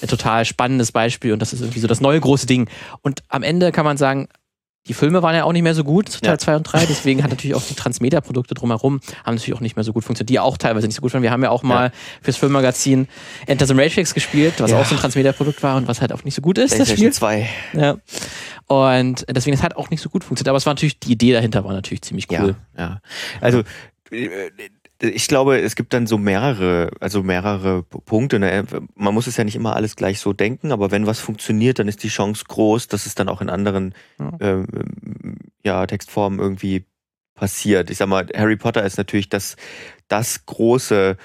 ein 0.00 0.08
total 0.08 0.44
spannendes 0.44 0.92
Beispiel 0.92 1.32
und 1.32 1.42
das 1.42 1.52
ist 1.52 1.60
irgendwie 1.60 1.80
so 1.80 1.88
das 1.88 2.00
neue 2.00 2.20
große 2.20 2.46
Ding. 2.46 2.68
Und 3.02 3.22
am 3.28 3.42
Ende 3.42 3.72
kann 3.72 3.84
man 3.84 3.96
sagen, 3.96 4.28
die 4.88 4.94
Filme 4.94 5.22
waren 5.22 5.34
ja 5.34 5.44
auch 5.44 5.52
nicht 5.52 5.62
mehr 5.62 5.74
so 5.74 5.84
gut, 5.84 6.22
Teil 6.22 6.38
2 6.38 6.52
ja. 6.52 6.56
und 6.58 6.62
3, 6.62 6.86
deswegen 6.86 7.22
hat 7.22 7.30
natürlich 7.30 7.54
auch 7.56 7.62
die 7.62 7.74
Transmedia-Produkte 7.74 8.54
drumherum, 8.54 9.00
haben 9.24 9.34
natürlich 9.34 9.54
auch 9.54 9.60
nicht 9.60 9.76
mehr 9.76 9.84
so 9.84 9.92
gut 9.92 10.04
funktioniert, 10.04 10.30
die 10.30 10.38
auch 10.38 10.56
teilweise 10.58 10.86
nicht 10.86 10.96
so 10.96 11.02
gut 11.02 11.12
waren. 11.12 11.22
Wir 11.22 11.30
haben 11.30 11.42
ja 11.42 11.50
auch 11.50 11.62
mal 11.62 11.86
ja. 11.86 11.92
fürs 12.22 12.36
Filmmagazin 12.36 13.08
Enter 13.46 13.66
the 13.66 13.74
Matrix 13.74 14.14
gespielt, 14.14 14.54
was 14.58 14.70
ja. 14.70 14.80
auch 14.80 14.86
so 14.86 14.94
ein 14.94 15.00
Transmedia-Produkt 15.00 15.62
war 15.62 15.76
und 15.76 15.88
was 15.88 16.00
halt 16.00 16.12
auch 16.12 16.24
nicht 16.24 16.34
so 16.34 16.42
gut 16.42 16.58
ist, 16.58 16.78
das 16.78 16.90
Spiel. 16.90 17.12
2. 17.12 17.48
Ja. 17.74 17.96
Und 18.66 19.24
deswegen, 19.28 19.56
es 19.56 19.62
hat 19.62 19.76
auch 19.76 19.90
nicht 19.90 20.00
so 20.00 20.08
gut 20.08 20.24
funktioniert, 20.24 20.48
aber 20.48 20.58
es 20.58 20.66
war 20.66 20.74
natürlich, 20.74 20.98
die 20.98 21.12
Idee 21.12 21.32
dahinter 21.32 21.64
war 21.64 21.72
natürlich 21.72 22.02
ziemlich 22.02 22.30
cool. 22.30 22.56
Ja, 22.76 22.82
ja. 22.82 23.00
Also, 23.40 23.62
äh, 24.10 24.50
ich 25.00 25.28
glaube, 25.28 25.60
es 25.60 25.76
gibt 25.76 25.92
dann 25.92 26.06
so 26.06 26.16
mehrere, 26.18 26.90
also 27.00 27.22
mehrere 27.22 27.82
Punkte. 27.82 28.38
Ne? 28.38 28.64
Man 28.94 29.14
muss 29.14 29.26
es 29.26 29.36
ja 29.36 29.44
nicht 29.44 29.56
immer 29.56 29.76
alles 29.76 29.96
gleich 29.96 30.20
so 30.20 30.32
denken, 30.32 30.72
aber 30.72 30.90
wenn 30.90 31.06
was 31.06 31.20
funktioniert, 31.20 31.78
dann 31.78 31.88
ist 31.88 32.02
die 32.02 32.08
Chance 32.08 32.44
groß, 32.48 32.88
dass 32.88 33.06
es 33.06 33.14
dann 33.14 33.28
auch 33.28 33.40
in 33.40 33.50
anderen 33.50 33.94
ja. 34.18 34.60
Äh, 34.60 34.64
ja, 35.64 35.86
Textformen 35.86 36.38
irgendwie 36.38 36.84
passiert. 37.34 37.90
Ich 37.90 37.98
sag 37.98 38.08
mal, 38.08 38.26
Harry 38.34 38.56
Potter 38.56 38.84
ist 38.84 38.96
natürlich 38.96 39.28
das, 39.28 39.56
das 40.08 40.46
große 40.46 41.16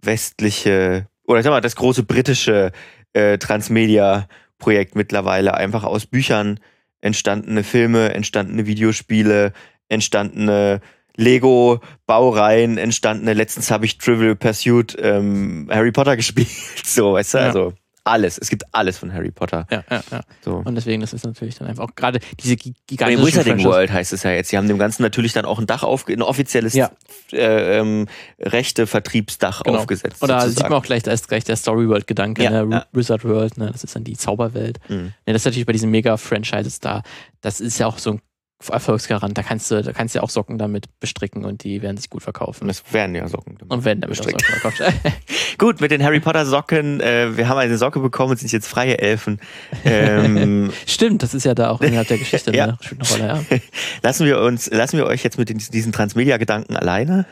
westliche, 0.00 1.06
oder 1.26 1.40
ich 1.40 1.44
sag 1.44 1.50
mal, 1.50 1.60
das 1.60 1.76
große 1.76 2.04
britische 2.04 2.72
äh, 3.12 3.38
Transmedia-Projekt 3.38 4.94
mittlerweile, 4.94 5.54
einfach 5.54 5.84
aus 5.84 6.06
Büchern 6.06 6.60
entstandene 7.00 7.62
Filme, 7.62 8.14
entstandene 8.14 8.66
Videospiele, 8.66 9.52
entstandene 9.88 10.80
Lego-Baureihen 11.18 12.78
entstandene. 12.78 13.34
Letztens 13.34 13.70
habe 13.70 13.84
ich 13.84 13.98
Trivial 13.98 14.36
Pursuit 14.36 14.96
ähm, 15.00 15.68
Harry 15.70 15.92
Potter 15.92 16.16
gespielt. 16.16 16.48
So, 16.84 17.14
weißt 17.14 17.34
du, 17.34 17.38
ja. 17.38 17.44
also 17.44 17.72
alles. 18.08 18.38
Es 18.38 18.48
gibt 18.48 18.64
alles 18.72 18.98
von 18.98 19.12
Harry 19.12 19.30
Potter. 19.30 19.66
Ja, 19.70 19.84
ja, 19.90 20.02
ja. 20.10 20.20
So. 20.42 20.62
Und 20.64 20.74
deswegen, 20.74 21.00
das 21.00 21.12
ist 21.12 21.24
natürlich 21.24 21.56
dann 21.56 21.68
einfach 21.68 21.84
auch 21.84 21.94
gerade 21.94 22.20
diese 22.40 22.56
gigantische 22.56 23.26
Wizarding 23.26 23.64
World 23.64 23.92
heißt 23.92 24.12
es 24.12 24.22
ja 24.22 24.30
jetzt. 24.30 24.48
Sie 24.48 24.56
haben 24.56 24.66
dem 24.66 24.78
Ganzen 24.78 25.02
natürlich 25.02 25.32
dann 25.32 25.44
auch 25.44 25.58
ein 25.58 25.66
Dach 25.66 25.82
auf, 25.82 26.08
ein 26.08 26.22
offizielles 26.22 26.74
ja. 26.74 26.90
äh, 27.32 27.78
ähm, 27.78 28.06
rechte 28.40 28.86
Vertriebsdach 28.86 29.62
genau. 29.62 29.78
aufgesetzt. 29.78 30.22
Oder 30.22 30.40
sozusagen. 30.40 30.56
sieht 30.56 30.70
man 30.70 30.72
auch 30.72 30.84
gleich, 30.84 31.02
da 31.02 31.12
ist 31.12 31.28
gleich 31.28 31.44
der 31.44 31.56
Story 31.56 31.88
World 31.88 32.06
Gedanke, 32.06 32.44
ja, 32.44 32.64
ne? 32.64 32.68
ja. 32.70 32.86
Wizard 32.92 33.24
World, 33.24 33.58
ne? 33.58 33.70
das 33.70 33.84
ist 33.84 33.94
dann 33.94 34.04
die 34.04 34.16
Zauberwelt. 34.16 34.78
Mhm. 34.88 34.96
Ne, 34.96 35.12
das 35.26 35.42
ist 35.42 35.46
natürlich 35.46 35.66
bei 35.66 35.72
diesen 35.72 35.90
Mega-Franchises 35.90 36.80
da, 36.80 37.02
das 37.40 37.60
ist 37.60 37.78
ja 37.78 37.86
auch 37.86 37.98
so 37.98 38.12
ein 38.12 38.20
Erfolgsgarant. 38.68 39.38
Da 39.38 39.42
kannst 39.42 39.70
du, 39.70 39.82
da 39.82 39.92
kannst 39.92 40.14
du 40.14 40.22
auch 40.22 40.30
Socken 40.30 40.58
damit 40.58 40.86
bestricken 40.98 41.44
und 41.44 41.62
die 41.62 41.80
werden 41.80 41.96
sich 41.96 42.10
gut 42.10 42.22
verkaufen. 42.22 42.66
Das 42.66 42.92
werden 42.92 43.14
ja 43.14 43.28
Socken. 43.28 43.56
Damit 43.56 43.72
und 43.72 43.84
werden 43.84 44.00
damit 44.00 44.16
Socken 44.16 44.40
verkauft. 44.40 44.82
gut, 45.58 45.80
mit 45.80 45.92
den 45.92 46.02
Harry 46.02 46.18
Potter 46.18 46.44
Socken, 46.44 47.00
äh, 47.00 47.36
wir 47.36 47.48
haben 47.48 47.58
eine 47.58 47.78
Socke 47.78 48.00
bekommen 48.00 48.32
und 48.32 48.38
sind 48.38 48.50
jetzt 48.50 48.66
freie 48.66 48.98
Elfen. 48.98 49.40
Ähm, 49.84 50.72
Stimmt, 50.86 51.22
das 51.22 51.34
ist 51.34 51.44
ja 51.44 51.54
da 51.54 51.70
auch 51.70 51.80
innerhalb 51.80 52.08
der 52.08 52.18
Geschichte 52.18 52.52
ja. 52.54 52.66
ne? 52.66 52.78
eine 52.90 53.08
Rolle, 53.08 53.44
ja. 53.50 53.58
lassen 54.02 54.26
wir 54.26 54.40
uns, 54.40 54.68
lassen 54.70 54.96
wir 54.96 55.06
euch 55.06 55.22
jetzt 55.22 55.38
mit 55.38 55.48
den, 55.48 55.58
diesen 55.58 55.92
Transmedia-Gedanken 55.92 56.76
alleine. 56.76 57.26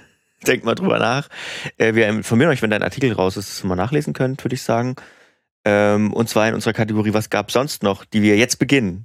Denkt 0.47 0.65
mal 0.65 0.75
drüber 0.75 0.99
nach. 0.99 1.29
Äh, 1.77 1.95
wir 1.95 2.09
informieren 2.09 2.51
euch, 2.51 2.63
wenn 2.63 2.71
dein 2.71 2.83
Artikel 2.83 3.13
raus 3.13 3.37
ist, 3.37 3.49
dass 3.49 3.65
ihr 3.65 3.69
mal 3.69 3.75
nachlesen 3.75 4.13
könnt, 4.13 4.45
würde 4.45 4.55
ich 4.55 4.63
sagen. 4.63 4.95
Ähm, 5.65 6.13
und 6.13 6.29
zwar 6.29 6.47
in 6.49 6.55
unserer 6.55 6.75
Kategorie, 6.75 7.13
was 7.13 7.29
gab 7.29 7.51
sonst 7.51 7.83
noch, 7.83 8.05
die 8.05 8.23
wir 8.23 8.37
jetzt 8.37 8.61
beginnen. 8.61 9.05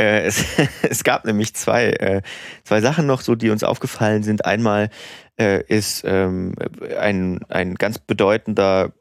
Äh, 0.00 0.22
es, 0.22 0.44
es, 0.82 1.04
gab 1.04 1.26
nämlich 1.26 1.54
zwei, 1.54 1.90
äh, 1.90 2.22
zwei 2.64 2.80
Sachen 2.80 3.06
noch, 3.06 3.20
so 3.20 3.34
die 3.34 3.50
uns 3.50 3.62
aufgefallen 3.62 4.22
sind. 4.22 4.46
Einmal 4.46 4.88
äh, 5.38 5.62
ist 5.66 6.04
ähm, 6.06 6.54
ein, 6.98 7.44
ein 7.48 7.74
ganz 7.74 7.98
bedeutender, 7.98 8.94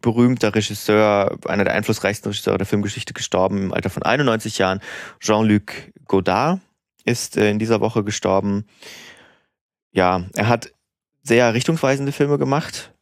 berühmter 0.00 0.52
Regisseur, 0.54 1.38
einer 1.46 1.64
der 1.64 1.74
einflussreichsten 1.74 2.30
Regisseure 2.30 2.58
der 2.58 2.66
Filmgeschichte 2.66 3.14
gestorben 3.14 3.58
im 3.58 3.72
Alter 3.72 3.90
von 3.90 4.02
91 4.02 4.58
Jahren. 4.58 4.80
Jean-Luc 5.20 5.72
Godard 6.06 6.60
ist 7.04 7.36
äh, 7.36 7.48
in 7.50 7.60
dieser 7.60 7.80
Woche 7.80 8.02
gestorben. 8.02 8.66
Ja, 9.92 10.24
er 10.34 10.48
hat 10.48 10.72
sehr 11.22 11.54
richtungsweisende 11.54 12.10
Filme 12.10 12.38
gemacht, 12.38 12.92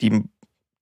die, 0.00 0.22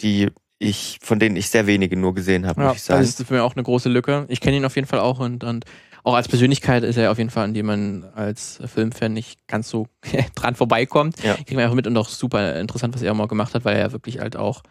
die 0.02 0.30
ich, 0.62 0.98
von 1.02 1.18
denen 1.18 1.36
ich 1.36 1.48
sehr 1.48 1.66
wenige 1.66 1.96
nur 1.96 2.14
gesehen 2.14 2.46
habe, 2.46 2.60
ja, 2.60 2.68
muss 2.68 2.76
ich 2.76 2.82
sagen. 2.82 3.00
Das 3.00 3.08
ist 3.18 3.26
für 3.26 3.34
mich 3.34 3.42
auch 3.42 3.56
eine 3.56 3.62
große 3.64 3.88
Lücke. 3.88 4.26
Ich 4.28 4.40
kenne 4.40 4.58
ihn 4.58 4.64
auf 4.66 4.76
jeden 4.76 4.86
Fall 4.86 5.00
auch 5.00 5.18
und, 5.18 5.42
und 5.42 5.64
auch 6.04 6.14
als 6.14 6.28
Persönlichkeit 6.28 6.84
ist 6.84 6.96
er 6.98 7.10
auf 7.10 7.18
jeden 7.18 7.30
Fall, 7.30 7.44
an 7.44 7.54
dem 7.54 7.66
man 7.66 8.04
als 8.14 8.60
Filmfan 8.66 9.14
nicht 9.14 9.46
ganz 9.48 9.70
so 9.70 9.86
dran 10.34 10.54
vorbeikommt. 10.54 11.22
Ja. 11.24 11.32
Ich 11.32 11.46
kriege 11.46 11.56
mir 11.56 11.62
einfach 11.62 11.74
mit 11.74 11.86
und 11.86 11.96
auch 11.96 12.08
super 12.10 12.60
interessant, 12.60 12.94
was 12.94 13.00
er 13.02 13.10
auch 13.12 13.16
mal 13.16 13.26
gemacht 13.26 13.54
hat, 13.54 13.64
weil 13.64 13.76
er 13.76 13.92
wirklich 13.92 14.20
halt 14.20 14.36
auch, 14.36 14.62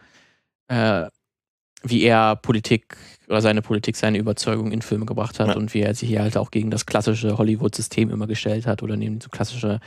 äh, 0.68 1.06
wie 1.82 2.02
er 2.02 2.36
Politik 2.36 2.96
oder 3.28 3.40
seine 3.40 3.62
Politik, 3.62 3.96
seine 3.96 4.18
Überzeugung 4.18 4.70
in 4.70 4.82
Filme 4.82 5.06
gebracht 5.06 5.40
hat 5.40 5.48
Ja. 5.48 5.56
und 5.56 5.74
wie 5.74 5.80
er 5.80 5.94
sich 5.94 6.08
hier 6.08 6.22
halt 6.22 6.36
auch 6.36 6.52
gegen 6.52 6.70
das 6.70 6.86
klassische 6.86 7.36
Hollywood-System 7.36 8.10
immer 8.10 8.26
gestellt 8.28 8.66
hat 8.66 8.82
oder 8.82 8.96
neben 8.96 9.20
so 9.20 9.28
klassische 9.28 9.80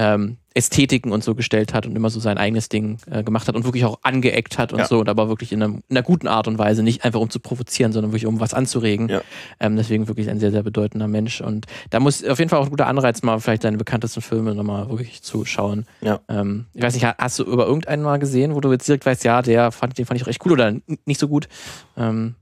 ähm, 0.00 0.38
Ästhetiken 0.54 1.12
und 1.12 1.22
so 1.22 1.34
gestellt 1.34 1.74
hat 1.74 1.84
und 1.86 1.94
immer 1.94 2.08
so 2.10 2.20
sein 2.20 2.38
eigenes 2.38 2.68
Ding 2.70 2.96
äh, 3.10 3.22
gemacht 3.22 3.46
hat 3.48 3.54
und 3.54 3.64
wirklich 3.64 3.84
auch 3.84 3.98
angeeckt 4.02 4.56
hat 4.56 4.72
und 4.72 4.78
Ja. 4.78 4.86
so 4.86 4.98
und 5.00 5.08
aber 5.08 5.28
wirklich 5.28 5.52
in, 5.52 5.62
einem, 5.62 5.82
in 5.88 5.96
einer 5.96 6.02
guten 6.02 6.26
Art 6.26 6.48
und 6.48 6.58
Weise, 6.58 6.82
nicht 6.82 7.04
einfach 7.04 7.20
um 7.20 7.28
zu 7.28 7.38
provozieren, 7.38 7.92
sondern 7.92 8.10
wirklich 8.12 8.26
um 8.26 8.40
was 8.40 8.54
anzuregen. 8.54 9.08
Ja. 9.08 9.20
Ähm, 9.60 9.76
deswegen 9.76 10.08
wirklich 10.08 10.30
ein 10.30 10.40
sehr, 10.40 10.50
sehr 10.50 10.62
bedeutender 10.62 11.06
Mensch 11.06 11.40
und 11.40 11.66
da 11.90 12.00
muss 12.00 12.24
auf 12.24 12.38
jeden 12.38 12.48
Fall 12.48 12.58
auch 12.60 12.64
ein 12.64 12.70
guter 12.70 12.86
Anreiz, 12.86 13.22
mal 13.22 13.38
vielleicht 13.40 13.62
seine 13.62 13.76
bekanntesten 13.76 14.22
Filme 14.22 14.54
nochmal 14.54 14.88
wirklich 14.88 15.22
zu 15.22 15.44
schauen. 15.44 15.86
Ja. 16.00 16.20
Ähm, 16.28 16.64
ich 16.72 16.82
weiß 16.82 16.94
nicht, 16.94 17.04
ha- 17.04 17.16
hast 17.18 17.38
du 17.38 17.44
über 17.44 17.66
irgendeinen 17.66 18.02
mal 18.02 18.18
gesehen, 18.18 18.54
wo 18.54 18.60
du 18.60 18.72
jetzt 18.72 18.88
direkt 18.88 19.04
weißt, 19.06 19.22
ja, 19.24 19.42
der 19.42 19.70
fand, 19.70 19.98
den 19.98 20.06
fand 20.06 20.18
ich 20.18 20.24
auch 20.24 20.28
echt 20.30 20.44
cool 20.46 20.52
oder 20.52 20.74
nicht 21.04 21.20
so 21.20 21.28
gut? 21.28 21.48
Ähm, 21.96 22.34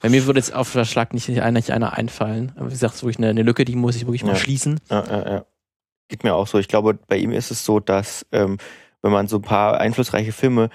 bei 0.00 0.08
mir 0.10 0.26
würde 0.26 0.38
jetzt 0.38 0.52
auf 0.54 0.72
der 0.72 0.84
Schlag 0.84 1.14
nicht 1.14 1.28
einer, 1.30 1.50
nicht 1.52 1.70
einer 1.70 1.94
einfallen. 1.96 2.52
Aber 2.56 2.66
wie 2.66 2.72
gesagt, 2.72 2.94
es 2.94 2.98
ist 3.00 3.02
wirklich 3.04 3.18
eine, 3.18 3.28
eine 3.28 3.42
Lücke, 3.42 3.64
die 3.64 3.74
muss 3.74 3.96
ich 3.96 4.02
wirklich 4.06 4.24
mal 4.24 4.36
schließen. 4.36 4.80
Ja, 4.90 5.04
ja, 5.08 5.32
ja. 5.32 5.44
Geht 6.08 6.24
mir 6.24 6.34
auch 6.34 6.46
so. 6.46 6.58
Ich 6.58 6.68
glaube, 6.68 6.94
bei 6.94 7.16
ihm 7.16 7.32
ist 7.32 7.50
es 7.50 7.64
so, 7.64 7.80
dass 7.80 8.26
ähm, 8.32 8.58
wenn 9.02 9.12
man 9.12 9.28
so 9.28 9.36
ein 9.36 9.42
paar 9.42 9.78
einflussreiche 9.80 10.32
Filme 10.32 10.70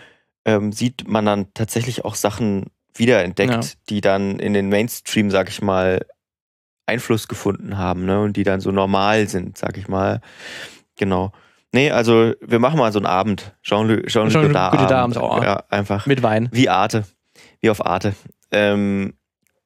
ähm, 0.46 0.72
sieht, 0.72 1.08
man 1.08 1.26
dann 1.26 1.54
tatsächlich 1.54 2.06
auch 2.06 2.16
Sachen 2.16 2.68
wiederentdeckt, 2.96 3.52
Ja. 3.52 3.62
die 3.90 4.02
dann 4.02 4.40
in 4.40 4.54
den 4.54 4.70
Mainstream, 4.70 5.32
sag 5.32 5.50
ich 5.50 5.62
mal, 5.62 6.06
Einfluss 6.86 7.28
gefunden 7.28 7.78
haben, 7.78 8.06
ne? 8.06 8.22
Und 8.22 8.38
die 8.38 8.44
dann 8.44 8.60
so 8.60 8.72
normal 8.72 9.28
sind, 9.28 9.58
sag 9.58 9.78
ich 9.78 9.88
mal. 9.88 10.22
Genau. 10.98 11.32
Nee, 11.72 11.90
also 11.92 12.34
wir 12.42 12.60
machen 12.60 12.78
mal 12.78 12.92
so 12.92 13.00
einen 13.00 13.06
Abend. 13.08 13.56
Jean-Luc 13.64 14.08
Jean 14.08 14.30
Jean-Luc 14.30 14.50
Godard. 14.52 14.72
Godard 14.74 14.92
Abend. 14.92 15.18
Abend, 15.18 15.42
oh. 15.42 15.44
Ja, 15.44 15.64
einfach. 15.70 16.06
Mit 16.06 16.22
Wein. 16.22 16.50
Wie 16.52 16.70
Arte. 16.70 17.06
Wie 17.62 17.70
auf 17.72 17.84
Arte. 17.86 18.14
Ähm, 18.52 19.14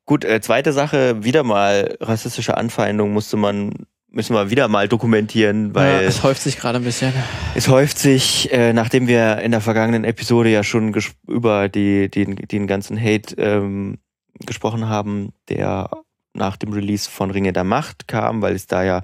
gut, 0.06 0.24
äh, 0.24 0.40
zweite 0.40 0.72
Sache, 0.72 1.24
wieder 1.26 1.44
mal 1.44 1.98
rassistische 2.00 2.56
Anfeindung 2.56 3.12
musste 3.12 3.36
man, 3.36 3.74
müssen 4.18 4.34
wir 4.34 4.50
wieder 4.50 4.68
mal 4.68 4.88
dokumentieren, 4.88 5.68
ja, 5.68 5.76
weil 5.76 6.04
es 6.04 6.24
häuft 6.24 6.42
sich 6.42 6.58
gerade 6.58 6.80
ein 6.80 6.84
bisschen. 6.84 7.14
es 7.54 7.68
häuft 7.68 8.00
sich, 8.00 8.52
äh, 8.52 8.74
nachdem 8.74 9.08
wir 9.08 9.38
in 9.38 9.52
der 9.52 9.62
vergangenen 9.62 10.04
Episode 10.04 10.50
ja 10.50 10.64
schon 10.64 10.94
über 11.28 11.70
die, 11.70 12.10
den, 12.10 12.36
den 12.36 12.66
ganzen 12.66 13.00
Hate 13.00 13.36
ähm, 13.38 14.00
gesprochen 14.40 14.90
haben, 14.90 15.34
der 15.50 15.92
nach 16.34 16.58
dem 16.58 16.74
Release 16.74 17.08
von 17.08 17.30
Ringe 17.30 17.54
der 17.54 17.64
Macht 17.64 18.08
kam, 18.08 18.42
weil 18.42 18.56
es 18.56 18.66
da 18.66 18.84
ja 18.84 19.04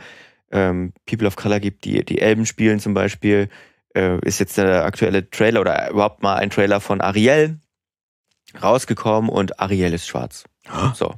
ähm, 0.52 0.94
People 1.06 1.28
of 1.28 1.36
Color 1.36 1.60
gibt, 1.60 1.86
die 1.86 2.04
die 2.04 2.20
Elben 2.20 2.48
spielen 2.48 2.80
zum 2.80 2.96
Beispiel, 2.96 3.50
äh, 3.96 4.18
ist 4.26 4.40
jetzt 4.40 4.58
der 4.58 4.84
aktuelle 4.84 5.30
Trailer 5.30 5.62
oder 5.62 5.92
überhaupt 5.92 6.24
mal 6.24 6.38
ein 6.38 6.50
Trailer 6.50 6.82
von 6.82 7.02
Ariel 7.02 7.60
rausgekommen 8.62 9.30
und 9.30 9.60
Ariel 9.60 9.94
ist 9.94 10.08
schwarz. 10.08 10.46
So. 10.96 11.14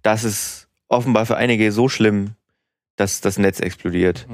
Das 0.00 0.24
ist 0.24 0.68
offenbar 0.88 1.26
für 1.26 1.36
einige 1.36 1.72
so 1.72 1.90
schlimm, 1.90 2.34
dass 2.98 3.20
das 3.20 3.38
Netz 3.38 3.60
explodiert. 3.60 4.26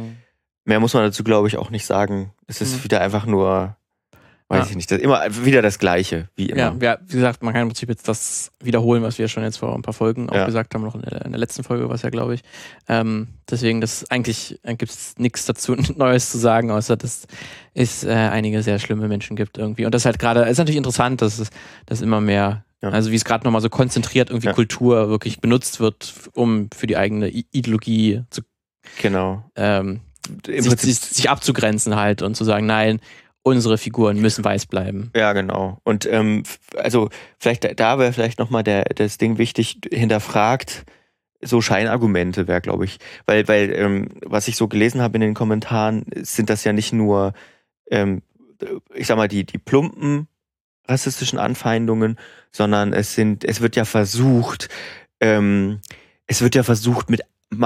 Mehr 0.64 0.80
muss 0.80 0.94
man 0.94 1.02
dazu, 1.04 1.22
glaube 1.24 1.46
ich, 1.48 1.56
auch 1.56 1.70
nicht 1.70 1.86
sagen. 1.86 2.32
Es 2.46 2.60
ist 2.60 2.78
Mhm. 2.78 2.84
wieder 2.84 3.00
einfach 3.02 3.26
nur, 3.26 3.76
weiß 4.48 4.64
Ja. 4.64 4.70
ich 4.70 4.76
nicht, 4.76 4.90
das, 4.90 4.98
immer 5.00 5.22
wieder 5.44 5.60
das 5.62 5.78
Gleiche, 5.78 6.28
wie 6.36 6.46
immer. 6.50 6.58
Ja, 6.58 6.74
ja, 6.80 6.98
wie 7.06 7.16
gesagt, 7.16 7.42
man 7.42 7.52
kann 7.52 7.62
im 7.62 7.68
Prinzip 7.68 7.88
jetzt 7.90 8.08
das 8.08 8.50
wiederholen, 8.62 9.02
was 9.02 9.18
wir 9.18 9.28
schon 9.28 9.42
jetzt 9.42 9.58
vor 9.58 9.74
ein 9.74 9.82
paar 9.82 9.92
Folgen 9.94 10.28
auch 10.30 10.34
Ja. 10.34 10.46
gesagt 10.46 10.74
haben, 10.74 10.82
noch 10.82 10.94
in 10.94 11.02
der, 11.02 11.24
in 11.26 11.32
der 11.32 11.38
letzten 11.38 11.64
Folge 11.64 11.86
war 11.88 11.94
es 11.96 12.02
ja, 12.02 12.10
glaube 12.10 12.34
ich. 12.34 12.40
Ähm, 12.88 13.28
deswegen, 13.50 13.80
das 13.82 14.10
eigentlich 14.10 14.58
äh, 14.62 14.74
gibt 14.74 14.92
es 14.92 15.14
nichts 15.18 15.44
dazu 15.44 15.74
Neues 15.96 16.30
zu 16.30 16.38
sagen, 16.38 16.70
außer 16.70 16.96
dass 16.96 17.26
es 17.74 18.04
äh, 18.04 18.10
einige 18.12 18.62
sehr 18.62 18.78
schlimme 18.78 19.06
Menschen 19.08 19.36
gibt 19.36 19.58
irgendwie. 19.58 19.84
Und 19.84 19.94
das 19.94 20.06
halt 20.06 20.18
gerade, 20.18 20.40
ist 20.48 20.58
natürlich 20.58 20.78
interessant, 20.78 21.20
dass 21.20 21.38
es 21.38 21.50
dass 21.86 22.00
immer 22.00 22.20
mehr, 22.22 22.64
also 22.80 23.10
wie 23.10 23.16
es 23.16 23.24
gerade 23.24 23.44
nochmal 23.44 23.60
so 23.62 23.68
konzentriert 23.70 24.28
irgendwie 24.30 24.48
Ja. 24.48 24.52
Kultur 24.54 25.08
wirklich 25.10 25.40
benutzt 25.40 25.80
wird, 25.80 26.14
um 26.34 26.68
für 26.74 26.86
die 26.86 26.96
eigene 26.98 27.28
I 27.30 27.46
Ideologie 27.50 28.22
zu 28.30 28.42
Genau. 29.01 29.45
ähm, 29.57 30.01
sich, 30.47 30.80
sich, 30.80 31.01
sich 31.01 31.30
abzugrenzen 31.30 31.97
halt 31.97 32.22
und 32.22 32.35
zu 32.35 32.45
sagen, 32.45 32.66
nein, 32.66 33.01
unsere 33.43 33.76
Figuren 33.76 34.20
müssen 34.20 34.45
weiß 34.45 34.66
bleiben. 34.66 35.11
ja, 35.14 35.32
genau. 35.35 35.78
Und 35.85 36.07
ähm, 36.07 36.45
also 36.76 37.11
vielleicht 37.39 37.78
da 37.78 37.99
wäre 37.99 38.12
vielleicht 38.12 38.39
nochmal 38.39 38.64
der 38.64 38.85
das 38.85 39.18
Ding 39.18 39.39
wichtig, 39.39 39.80
hinterfragt 39.93 40.85
so 41.47 41.61
Scheinargumente 41.61 42.49
wäre, 42.49 42.61
glaube 42.61 42.85
ich. 42.87 42.99
Weil, 43.26 43.47
weil, 43.49 43.72
ähm, 43.74 44.09
was 44.24 44.49
ich 44.49 44.57
so 44.57 44.68
gelesen 44.68 45.01
habe 45.03 45.16
in 45.16 45.20
den 45.20 45.35
Kommentaren, 45.35 46.07
sind 46.16 46.51
das 46.51 46.64
ja 46.64 46.72
nicht 46.72 46.93
nur, 46.93 47.35
ähm, 47.91 48.22
ich 48.95 49.07
sag 49.07 49.16
mal, 49.16 49.28
die, 49.28 49.45
die 49.45 49.59
plumpen 49.59 50.28
rassistischen 50.87 51.39
Anfeindungen, 51.39 52.18
sondern 52.51 52.93
es 52.93 53.14
sind, 53.14 53.45
es 53.45 53.61
wird 53.61 53.76
ja 53.76 53.85
versucht, 53.85 54.68
ähm, 55.20 55.80
es 56.26 56.43
wird 56.43 56.55
ja 56.55 56.62
versucht, 56.62 57.11
mit 57.11 57.22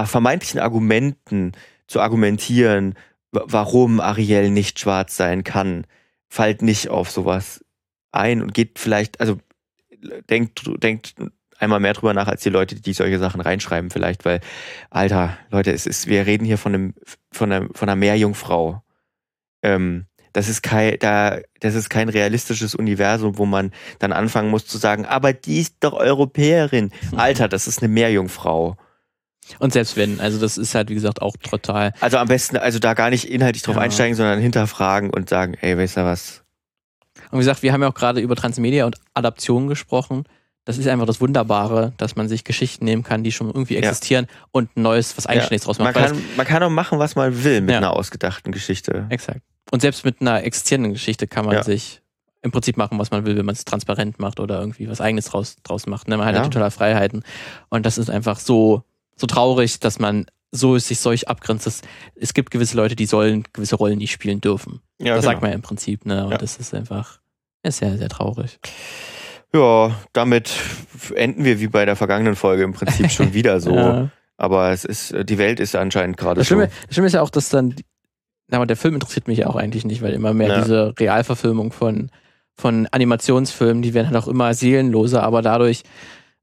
vermeintlichen 0.06 0.60
Argumenten 0.60 1.52
zu 1.86 2.00
argumentieren, 2.00 2.94
wa- 3.32 3.44
warum 3.46 4.00
Ariel 4.00 4.50
nicht 4.50 4.78
schwarz 4.80 5.16
sein 5.16 5.44
kann. 5.44 5.86
Fallt 6.28 6.62
nicht 6.62 6.88
auf 6.90 7.10
sowas 7.10 7.64
ein 8.12 8.42
und 8.42 8.54
geht 8.54 8.78
vielleicht, 8.78 9.20
also 9.20 9.38
denkt, 10.30 10.62
denkt 10.82 11.14
einmal 11.58 11.80
mehr 11.80 11.92
drüber 11.94 12.14
nach 12.14 12.28
als 12.28 12.42
die 12.42 12.50
Leute, 12.50 12.76
die 12.80 12.92
solche 12.92 13.18
Sachen 13.18 13.40
reinschreiben, 13.40 13.90
vielleicht, 13.90 14.24
weil, 14.24 14.40
Alter, 14.90 15.36
Leute, 15.50 15.72
es 15.72 15.86
ist, 15.86 16.06
wir 16.06 16.26
reden 16.26 16.44
hier 16.44 16.58
von 16.58 16.74
einem, 16.74 16.94
von 17.32 17.50
einer, 17.52 17.68
von 17.74 17.88
einer 17.88 17.96
Meerjungfrau. 17.96 18.82
Ähm, 19.62 20.06
das 20.32 20.48
ist 20.48 20.62
kein, 20.62 20.98
da, 21.00 21.38
das 21.60 21.74
ist 21.74 21.88
kein 21.90 22.08
realistisches 22.08 22.74
Universum, 22.74 23.38
wo 23.38 23.46
man 23.46 23.72
dann 23.98 24.12
anfangen 24.12 24.50
muss 24.50 24.66
zu 24.66 24.78
sagen, 24.78 25.04
aber 25.04 25.32
die 25.32 25.60
ist 25.60 25.76
doch 25.80 25.94
Europäerin. 25.94 26.92
Alter, 27.16 27.48
das 27.48 27.66
ist 27.66 27.82
eine 27.82 27.88
Meerjungfrau. 27.88 28.76
Und 29.58 29.72
selbst 29.72 29.96
wenn, 29.96 30.20
also 30.20 30.38
das 30.38 30.58
ist 30.58 30.74
halt, 30.74 30.90
wie 30.90 30.94
gesagt, 30.94 31.22
auch 31.22 31.36
total. 31.36 31.92
Also 32.00 32.18
am 32.18 32.28
besten, 32.28 32.56
also 32.56 32.78
da 32.78 32.94
gar 32.94 33.10
nicht 33.10 33.24
inhaltlich 33.30 33.62
drauf 33.62 33.76
Ja. 33.76 33.82
einsteigen, 33.82 34.14
sondern 34.16 34.40
hinterfragen 34.40 35.10
und 35.10 35.28
sagen, 35.28 35.54
ey, 35.60 35.76
weißt 35.76 35.96
du 35.98 36.04
was? 36.04 36.42
Und 37.30 37.38
wie 37.38 37.38
gesagt, 37.38 37.62
wir 37.62 37.72
haben 37.72 37.82
ja 37.82 37.88
auch 37.88 37.94
gerade 37.94 38.20
über 38.20 38.36
Transmedia 38.36 38.84
und 38.86 38.96
Adaption 39.14 39.66
gesprochen. 39.68 40.24
Das 40.64 40.76
ist 40.76 40.86
einfach 40.86 41.06
das 41.06 41.20
Wunderbare, 41.20 41.94
dass 41.96 42.14
man 42.14 42.28
sich 42.28 42.44
Geschichten 42.44 42.84
nehmen 42.84 43.02
kann, 43.02 43.24
die 43.24 43.32
schon 43.32 43.46
irgendwie 43.48 43.74
Ja. 43.74 43.80
existieren 43.80 44.26
und 44.52 44.76
ein 44.76 44.82
neues, 44.82 45.16
was 45.16 45.26
Eigenständiges 45.26 45.64
draus 45.64 45.78
Man 45.78 45.86
macht. 45.86 45.96
Weil 45.96 46.10
kann, 46.10 46.22
man 46.36 46.46
kann 46.46 46.62
auch 46.62 46.70
machen, 46.70 46.98
was 46.98 47.16
man 47.16 47.42
will 47.42 47.62
mit 47.62 47.70
Ja. 47.70 47.78
einer 47.78 47.92
ausgedachten 47.96 48.52
Geschichte. 48.52 49.06
exakt. 49.08 49.40
Und 49.70 49.80
selbst 49.80 50.04
mit 50.04 50.20
einer 50.20 50.44
existierenden 50.44 50.92
Geschichte 50.92 51.26
kann 51.26 51.44
man 51.46 51.56
Ja. 51.56 51.62
sich 51.62 52.00
im 52.42 52.52
Prinzip 52.52 52.76
machen, 52.76 52.98
was 52.98 53.10
man 53.10 53.26
will, 53.26 53.36
wenn 53.36 53.44
man 53.46 53.54
es 53.54 53.64
transparent 53.64 54.18
macht 54.20 54.40
oder 54.40 54.60
irgendwie 54.60 54.88
was 54.88 55.00
Eigenes 55.00 55.24
draus, 55.26 55.56
draus 55.64 55.86
macht. 55.86 56.06
Ne? 56.08 56.16
Man 56.16 56.26
hat 56.26 56.34
ja. 56.36 56.42
Ja. 56.42 56.48
total 56.48 56.70
Freiheiten. 56.70 57.22
Und 57.68 57.84
das 57.84 57.98
ist 57.98 58.08
einfach 58.10 58.38
so, 58.38 58.82
so 59.18 59.26
traurig, 59.26 59.80
dass 59.80 59.98
man 59.98 60.26
so 60.50 60.78
sich 60.78 61.00
solch 61.00 61.28
abgrenzt. 61.28 61.66
Dass 61.66 61.82
es 62.16 62.32
gibt 62.34 62.50
gewisse 62.50 62.76
Leute, 62.76 62.96
die 62.96 63.06
sollen 63.06 63.44
gewisse 63.52 63.76
Rollen 63.76 63.98
nicht 63.98 64.12
spielen 64.12 64.40
dürfen. 64.40 64.80
Ja, 64.98 65.14
das 65.14 65.22
genau. 65.22 65.32
sagt 65.32 65.42
man 65.42 65.50
ja 65.50 65.54
im 65.56 65.62
Prinzip. 65.62 66.06
Ne? 66.06 66.24
Und 66.24 66.32
Ja. 66.32 66.38
das 66.38 66.56
ist 66.56 66.74
einfach 66.74 67.20
ist 67.62 67.78
sehr, 67.78 67.98
sehr 67.98 68.08
traurig. 68.08 68.58
Ja, 69.54 69.94
damit 70.12 70.52
enden 71.14 71.44
wir 71.44 71.60
wie 71.60 71.66
bei 71.68 71.84
der 71.84 71.96
vergangenen 71.96 72.36
Folge 72.36 72.62
im 72.62 72.72
Prinzip 72.72 73.10
schon 73.10 73.34
wieder 73.34 73.60
so. 73.60 73.74
Ja. 73.74 74.10
Aber 74.36 74.70
es 74.70 74.84
ist, 74.84 75.14
die 75.24 75.38
Welt 75.38 75.58
ist 75.58 75.74
anscheinend 75.74 76.16
gerade 76.16 76.44
so. 76.44 76.54
Das 76.60 76.68
Schlimme 76.90 77.06
ist 77.08 77.12
ja 77.14 77.22
auch, 77.22 77.30
dass 77.30 77.48
dann, 77.48 77.74
aber 78.50 78.66
der 78.66 78.76
Film 78.76 78.94
interessiert 78.94 79.26
mich 79.26 79.38
ja 79.38 79.48
auch 79.48 79.56
eigentlich 79.56 79.84
nicht, 79.84 80.00
weil 80.02 80.12
immer 80.12 80.32
mehr 80.32 80.48
Ja. 80.48 80.60
diese 80.62 80.94
Realverfilmung 80.98 81.72
von, 81.72 82.10
von 82.54 82.86
Animationsfilmen, 82.90 83.82
die 83.82 83.94
werden 83.94 84.06
halt 84.08 84.16
auch 84.16 84.28
immer 84.28 84.54
seelenloser, 84.54 85.22
aber 85.24 85.42
dadurch, 85.42 85.82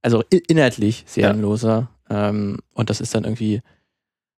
also 0.02 0.24
inhaltlich 0.30 1.04
seelenloser. 1.08 1.90
Ähm, 2.10 2.60
und 2.74 2.90
das 2.90 3.02
ist 3.02 3.16
dann 3.16 3.24
irgendwie, 3.24 3.62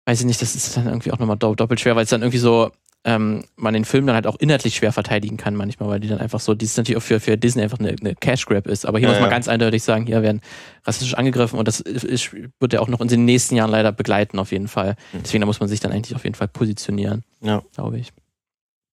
weiß 0.05 0.19
ich 0.21 0.25
nicht, 0.25 0.41
das 0.41 0.55
ist 0.55 0.77
dann 0.77 0.87
irgendwie 0.87 1.11
auch 1.11 1.19
nochmal 1.19 1.37
dopp- 1.37 1.55
doppelt 1.55 1.79
schwer, 1.79 1.95
weil 1.95 2.03
es 2.03 2.09
dann 2.09 2.21
irgendwie 2.21 2.37
so, 2.37 2.71
ähm, 3.03 3.45
man 3.55 3.73
den 3.73 3.85
Film 3.85 4.05
dann 4.05 4.15
halt 4.15 4.27
auch 4.27 4.35
inhaltlich 4.37 4.75
schwer 4.75 4.91
verteidigen 4.91 5.37
kann 5.37 5.55
manchmal, 5.55 5.87
weil 5.87 5.99
die 5.99 6.07
dann 6.09 6.19
einfach 6.19 6.39
so, 6.41 6.53
die 6.55 6.65
ist 6.65 6.75
natürlich 6.77 6.97
auch 6.97 7.03
für, 7.05 7.19
für 7.19 7.37
Disney 7.37 7.61
einfach 7.61 7.79
eine, 7.79 7.95
eine 7.99 8.15
Cash 8.15 8.45
Grab 8.47 8.67
ist. 8.67 8.85
Aber 8.85 8.99
hier 8.99 9.07
Ja, 9.07 9.13
muss 9.13 9.19
man 9.21 9.29
ja. 9.29 9.35
ganz 9.35 9.47
eindeutig 9.47 9.83
sagen, 9.83 10.05
hier 10.07 10.21
werden 10.21 10.41
rassistisch 10.85 11.13
angegriffen 11.13 11.57
und 11.59 11.67
das 11.67 11.79
ist, 11.79 12.33
wird 12.33 12.73
ja 12.73 12.79
auch 12.81 12.87
noch 12.89 12.99
in 12.99 13.07
den 13.07 13.23
nächsten 13.25 13.55
Jahren 13.55 13.69
leider 13.71 13.91
begleiten, 13.91 14.39
auf 14.39 14.51
jeden 14.51 14.67
Fall. 14.67 14.95
Mhm. 15.13 15.19
Deswegen 15.23 15.41
da 15.41 15.45
muss 15.45 15.59
man 15.59 15.69
sich 15.69 15.79
dann 15.79 15.91
eigentlich 15.91 16.15
auf 16.15 16.23
jeden 16.23 16.35
Fall 16.35 16.47
positionieren, 16.49 17.23
Ja. 17.41 17.61
glaube 17.73 17.97
ich. 17.99 18.11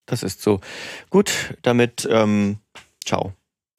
Das 0.07 0.23
ist 0.23 0.43
so. 0.43 0.61
Gut, 1.11 1.33
damit, 1.63 2.07
ähm, 2.11 2.59
ciao. 3.05 3.33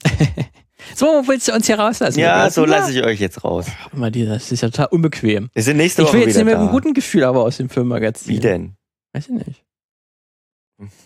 So, 0.93 1.23
willst 1.27 1.47
du 1.47 1.53
uns 1.53 1.65
hier 1.65 1.79
rauslassen? 1.79 2.19
Ja, 2.19 2.49
so 2.49 2.65
lasse 2.65 2.91
ich 2.91 3.03
euch 3.03 3.19
jetzt 3.19 3.43
raus. 3.43 3.65
Immer 3.93 4.11
die, 4.11 4.25
das 4.25 4.51
ist 4.51 4.61
ja 4.61 4.69
total 4.69 4.87
unbequem. 4.91 5.49
Wir 5.53 5.63
sind 5.63 5.77
nächste 5.77 6.01
Ich 6.03 6.07
Woche 6.09 6.17
will 6.17 6.21
jetzt 6.21 6.35
wieder 6.35 6.43
nicht 6.45 6.53
mit 6.53 6.61
einem 6.61 6.69
guten 6.69 6.93
Gefühl 6.93 7.23
aber 7.23 7.43
aus 7.43 7.57
dem 7.57 7.69
Filmmagazin. 7.69 8.35
Wie 8.35 8.39
denn? 8.39 8.75
Weiß 9.13 9.27
ich 9.27 9.33
nicht. 9.33 9.63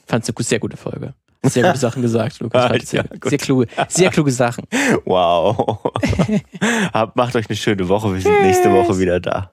Fand's 0.07 0.29
eine 0.29 0.43
sehr 0.43 0.59
gute 0.59 0.77
Folge. 0.77 1.13
Sehr 1.43 1.63
gute 1.63 1.77
Sachen 1.77 2.01
gesagt, 2.01 2.39
Lukas. 2.39 2.67
Fand 2.67 2.83
ich 2.83 2.91
Ja, 2.91 3.03
sehr, 3.03 3.19
sehr, 3.29 3.37
kluge, 3.37 3.67
sehr 3.87 4.09
kluge 4.09 4.31
Sachen. 4.31 4.65
Wow. 5.05 5.79
Macht 7.15 7.35
euch 7.35 7.49
eine 7.49 7.55
schöne 7.55 7.87
Woche. 7.87 8.13
Wir 8.13 8.21
sind 8.21 8.41
nächste 8.41 8.71
Woche 8.71 8.99
wieder 8.99 9.19
da. 9.19 9.51